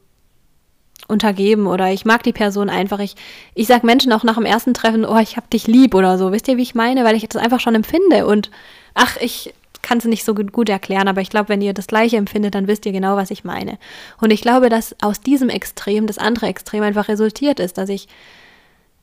untergeben 1.07 1.67
oder 1.67 1.93
ich 1.93 2.05
mag 2.05 2.23
die 2.23 2.33
Person 2.33 2.71
einfach. 2.71 2.99
Ich, 2.99 3.15
ich 3.55 3.67
sag 3.67 3.85
Menschen 3.85 4.13
auch 4.13 4.25
nach 4.25 4.37
dem 4.37 4.47
ersten 4.47 4.75
Treffen, 4.75 5.05
oh, 5.05 5.19
ich 5.19 5.37
hab 5.37 5.51
dich 5.51 5.67
lieb 5.67 5.95
oder 5.95 6.17
so. 6.17 6.33
Wisst 6.33 6.49
ihr, 6.49 6.57
wie 6.57 6.63
ich 6.63 6.75
meine? 6.75 7.05
Weil 7.05 7.17
ich 7.17 7.29
das 7.29 7.43
einfach 7.43 7.61
schon 7.61 7.75
empfinde 7.75 8.27
und 8.27 8.51
ach, 8.95 9.17
ich, 9.21 9.53
kann 9.85 9.99
es 9.99 10.05
nicht 10.07 10.25
so 10.25 10.35
gut 10.35 10.69
erklären, 10.69 11.07
aber 11.07 11.21
ich 11.21 11.31
glaube, 11.31 11.51
wenn 11.51 11.61
ihr 11.61 11.75
das 11.75 11.87
Gleiche 11.87 12.17
empfindet, 12.17 12.57
dann 12.57 12.67
wisst 12.67 12.87
ihr 12.87 12.93
genau, 12.93 13.17
was 13.17 13.31
ich 13.31 13.45
meine. 13.45 13.79
Und 14.21 14.33
ich 14.33 14.41
glaube, 14.41 14.69
dass 14.69 14.97
aus 15.01 15.21
diesem 15.21 15.49
Extrem 15.49 16.09
das 16.09 16.19
andere 16.19 16.47
Extrem 16.47 16.83
einfach 16.83 17.07
resultiert 17.07 17.61
ist, 17.61 17.79
dass 17.79 17.89
ich, 17.89 18.09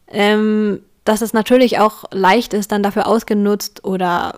ähm, 0.10 0.82
dass 1.06 1.22
es 1.22 1.32
natürlich 1.32 1.80
auch 1.80 2.04
leicht 2.12 2.54
ist, 2.54 2.72
dann 2.72 2.84
dafür 2.84 3.08
ausgenutzt 3.08 3.86
oder 3.86 4.34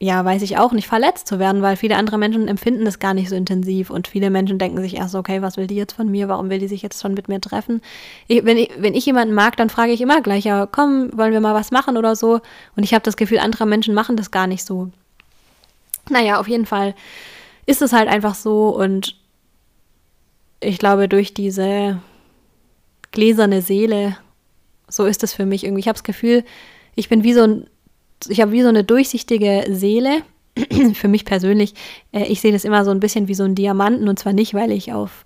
ja, 0.00 0.24
weiß 0.24 0.42
ich 0.42 0.58
auch 0.58 0.72
nicht, 0.72 0.86
verletzt 0.86 1.26
zu 1.26 1.40
werden, 1.40 1.60
weil 1.60 1.76
viele 1.76 1.96
andere 1.96 2.18
Menschen 2.18 2.46
empfinden 2.46 2.84
das 2.84 3.00
gar 3.00 3.14
nicht 3.14 3.28
so 3.28 3.34
intensiv 3.34 3.90
und 3.90 4.06
viele 4.06 4.30
Menschen 4.30 4.58
denken 4.58 4.80
sich 4.80 4.96
erst, 4.96 5.16
okay, 5.16 5.42
was 5.42 5.56
will 5.56 5.66
die 5.66 5.74
jetzt 5.74 5.94
von 5.94 6.08
mir? 6.08 6.28
Warum 6.28 6.50
will 6.50 6.60
die 6.60 6.68
sich 6.68 6.82
jetzt 6.82 7.02
schon 7.02 7.14
mit 7.14 7.26
mir 7.26 7.40
treffen? 7.40 7.80
Ich, 8.28 8.44
wenn, 8.44 8.58
ich, 8.58 8.70
wenn 8.78 8.94
ich 8.94 9.06
jemanden 9.06 9.34
mag, 9.34 9.56
dann 9.56 9.70
frage 9.70 9.90
ich 9.90 10.00
immer 10.00 10.20
gleich, 10.22 10.44
ja, 10.44 10.66
komm, 10.66 11.10
wollen 11.16 11.32
wir 11.32 11.40
mal 11.40 11.54
was 11.54 11.72
machen 11.72 11.96
oder 11.96 12.14
so? 12.14 12.40
Und 12.76 12.84
ich 12.84 12.94
habe 12.94 13.02
das 13.02 13.16
Gefühl, 13.16 13.40
andere 13.40 13.66
Menschen 13.66 13.92
machen 13.92 14.16
das 14.16 14.30
gar 14.30 14.46
nicht 14.46 14.64
so. 14.64 14.90
Naja, 16.10 16.40
auf 16.40 16.48
jeden 16.48 16.66
Fall 16.66 16.94
ist 17.66 17.82
es 17.82 17.92
halt 17.92 18.08
einfach 18.08 18.34
so 18.34 18.68
und 18.68 19.16
ich 20.60 20.78
glaube, 20.78 21.08
durch 21.08 21.34
diese 21.34 22.00
gläserne 23.10 23.62
Seele, 23.62 24.16
so 24.88 25.04
ist 25.04 25.22
es 25.22 25.32
für 25.32 25.46
mich 25.46 25.64
irgendwie. 25.64 25.80
Ich 25.80 25.88
habe 25.88 25.96
das 25.96 26.04
Gefühl, 26.04 26.44
ich 26.94 27.08
bin 27.08 27.22
wie 27.22 27.34
so 27.34 27.42
ein, 27.42 27.70
ich 28.28 28.40
habe 28.40 28.52
wie 28.52 28.62
so 28.62 28.68
eine 28.68 28.84
durchsichtige 28.84 29.66
Seele. 29.70 30.22
für 30.94 31.06
mich 31.06 31.24
persönlich, 31.24 31.74
äh, 32.10 32.24
ich 32.24 32.40
sehe 32.40 32.52
das 32.52 32.64
immer 32.64 32.84
so 32.84 32.90
ein 32.90 32.98
bisschen 32.98 33.28
wie 33.28 33.34
so 33.34 33.44
ein 33.44 33.54
Diamanten 33.54 34.08
und 34.08 34.18
zwar 34.18 34.32
nicht, 34.32 34.54
weil 34.54 34.72
ich 34.72 34.92
auf 34.92 35.24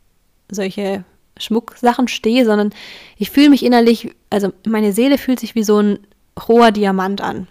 solche 0.50 1.04
Schmucksachen 1.38 2.08
stehe, 2.08 2.44
sondern 2.44 2.70
ich 3.16 3.30
fühle 3.30 3.48
mich 3.48 3.64
innerlich, 3.64 4.10
also 4.28 4.52
meine 4.66 4.92
Seele 4.92 5.16
fühlt 5.16 5.40
sich 5.40 5.54
wie 5.54 5.62
so 5.62 5.78
ein 5.78 6.00
roher 6.48 6.70
Diamant 6.70 7.22
an. 7.22 7.48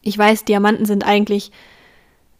Ich 0.00 0.16
weiß, 0.16 0.44
Diamanten 0.44 0.86
sind 0.86 1.04
eigentlich 1.04 1.52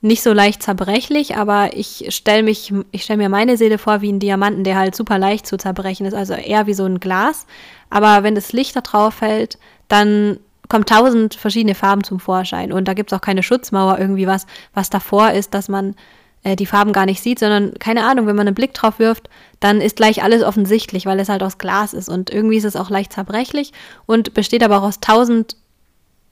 nicht 0.02 0.22
so 0.22 0.32
leicht 0.32 0.62
zerbrechlich, 0.62 1.36
aber 1.36 1.76
ich 1.76 2.06
stelle 2.10 2.42
mich, 2.42 2.74
ich 2.90 3.04
stelle 3.04 3.18
mir 3.18 3.28
meine 3.28 3.56
Seele 3.56 3.78
vor 3.78 4.00
wie 4.00 4.12
ein 4.12 4.18
Diamanten, 4.18 4.64
der 4.64 4.76
halt 4.76 4.96
super 4.96 5.16
leicht 5.16 5.46
zu 5.46 5.56
zerbrechen 5.56 6.06
ist, 6.06 6.14
also 6.14 6.34
eher 6.34 6.66
wie 6.66 6.74
so 6.74 6.84
ein 6.84 6.98
Glas. 6.98 7.46
Aber 7.88 8.24
wenn 8.24 8.34
das 8.34 8.52
Licht 8.52 8.74
da 8.74 8.80
drauf 8.80 9.14
fällt, 9.14 9.58
dann 9.86 10.40
kommen 10.68 10.86
tausend 10.86 11.36
verschiedene 11.36 11.76
Farben 11.76 12.02
zum 12.02 12.18
Vorschein. 12.18 12.72
Und 12.72 12.88
da 12.88 12.94
gibt 12.94 13.12
es 13.12 13.16
auch 13.16 13.22
keine 13.22 13.44
Schutzmauer, 13.44 13.98
irgendwie 13.98 14.26
was, 14.26 14.46
was 14.74 14.90
davor 14.90 15.30
ist, 15.30 15.54
dass 15.54 15.68
man 15.68 15.94
äh, 16.42 16.56
die 16.56 16.66
Farben 16.66 16.92
gar 16.92 17.06
nicht 17.06 17.22
sieht, 17.22 17.38
sondern 17.38 17.74
keine 17.78 18.04
Ahnung, 18.04 18.26
wenn 18.26 18.34
man 18.36 18.48
einen 18.48 18.56
Blick 18.56 18.74
drauf 18.74 18.98
wirft, 18.98 19.30
dann 19.60 19.80
ist 19.80 19.96
gleich 19.96 20.24
alles 20.24 20.42
offensichtlich, 20.42 21.06
weil 21.06 21.20
es 21.20 21.28
halt 21.28 21.44
aus 21.44 21.58
Glas 21.58 21.94
ist. 21.94 22.08
Und 22.08 22.28
irgendwie 22.30 22.56
ist 22.56 22.64
es 22.64 22.74
auch 22.74 22.90
leicht 22.90 23.12
zerbrechlich 23.12 23.72
und 24.06 24.34
besteht 24.34 24.64
aber 24.64 24.78
auch 24.78 24.82
aus 24.82 24.98
tausend 24.98 25.56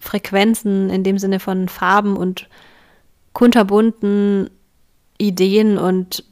Frequenzen 0.00 0.90
in 0.90 1.04
dem 1.04 1.18
Sinne 1.18 1.38
von 1.38 1.68
Farben 1.68 2.16
und 2.16 2.48
kunterbunten 3.32 4.50
Ideen 5.18 5.78
und 5.78 6.24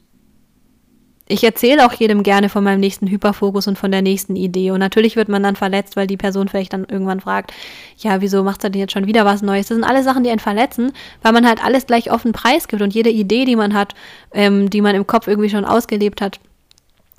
ich 1.31 1.43
erzähle 1.43 1.85
auch 1.85 1.93
jedem 1.93 2.23
gerne 2.23 2.49
von 2.49 2.63
meinem 2.63 2.79
nächsten 2.79 3.05
Hyperfokus 3.05 3.67
und 3.67 3.77
von 3.77 3.91
der 3.91 4.01
nächsten 4.01 4.35
Idee. 4.35 4.71
Und 4.71 4.79
natürlich 4.79 5.15
wird 5.15 5.29
man 5.29 5.43
dann 5.43 5.55
verletzt, 5.55 5.95
weil 5.95 6.07
die 6.07 6.17
Person 6.17 6.47
vielleicht 6.47 6.73
dann 6.73 6.85
irgendwann 6.85 7.19
fragt, 7.19 7.53
ja, 7.97 8.19
wieso 8.19 8.43
macht 8.43 8.63
er 8.63 8.71
denn 8.71 8.81
jetzt 8.81 8.93
schon 8.93 9.05
wieder 9.05 9.25
was 9.25 9.43
Neues? 9.43 9.67
Das 9.67 9.75
sind 9.75 9.83
alle 9.83 10.01
Sachen, 10.01 10.23
die 10.23 10.31
einen 10.31 10.39
verletzen, 10.39 10.91
weil 11.21 11.31
man 11.31 11.47
halt 11.47 11.63
alles 11.63 11.85
gleich 11.85 12.11
offen 12.11 12.31
preisgibt 12.31 12.81
und 12.81 12.95
jede 12.95 13.11
Idee, 13.11 13.45
die 13.45 13.55
man 13.55 13.75
hat, 13.75 13.93
ähm, 14.33 14.71
die 14.71 14.81
man 14.81 14.95
im 14.95 15.05
Kopf 15.05 15.27
irgendwie 15.27 15.51
schon 15.51 15.65
ausgelebt 15.65 16.19
hat, 16.19 16.39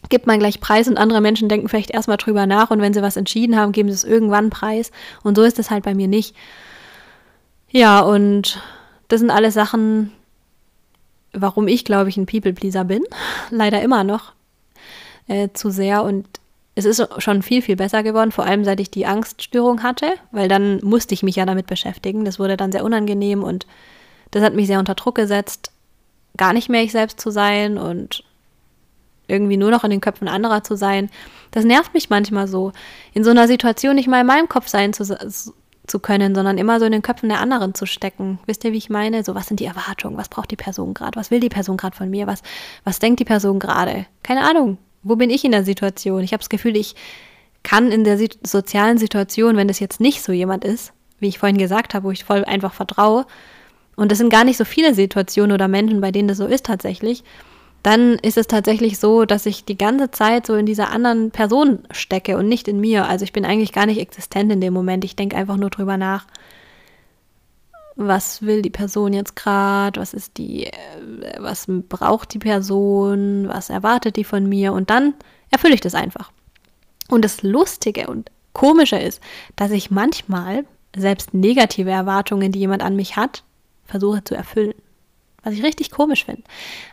gibt 0.09 0.26
man 0.26 0.41
gleich 0.41 0.59
Preis 0.59 0.89
und 0.89 0.99
andere 0.99 1.20
Menschen 1.20 1.49
denken 1.49 1.68
vielleicht 1.68 1.93
erstmal 1.93 2.16
drüber 2.16 2.47
nach 2.47 2.72
und 2.72 2.81
wenn 2.81 2.93
sie 2.93 3.03
was 3.03 3.16
entschieden 3.16 3.57
haben, 3.57 3.70
geben 3.70 3.91
sie 3.91 3.95
es 3.95 4.05
irgendwann 4.05 4.51
Preis. 4.51 4.91
Und 5.22 5.37
so 5.37 5.43
ist 5.43 5.61
es 5.61 5.70
halt 5.70 5.85
bei 5.85 5.95
mir 5.95 6.09
nicht. 6.09 6.35
Ja, 7.70 8.01
und 8.01 8.61
das 9.11 9.21
sind 9.21 9.31
alles 9.31 9.55
Sachen, 9.55 10.13
warum 11.33 11.69
ich, 11.69 11.85
glaube 11.85 12.09
ich, 12.09 12.17
ein 12.17 12.27
People-Pleaser 12.27 12.85
bin. 12.85 13.03
Leider 13.51 13.83
immer 13.83 14.05
noch 14.05 14.33
äh, 15.27 15.49
zu 15.53 15.71
sehr. 15.71 16.05
Und 16.05 16.27
es 16.77 16.85
ist 16.85 17.07
schon 17.19 17.43
viel, 17.43 17.61
viel 17.61 17.77
besser 17.77 18.03
geworden, 18.03 18.31
vor 18.31 18.47
allem 18.47 18.65
seit 18.65 18.79
ich 18.79 18.91
die 18.91 19.07
Angststörung 19.07 19.83
hatte, 19.83 20.07
weil 20.31 20.49
dann 20.49 20.79
musste 20.83 21.13
ich 21.13 21.25
mich 21.25 21.37
ja 21.37 21.45
damit 21.45 21.67
beschäftigen. 21.67 22.25
Das 22.25 22.39
wurde 22.39 22.57
dann 22.57 22.73
sehr 22.73 22.85
unangenehm 22.85 23.43
und 23.43 23.67
das 24.31 24.45
hat 24.45 24.55
mich 24.55 24.69
sehr 24.69 24.79
unter 24.79 24.95
Druck 24.95 25.17
gesetzt, 25.17 25.73
gar 26.37 26.53
nicht 26.53 26.69
mehr 26.69 26.85
ich 26.85 26.93
selbst 26.93 27.21
zu 27.21 27.31
sein 27.31 27.79
und 27.79 28.23
irgendwie 29.27 29.57
nur 29.57 29.73
noch 29.73 29.83
in 29.83 29.91
den 29.91 30.01
Köpfen 30.01 30.29
anderer 30.29 30.63
zu 30.63 30.77
sein. 30.77 31.11
Das 31.51 31.65
nervt 31.65 31.95
mich 31.95 32.11
manchmal 32.11 32.47
so, 32.47 32.73
in 33.13 33.25
so 33.25 33.31
einer 33.31 33.49
Situation 33.49 33.97
nicht 33.97 34.09
mal 34.09 34.21
in 34.21 34.27
meinem 34.27 34.49
Kopf 34.49 34.69
sein 34.69 34.93
zu, 34.93 35.05
zu 35.91 35.99
können, 35.99 36.34
sondern 36.34 36.57
immer 36.57 36.78
so 36.78 36.86
in 36.86 36.93
den 36.93 37.03
Köpfen 37.03 37.28
der 37.28 37.41
anderen 37.41 37.74
zu 37.74 37.84
stecken. 37.86 38.38
Wisst 38.47 38.64
ihr, 38.64 38.72
wie 38.72 38.78
ich 38.78 38.91
meine? 38.91 39.24
So, 39.24 39.34
was 39.34 39.49
sind 39.49 39.61
die 39.61 39.66
Erwartungen? 39.66 40.16
Was 40.16 40.28
braucht 40.28 40.51
die 40.51 40.57
Person 40.57 40.95
gerade? 40.95 41.18
Was 41.18 41.30
will 41.30 41.41
die 41.41 41.49
Person 41.49 41.76
gerade 41.76 41.97
von 41.97 42.09
mir? 42.09 42.26
Was, 42.26 42.43
was 42.84 42.99
denkt 42.99 43.20
die 43.20 43.24
Person 43.24 43.59
gerade? 43.59 44.07
Keine 44.22 44.43
Ahnung. 44.49 44.78
Wo 45.03 45.16
bin 45.16 45.30
ich 45.30 45.45
in 45.45 45.53
der 45.53 45.64
Situation? 45.64 46.22
Ich 46.22 46.32
habe 46.32 46.41
das 46.41 46.49
Gefühl, 46.49 46.76
ich 46.76 46.95
kann 47.62 47.91
in 47.91 48.05
der 48.05 48.18
sozialen 48.43 48.99
Situation, 48.99 49.57
wenn 49.57 49.68
das 49.68 49.80
jetzt 49.80 50.01
nicht 50.01 50.22
so 50.22 50.32
jemand 50.32 50.64
ist, 50.64 50.93
wie 51.18 51.28
ich 51.28 51.38
vorhin 51.38 51.59
gesagt 51.59 51.95
habe, 51.95 52.07
wo 52.07 52.11
ich 52.11 52.24
voll 52.24 52.45
einfach 52.45 52.72
vertraue, 52.72 53.26
und 53.97 54.11
das 54.11 54.16
sind 54.16 54.30
gar 54.30 54.45
nicht 54.45 54.57
so 54.57 54.64
viele 54.64 54.95
Situationen 54.95 55.53
oder 55.53 55.68
Menschen, 55.68 56.01
bei 56.01 56.11
denen 56.11 56.28
das 56.28 56.38
so 56.38 56.47
ist 56.47 56.64
tatsächlich, 56.64 57.22
dann 57.83 58.14
ist 58.16 58.37
es 58.37 58.47
tatsächlich 58.47 58.99
so, 58.99 59.24
dass 59.24 59.47
ich 59.47 59.64
die 59.64 59.78
ganze 59.78 60.11
Zeit 60.11 60.47
so 60.47 60.55
in 60.55 60.66
dieser 60.66 60.91
anderen 60.91 61.31
Person 61.31 61.81
stecke 61.91 62.37
und 62.37 62.49
nicht 62.49 62.68
in 62.68 62.81
mir. 62.81 63.09
Also 63.09 63.24
ich 63.24 63.33
bin 63.33 63.45
eigentlich 63.45 63.72
gar 63.72 63.87
nicht 63.87 64.01
existent 64.01 64.53
in 64.53 64.61
dem 64.61 64.74
Moment. 64.74 65.05
Ich 65.05 65.16
denke 65.16 65.37
einfach 65.37 65.57
nur 65.57 65.70
drüber 65.70 65.97
nach, 65.97 66.26
was 67.97 68.43
will 68.43 68.62
die 68.62 68.70
Person 68.70 69.12
jetzt 69.12 69.37
gerade, 69.37 70.01
was 70.01 70.14
ist 70.14 70.39
die, 70.39 70.66
äh, 70.66 70.72
was 71.39 71.66
braucht 71.68 72.35
die 72.35 72.39
Person, 72.39 73.49
was 73.49 73.70
erwartet 73.70 74.16
die 74.16 74.24
von 74.24 74.49
mir 74.49 74.72
und 74.72 74.91
dann 74.91 75.14
erfülle 75.51 75.74
ich 75.74 75.81
das 75.81 75.95
einfach. 75.95 76.31
Und 77.09 77.24
das 77.24 77.43
Lustige 77.43 78.07
und 78.09 78.31
Komische 78.53 78.97
ist, 78.97 79.20
dass 79.57 79.70
ich 79.70 79.91
manchmal 79.91 80.64
selbst 80.97 81.35
negative 81.35 81.91
Erwartungen, 81.91 82.53
die 82.53 82.59
jemand 82.59 82.83
an 82.83 82.97
mich 82.97 83.16
hat, 83.16 83.45
versuche 83.85 84.24
zu 84.24 84.35
erfüllen. 84.35 84.74
Was 85.43 85.55
ich 85.55 85.62
richtig 85.62 85.91
komisch 85.91 86.24
finde. 86.24 86.43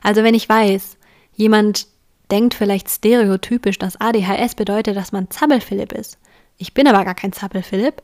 Also 0.01 0.23
wenn 0.23 0.35
ich 0.35 0.47
weiß, 0.47 0.97
jemand 1.35 1.87
denkt 2.31 2.53
vielleicht 2.53 2.89
stereotypisch, 2.89 3.79
dass 3.79 3.99
ADHS 3.99 4.55
bedeutet, 4.55 4.97
dass 4.97 5.11
man 5.11 5.29
Zappelphilipp 5.29 5.93
ist. 5.93 6.17
Ich 6.57 6.73
bin 6.73 6.87
aber 6.87 7.05
gar 7.05 7.15
kein 7.15 7.33
Zappelphilipp. 7.33 8.01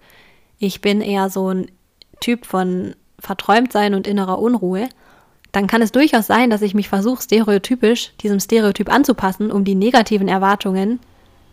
Ich 0.59 0.81
bin 0.81 1.01
eher 1.01 1.29
so 1.29 1.49
ein 1.49 1.71
Typ 2.19 2.45
von 2.45 2.95
Verträumtsein 3.19 3.93
und 3.93 4.07
innerer 4.07 4.39
Unruhe. 4.39 4.87
Dann 5.51 5.67
kann 5.67 5.81
es 5.81 5.91
durchaus 5.91 6.27
sein, 6.27 6.49
dass 6.49 6.61
ich 6.61 6.73
mich 6.73 6.89
versuche, 6.89 7.21
stereotypisch 7.21 8.13
diesem 8.21 8.39
Stereotyp 8.39 8.91
anzupassen, 8.91 9.51
um 9.51 9.63
die 9.63 9.75
negativen 9.75 10.27
Erwartungen 10.27 10.99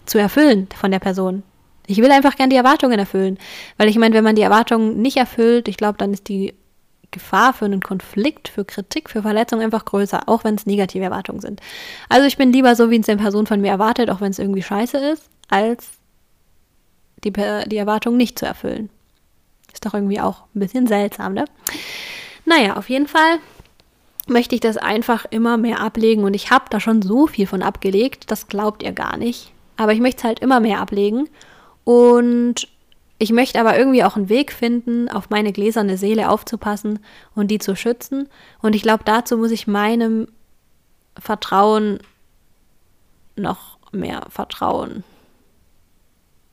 zu 0.06 0.18
erfüllen 0.18 0.68
von 0.74 0.90
der 0.90 1.00
Person. 1.00 1.42
Ich 1.86 1.98
will 1.98 2.10
einfach 2.10 2.36
gern 2.36 2.50
die 2.50 2.56
Erwartungen 2.56 2.98
erfüllen. 2.98 3.38
Weil 3.76 3.88
ich 3.88 3.98
meine, 3.98 4.14
wenn 4.14 4.24
man 4.24 4.36
die 4.36 4.42
Erwartungen 4.42 5.02
nicht 5.02 5.16
erfüllt, 5.16 5.68
ich 5.68 5.76
glaube, 5.76 5.98
dann 5.98 6.12
ist 6.12 6.28
die 6.28 6.54
Gefahr 7.10 7.52
für 7.52 7.64
einen 7.64 7.80
Konflikt, 7.80 8.48
für 8.48 8.64
Kritik, 8.64 9.10
für 9.10 9.22
Verletzung 9.22 9.60
einfach 9.60 9.84
größer, 9.84 10.28
auch 10.28 10.44
wenn 10.44 10.54
es 10.54 10.66
negative 10.66 11.04
Erwartungen 11.04 11.40
sind. 11.40 11.60
Also 12.08 12.26
ich 12.26 12.36
bin 12.36 12.52
lieber 12.52 12.76
so, 12.76 12.90
wie 12.90 12.98
es 12.98 13.08
eine 13.08 13.20
Person 13.20 13.46
von 13.46 13.60
mir 13.60 13.70
erwartet, 13.70 14.10
auch 14.10 14.20
wenn 14.20 14.30
es 14.30 14.38
irgendwie 14.38 14.62
scheiße 14.62 14.98
ist, 14.98 15.28
als 15.48 15.88
die, 17.24 17.32
die 17.32 17.76
Erwartung 17.76 18.16
nicht 18.16 18.38
zu 18.38 18.46
erfüllen. 18.46 18.90
Ist 19.72 19.86
doch 19.86 19.94
irgendwie 19.94 20.20
auch 20.20 20.44
ein 20.54 20.60
bisschen 20.60 20.86
seltsam, 20.86 21.34
ne? 21.34 21.44
Naja, 22.44 22.76
auf 22.76 22.88
jeden 22.88 23.06
Fall 23.06 23.38
möchte 24.26 24.54
ich 24.54 24.60
das 24.60 24.76
einfach 24.76 25.26
immer 25.30 25.56
mehr 25.56 25.80
ablegen 25.80 26.24
und 26.24 26.34
ich 26.34 26.50
habe 26.50 26.64
da 26.70 26.80
schon 26.80 27.02
so 27.02 27.26
viel 27.26 27.46
von 27.46 27.62
abgelegt, 27.62 28.30
das 28.30 28.48
glaubt 28.48 28.82
ihr 28.82 28.92
gar 28.92 29.16
nicht. 29.16 29.52
Aber 29.76 29.92
ich 29.92 30.00
möchte 30.00 30.18
es 30.18 30.24
halt 30.24 30.40
immer 30.40 30.60
mehr 30.60 30.80
ablegen 30.80 31.28
und 31.84 32.68
ich 33.22 33.32
möchte 33.32 33.60
aber 33.60 33.78
irgendwie 33.78 34.02
auch 34.02 34.16
einen 34.16 34.30
Weg 34.30 34.50
finden, 34.50 35.10
auf 35.10 35.28
meine 35.28 35.52
gläserne 35.52 35.98
Seele 35.98 36.30
aufzupassen 36.30 37.00
und 37.34 37.48
die 37.50 37.58
zu 37.58 37.76
schützen. 37.76 38.30
Und 38.62 38.74
ich 38.74 38.80
glaube, 38.80 39.04
dazu 39.04 39.36
muss 39.36 39.50
ich 39.50 39.66
meinem 39.66 40.26
Vertrauen 41.18 41.98
noch 43.36 43.76
mehr 43.92 44.22
vertrauen. 44.30 45.04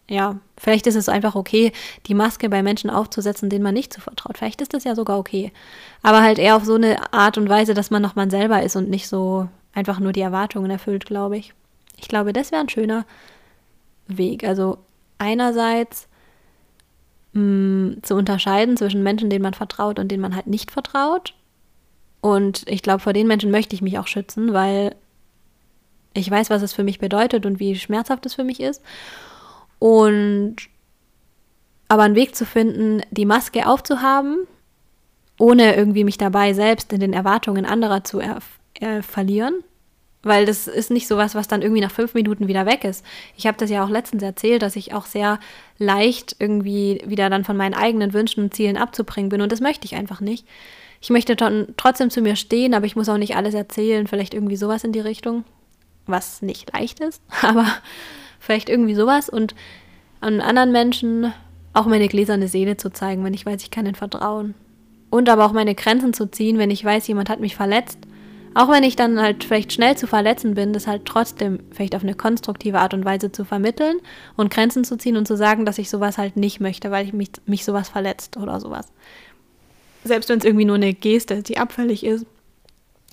Ja, 0.09 0.39
vielleicht 0.57 0.87
ist 0.87 0.95
es 0.95 1.07
einfach 1.07 1.35
okay, 1.35 1.71
die 2.05 2.13
Maske 2.13 2.49
bei 2.49 2.61
Menschen 2.61 2.89
aufzusetzen, 2.89 3.49
denen 3.49 3.63
man 3.63 3.73
nicht 3.73 3.93
zu 3.93 4.01
vertraut. 4.01 4.37
Vielleicht 4.37 4.59
ist 4.59 4.73
das 4.73 4.83
ja 4.83 4.93
sogar 4.93 5.19
okay. 5.19 5.53
Aber 6.03 6.21
halt 6.21 6.37
eher 6.37 6.57
auf 6.57 6.65
so 6.65 6.75
eine 6.75 7.13
Art 7.13 7.37
und 7.37 7.47
Weise, 7.47 7.75
dass 7.75 7.91
man 7.91 8.01
noch 8.01 8.15
man 8.15 8.29
selber 8.29 8.61
ist 8.61 8.75
und 8.75 8.89
nicht 8.89 9.07
so 9.07 9.47
einfach 9.73 10.01
nur 10.01 10.11
die 10.11 10.21
Erwartungen 10.21 10.69
erfüllt, 10.69 11.05
glaube 11.05 11.37
ich. 11.37 11.53
Ich 11.97 12.09
glaube, 12.09 12.33
das 12.33 12.51
wäre 12.51 12.61
ein 12.61 12.69
schöner 12.69 13.05
Weg. 14.07 14.43
Also 14.43 14.79
einerseits 15.17 16.09
mh, 17.37 18.01
zu 18.01 18.15
unterscheiden 18.15 18.77
zwischen 18.77 19.03
Menschen, 19.03 19.29
denen 19.29 19.43
man 19.43 19.53
vertraut 19.53 19.99
und 19.99 20.09
denen 20.09 20.21
man 20.21 20.35
halt 20.35 20.47
nicht 20.47 20.71
vertraut. 20.71 21.33
Und 22.21 22.63
ich 22.67 22.81
glaube, 22.81 22.99
vor 22.99 23.13
den 23.13 23.27
Menschen 23.27 23.51
möchte 23.51 23.75
ich 23.75 23.81
mich 23.81 23.99
auch 23.99 24.07
schützen, 24.07 24.53
weil 24.53 24.95
ich 26.13 26.29
weiß, 26.29 26.49
was 26.49 26.63
es 26.63 26.73
für 26.73 26.83
mich 26.83 26.99
bedeutet 26.99 27.45
und 27.45 27.59
wie 27.59 27.75
schmerzhaft 27.75 28.25
es 28.25 28.33
für 28.33 28.43
mich 28.43 28.59
ist. 28.59 28.81
Und 29.79 30.55
aber 31.87 32.03
einen 32.03 32.15
Weg 32.15 32.35
zu 32.35 32.45
finden, 32.45 33.01
die 33.11 33.25
Maske 33.25 33.67
aufzuhaben, 33.67 34.39
ohne 35.39 35.75
irgendwie 35.75 36.03
mich 36.03 36.17
dabei 36.17 36.53
selbst 36.53 36.91
in 36.91 36.99
den 36.99 37.13
Erwartungen 37.13 37.65
anderer 37.65 38.03
zu 38.03 38.19
äh, 38.19 39.01
verlieren 39.01 39.63
weil 40.27 40.45
das 40.45 40.67
ist 40.67 40.91
nicht 40.91 41.07
sowas, 41.07 41.35
was 41.35 41.47
dann 41.47 41.61
irgendwie 41.61 41.81
nach 41.81 41.91
fünf 41.91 42.13
Minuten 42.13 42.47
wieder 42.47 42.65
weg 42.65 42.83
ist. 42.83 43.05
Ich 43.35 43.47
habe 43.47 43.57
das 43.57 43.69
ja 43.69 43.83
auch 43.83 43.89
letztens 43.89 44.23
erzählt, 44.23 44.61
dass 44.61 44.75
ich 44.75 44.93
auch 44.93 45.05
sehr 45.05 45.39
leicht 45.77 46.35
irgendwie 46.39 47.01
wieder 47.05 47.29
dann 47.29 47.43
von 47.43 47.57
meinen 47.57 47.73
eigenen 47.73 48.13
Wünschen 48.13 48.43
und 48.43 48.53
Zielen 48.53 48.77
abzubringen 48.77 49.29
bin 49.29 49.41
und 49.41 49.51
das 49.51 49.61
möchte 49.61 49.85
ich 49.85 49.95
einfach 49.95 50.21
nicht. 50.21 50.45
Ich 51.01 51.09
möchte 51.09 51.35
trotzdem 51.77 52.09
zu 52.09 52.21
mir 52.21 52.35
stehen, 52.35 52.73
aber 52.73 52.85
ich 52.85 52.95
muss 52.95 53.09
auch 53.09 53.17
nicht 53.17 53.35
alles 53.35 53.53
erzählen, 53.53 54.07
vielleicht 54.07 54.33
irgendwie 54.33 54.55
sowas 54.55 54.83
in 54.83 54.91
die 54.91 54.99
Richtung, 54.99 55.43
was 56.07 56.41
nicht 56.41 56.73
leicht 56.73 56.99
ist, 56.99 57.21
aber 57.41 57.67
vielleicht 58.39 58.69
irgendwie 58.69 58.95
sowas 58.95 59.29
und 59.29 59.55
an 60.19 60.41
anderen 60.41 60.71
Menschen 60.71 61.33
auch 61.73 61.85
meine 61.85 62.07
gläserne 62.07 62.47
Seele 62.47 62.77
zu 62.77 62.91
zeigen, 62.91 63.23
wenn 63.23 63.35
ich 63.35 63.45
weiß, 63.45 63.61
ich 63.61 63.71
kann 63.71 63.85
ihnen 63.85 63.95
vertrauen. 63.95 64.55
Und 65.09 65.29
aber 65.29 65.45
auch 65.45 65.53
meine 65.53 65.75
Grenzen 65.75 66.13
zu 66.13 66.29
ziehen, 66.29 66.57
wenn 66.57 66.71
ich 66.71 66.83
weiß, 66.83 67.07
jemand 67.07 67.29
hat 67.29 67.39
mich 67.39 67.55
verletzt 67.55 67.99
auch 68.53 68.69
wenn 68.69 68.83
ich 68.83 68.95
dann 68.95 69.21
halt 69.21 69.43
vielleicht 69.43 69.73
schnell 69.73 69.97
zu 69.97 70.07
verletzen 70.07 70.53
bin, 70.53 70.73
das 70.73 70.87
halt 70.87 71.05
trotzdem 71.05 71.59
vielleicht 71.71 71.95
auf 71.95 72.03
eine 72.03 72.15
konstruktive 72.15 72.79
Art 72.79 72.93
und 72.93 73.05
Weise 73.05 73.31
zu 73.31 73.45
vermitteln 73.45 73.97
und 74.35 74.51
Grenzen 74.51 74.83
zu 74.83 74.97
ziehen 74.97 75.17
und 75.17 75.27
zu 75.27 75.37
sagen, 75.37 75.65
dass 75.65 75.77
ich 75.77 75.89
sowas 75.89 76.17
halt 76.17 76.37
nicht 76.37 76.59
möchte, 76.59 76.91
weil 76.91 77.05
ich 77.05 77.13
mich, 77.13 77.29
mich 77.45 77.65
sowas 77.65 77.89
verletzt 77.89 78.37
oder 78.37 78.59
sowas. 78.59 78.87
Selbst 80.03 80.29
wenn 80.29 80.39
es 80.39 80.45
irgendwie 80.45 80.65
nur 80.65 80.75
eine 80.75 80.93
Geste, 80.93 81.43
die 81.43 81.57
abfällig 81.57 82.05
ist. 82.05 82.25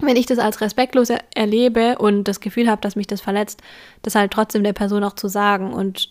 Wenn 0.01 0.17
ich 0.17 0.27
das 0.27 0.39
als 0.39 0.61
respektlos 0.61 1.11
er 1.11 1.21
erlebe 1.35 1.99
und 1.99 2.25
das 2.25 2.41
Gefühl 2.41 2.69
habe, 2.69 2.81
dass 2.81 2.97
mich 2.97 3.07
das 3.07 3.21
verletzt, 3.21 3.63
das 4.03 4.15
halt 4.15 4.33
trotzdem 4.33 4.65
der 4.65 4.73
Person 4.73 5.05
auch 5.05 5.15
zu 5.15 5.29
sagen. 5.29 5.73
Und 5.73 6.11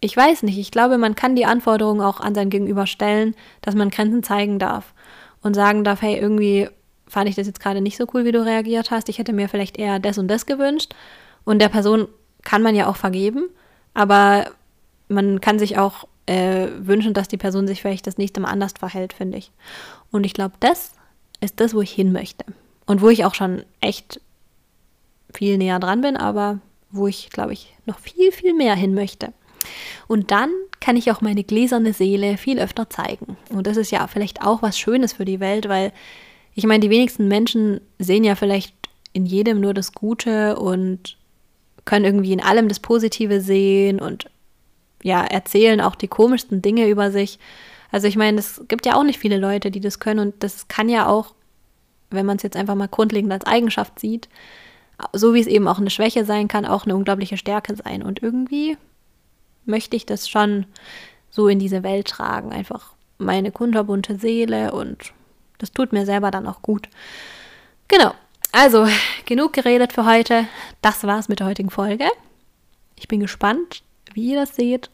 ich 0.00 0.16
weiß 0.16 0.42
nicht, 0.42 0.58
ich 0.58 0.72
glaube, 0.72 0.98
man 0.98 1.14
kann 1.14 1.36
die 1.36 1.46
Anforderungen 1.46 2.00
auch 2.00 2.20
an 2.20 2.34
sein 2.34 2.50
Gegenüber 2.50 2.86
stellen, 2.86 3.34
dass 3.60 3.74
man 3.76 3.90
Grenzen 3.90 4.22
zeigen 4.22 4.58
darf 4.58 4.92
und 5.42 5.54
sagen 5.54 5.84
darf, 5.84 6.02
hey, 6.02 6.18
irgendwie 6.18 6.68
fand 7.12 7.28
ich 7.28 7.36
das 7.36 7.46
jetzt 7.46 7.60
gerade 7.60 7.82
nicht 7.82 7.98
so 7.98 8.06
cool, 8.14 8.24
wie 8.24 8.32
du 8.32 8.42
reagiert 8.42 8.90
hast. 8.90 9.10
Ich 9.10 9.18
hätte 9.18 9.34
mir 9.34 9.50
vielleicht 9.50 9.76
eher 9.76 9.98
das 9.98 10.16
und 10.16 10.28
das 10.28 10.46
gewünscht. 10.46 10.94
Und 11.44 11.58
der 11.60 11.68
Person 11.68 12.08
kann 12.42 12.62
man 12.62 12.74
ja 12.74 12.86
auch 12.86 12.96
vergeben, 12.96 13.50
aber 13.92 14.46
man 15.08 15.42
kann 15.42 15.58
sich 15.58 15.76
auch 15.76 16.08
äh, 16.24 16.68
wünschen, 16.78 17.12
dass 17.12 17.28
die 17.28 17.36
Person 17.36 17.66
sich 17.66 17.82
vielleicht 17.82 18.06
das 18.06 18.16
nächste 18.16 18.40
Mal 18.40 18.48
anders 18.48 18.72
verhält, 18.78 19.12
finde 19.12 19.36
ich. 19.36 19.50
Und 20.10 20.24
ich 20.24 20.32
glaube, 20.32 20.54
das 20.60 20.92
ist 21.42 21.60
das, 21.60 21.74
wo 21.74 21.82
ich 21.82 21.92
hin 21.92 22.12
möchte. 22.12 22.46
Und 22.86 23.02
wo 23.02 23.10
ich 23.10 23.26
auch 23.26 23.34
schon 23.34 23.62
echt 23.82 24.18
viel 25.34 25.58
näher 25.58 25.80
dran 25.80 26.00
bin, 26.00 26.16
aber 26.16 26.60
wo 26.90 27.08
ich, 27.08 27.28
glaube 27.28 27.52
ich, 27.52 27.74
noch 27.84 27.98
viel, 27.98 28.32
viel 28.32 28.54
mehr 28.54 28.74
hin 28.74 28.94
möchte. 28.94 29.34
Und 30.08 30.30
dann 30.30 30.50
kann 30.80 30.96
ich 30.96 31.12
auch 31.12 31.20
meine 31.20 31.44
gläserne 31.44 31.92
Seele 31.92 32.38
viel 32.38 32.58
öfter 32.58 32.88
zeigen. 32.88 33.36
Und 33.50 33.66
das 33.66 33.76
ist 33.76 33.90
ja 33.90 34.06
vielleicht 34.06 34.40
auch 34.40 34.62
was 34.62 34.78
Schönes 34.78 35.12
für 35.12 35.26
die 35.26 35.40
Welt, 35.40 35.68
weil 35.68 35.92
ich 36.54 36.66
meine, 36.66 36.80
die 36.80 36.90
wenigsten 36.90 37.28
Menschen 37.28 37.80
sehen 37.98 38.24
ja 38.24 38.34
vielleicht 38.34 38.74
in 39.12 39.26
jedem 39.26 39.60
nur 39.60 39.74
das 39.74 39.92
Gute 39.92 40.56
und 40.56 41.16
können 41.84 42.04
irgendwie 42.04 42.32
in 42.32 42.42
allem 42.42 42.68
das 42.68 42.80
Positive 42.80 43.40
sehen 43.40 44.00
und 44.00 44.30
ja, 45.02 45.24
erzählen 45.24 45.80
auch 45.80 45.96
die 45.96 46.08
komischsten 46.08 46.62
Dinge 46.62 46.88
über 46.88 47.10
sich. 47.10 47.38
Also 47.90 48.06
ich 48.06 48.16
meine, 48.16 48.38
es 48.38 48.62
gibt 48.68 48.86
ja 48.86 48.94
auch 48.94 49.02
nicht 49.02 49.18
viele 49.18 49.36
Leute, 49.36 49.70
die 49.70 49.80
das 49.80 49.98
können 49.98 50.20
und 50.20 50.42
das 50.42 50.68
kann 50.68 50.88
ja 50.88 51.06
auch, 51.06 51.34
wenn 52.10 52.26
man 52.26 52.36
es 52.36 52.42
jetzt 52.42 52.56
einfach 52.56 52.74
mal 52.74 52.88
grundlegend 52.88 53.32
als 53.32 53.44
Eigenschaft 53.44 53.98
sieht, 53.98 54.28
so 55.12 55.34
wie 55.34 55.40
es 55.40 55.46
eben 55.46 55.66
auch 55.66 55.78
eine 55.78 55.90
Schwäche 55.90 56.24
sein 56.24 56.48
kann, 56.48 56.64
auch 56.64 56.84
eine 56.84 56.94
unglaubliche 56.94 57.36
Stärke 57.36 57.74
sein. 57.74 58.02
Und 58.02 58.22
irgendwie 58.22 58.76
möchte 59.64 59.96
ich 59.96 60.06
das 60.06 60.28
schon 60.28 60.66
so 61.30 61.48
in 61.48 61.58
diese 61.58 61.82
Welt 61.82 62.06
tragen. 62.06 62.52
Einfach 62.52 62.92
meine 63.18 63.50
kunterbunte 63.50 64.18
Seele 64.18 64.72
und 64.72 65.12
das 65.62 65.70
tut 65.70 65.92
mir 65.92 66.04
selber 66.04 66.32
dann 66.32 66.48
auch 66.48 66.60
gut. 66.60 66.88
Genau. 67.86 68.12
Also, 68.50 68.86
genug 69.24 69.52
geredet 69.52 69.92
für 69.92 70.04
heute. 70.04 70.46
Das 70.82 71.04
war's 71.04 71.28
mit 71.28 71.38
der 71.38 71.46
heutigen 71.46 71.70
Folge. 71.70 72.06
Ich 72.96 73.06
bin 73.06 73.20
gespannt, 73.20 73.84
wie 74.12 74.32
ihr 74.32 74.40
das 74.40 74.56
seht 74.56 74.90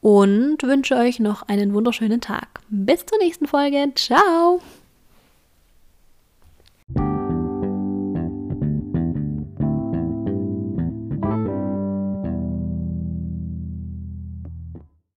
und 0.00 0.62
wünsche 0.62 0.96
euch 0.96 1.20
noch 1.20 1.42
einen 1.42 1.74
wunderschönen 1.74 2.22
Tag. 2.22 2.60
Bis 2.70 3.04
zur 3.04 3.18
nächsten 3.18 3.46
Folge. 3.46 3.92
Ciao! 3.94 4.62